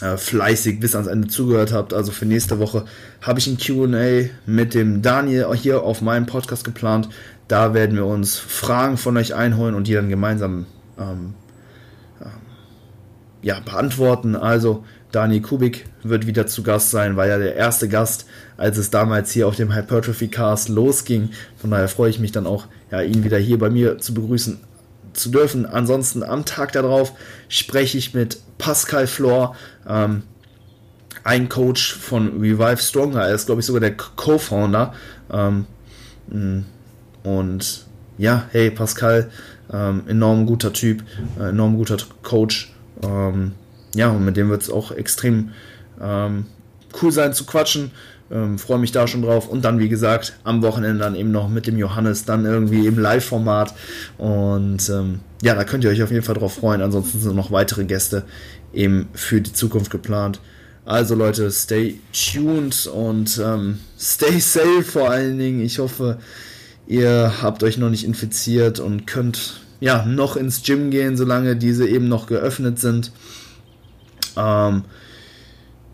äh, 0.00 0.16
fleißig 0.16 0.80
bis 0.80 0.94
ans 0.94 1.08
Ende 1.08 1.28
zugehört 1.28 1.72
habt. 1.72 1.92
Also 1.92 2.12
für 2.12 2.26
nächste 2.26 2.58
Woche 2.58 2.84
habe 3.20 3.38
ich 3.38 3.46
ein 3.46 3.58
QA 3.58 4.30
mit 4.46 4.74
dem 4.74 5.02
Daniel 5.02 5.54
hier 5.54 5.82
auf 5.82 6.00
meinem 6.02 6.26
Podcast 6.26 6.64
geplant. 6.64 7.08
Da 7.48 7.74
werden 7.74 7.96
wir 7.96 8.06
uns 8.06 8.38
Fragen 8.38 8.96
von 8.96 9.16
euch 9.16 9.34
einholen 9.34 9.74
und 9.74 9.88
die 9.88 9.94
dann 9.94 10.08
gemeinsam 10.08 10.66
ähm, 10.98 11.34
ähm, 12.20 12.28
ja, 13.42 13.60
beantworten. 13.60 14.36
Also 14.36 14.84
Daniel 15.12 15.42
Kubik 15.42 15.86
wird 16.02 16.26
wieder 16.26 16.46
zu 16.46 16.62
Gast 16.62 16.90
sein, 16.90 17.16
war 17.16 17.26
ja 17.26 17.38
der 17.38 17.56
erste 17.56 17.88
Gast, 17.88 18.26
als 18.56 18.78
es 18.78 18.90
damals 18.90 19.32
hier 19.32 19.48
auf 19.48 19.56
dem 19.56 19.74
Hypertrophy 19.74 20.28
Cast 20.28 20.68
losging. 20.68 21.30
Von 21.56 21.70
daher 21.70 21.88
freue 21.88 22.10
ich 22.10 22.20
mich 22.20 22.32
dann 22.32 22.46
auch, 22.46 22.66
ja, 22.90 23.00
ihn 23.02 23.24
wieder 23.24 23.38
hier 23.38 23.58
bei 23.58 23.70
mir 23.70 23.98
zu 23.98 24.14
begrüßen 24.14 24.60
zu 25.12 25.30
dürfen. 25.30 25.66
Ansonsten 25.66 26.22
am 26.22 26.44
Tag 26.44 26.72
darauf 26.72 27.12
spreche 27.48 27.98
ich 27.98 28.14
mit 28.14 28.38
Pascal 28.58 29.06
Flor, 29.06 29.56
ähm, 29.88 30.22
ein 31.24 31.48
Coach 31.48 31.94
von 31.94 32.40
Revive 32.40 32.80
Stronger. 32.80 33.22
Er 33.22 33.34
ist, 33.34 33.46
glaube 33.46 33.60
ich, 33.60 33.66
sogar 33.66 33.80
der 33.80 33.96
Co-Founder. 33.96 34.94
Ähm, 35.32 35.66
und 37.22 37.84
ja, 38.16 38.44
hey 38.52 38.70
Pascal, 38.70 39.30
ähm, 39.72 40.02
enorm 40.06 40.46
guter 40.46 40.72
Typ, 40.72 41.02
äh, 41.38 41.50
enorm 41.50 41.76
guter 41.76 41.96
Coach. 42.22 42.72
Ähm, 43.02 43.52
ja, 43.94 44.10
und 44.10 44.24
mit 44.24 44.36
dem 44.36 44.48
wird 44.48 44.62
es 44.62 44.70
auch 44.70 44.92
extrem 44.92 45.50
ähm, 46.00 46.46
cool 47.00 47.12
sein 47.12 47.32
zu 47.32 47.44
quatschen. 47.44 47.90
Ähm, 48.30 48.58
Freue 48.58 48.78
mich 48.78 48.92
da 48.92 49.06
schon 49.06 49.22
drauf. 49.22 49.48
Und 49.48 49.64
dann, 49.64 49.78
wie 49.78 49.88
gesagt, 49.88 50.34
am 50.44 50.62
Wochenende 50.62 51.02
dann 51.02 51.16
eben 51.16 51.32
noch 51.32 51.48
mit 51.48 51.66
dem 51.66 51.76
Johannes, 51.76 52.24
dann 52.24 52.44
irgendwie 52.44 52.86
im 52.86 52.98
Live-Format. 52.98 53.74
Und 54.18 54.88
ähm, 54.88 55.20
ja, 55.42 55.54
da 55.54 55.64
könnt 55.64 55.84
ihr 55.84 55.90
euch 55.90 56.02
auf 56.02 56.10
jeden 56.10 56.22
Fall 56.22 56.36
drauf 56.36 56.54
freuen. 56.54 56.82
Ansonsten 56.82 57.20
sind 57.20 57.34
noch 57.34 57.50
weitere 57.50 57.84
Gäste 57.84 58.24
eben 58.72 59.08
für 59.14 59.40
die 59.40 59.52
Zukunft 59.52 59.90
geplant. 59.90 60.40
Also 60.84 61.14
Leute, 61.14 61.50
stay 61.50 62.00
tuned 62.12 62.86
und 62.86 63.40
ähm, 63.44 63.78
stay 63.98 64.38
safe 64.40 64.82
vor 64.82 65.10
allen 65.10 65.38
Dingen. 65.38 65.60
Ich 65.60 65.78
hoffe, 65.78 66.18
ihr 66.86 67.34
habt 67.42 67.62
euch 67.62 67.78
noch 67.78 67.90
nicht 67.90 68.04
infiziert 68.04 68.80
und 68.80 69.06
könnt 69.06 69.60
ja 69.80 70.04
noch 70.04 70.36
ins 70.36 70.62
Gym 70.62 70.90
gehen, 70.90 71.16
solange 71.16 71.56
diese 71.56 71.88
eben 71.88 72.08
noch 72.08 72.26
geöffnet 72.26 72.78
sind. 72.78 73.12
Ähm, 74.36 74.84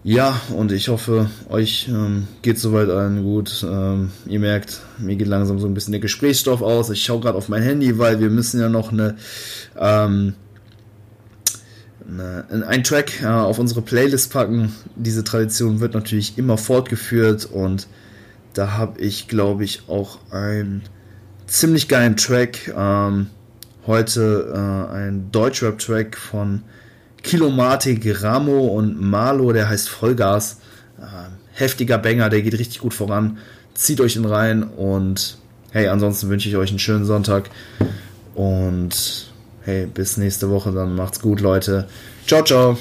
ja, 0.09 0.41
und 0.55 0.71
ich 0.71 0.89
hoffe, 0.89 1.29
euch 1.49 1.89
ähm, 1.89 2.29
geht 2.43 2.61
soweit 2.61 2.89
allen 2.91 3.25
gut. 3.25 3.67
Ähm, 3.69 4.13
ihr 4.27 4.39
merkt, 4.39 4.81
mir 4.99 5.17
geht 5.17 5.27
langsam 5.27 5.59
so 5.59 5.67
ein 5.67 5.75
bisschen 5.75 5.91
der 5.91 6.01
Gesprächsstoff 6.01 6.63
aus. 6.63 6.91
Ich 6.91 7.03
schaue 7.03 7.21
gerade 7.21 7.37
auf 7.37 7.49
mein 7.49 7.63
Handy, 7.63 7.99
weil 7.99 8.21
wir 8.21 8.31
müssen 8.31 8.61
ja 8.61 8.69
noch 8.69 8.93
eine, 8.93 9.17
ähm, 9.77 10.35
eine 12.09 12.67
einen 12.69 12.85
Track 12.85 13.21
äh, 13.21 13.27
auf 13.27 13.59
unsere 13.59 13.83
Playlist 13.83 14.33
packen. 14.33 14.73
Diese 14.95 15.25
Tradition 15.25 15.81
wird 15.81 15.95
natürlich 15.95 16.39
immer 16.39 16.57
fortgeführt 16.57 17.45
und 17.47 17.89
da 18.55 18.75
habe 18.75 19.01
ich, 19.01 19.27
glaube 19.27 19.65
ich, 19.65 19.89
auch 19.89 20.19
einen 20.31 20.83
ziemlich 21.49 21.89
geilen 21.89 22.17
Track. 22.17 22.73
Ähm, 22.77 23.27
heute 23.89 24.53
äh, 24.55 24.95
ein 24.95 25.33
Deutschrap-Track 25.33 26.17
von 26.17 26.63
Kilomatik, 27.27 28.23
Ramo 28.23 28.69
und 28.69 29.01
Malo, 29.01 29.53
der 29.53 29.69
heißt 29.69 29.89
Vollgas. 29.89 30.59
Äh, 30.99 31.03
heftiger 31.53 31.99
Banger, 31.99 32.31
der 32.31 32.41
geht 32.41 32.55
richtig 32.55 32.79
gut 32.79 32.95
voran. 32.95 33.39
Zieht 33.75 34.01
euch 34.01 34.15
ihn 34.15 34.25
rein 34.25 34.63
und 34.63 35.37
hey, 35.73 35.89
ansonsten 35.89 36.29
wünsche 36.29 36.49
ich 36.49 36.57
euch 36.57 36.71
einen 36.71 36.79
schönen 36.79 37.05
Sonntag 37.05 37.51
und 38.35 39.33
hey, 39.63 39.87
bis 39.87 40.17
nächste 40.17 40.51
Woche, 40.51 40.71
dann 40.71 40.95
macht's 40.95 41.21
gut, 41.21 41.41
Leute. 41.41 41.89
Ciao, 42.27 42.45
ciao. 42.45 42.79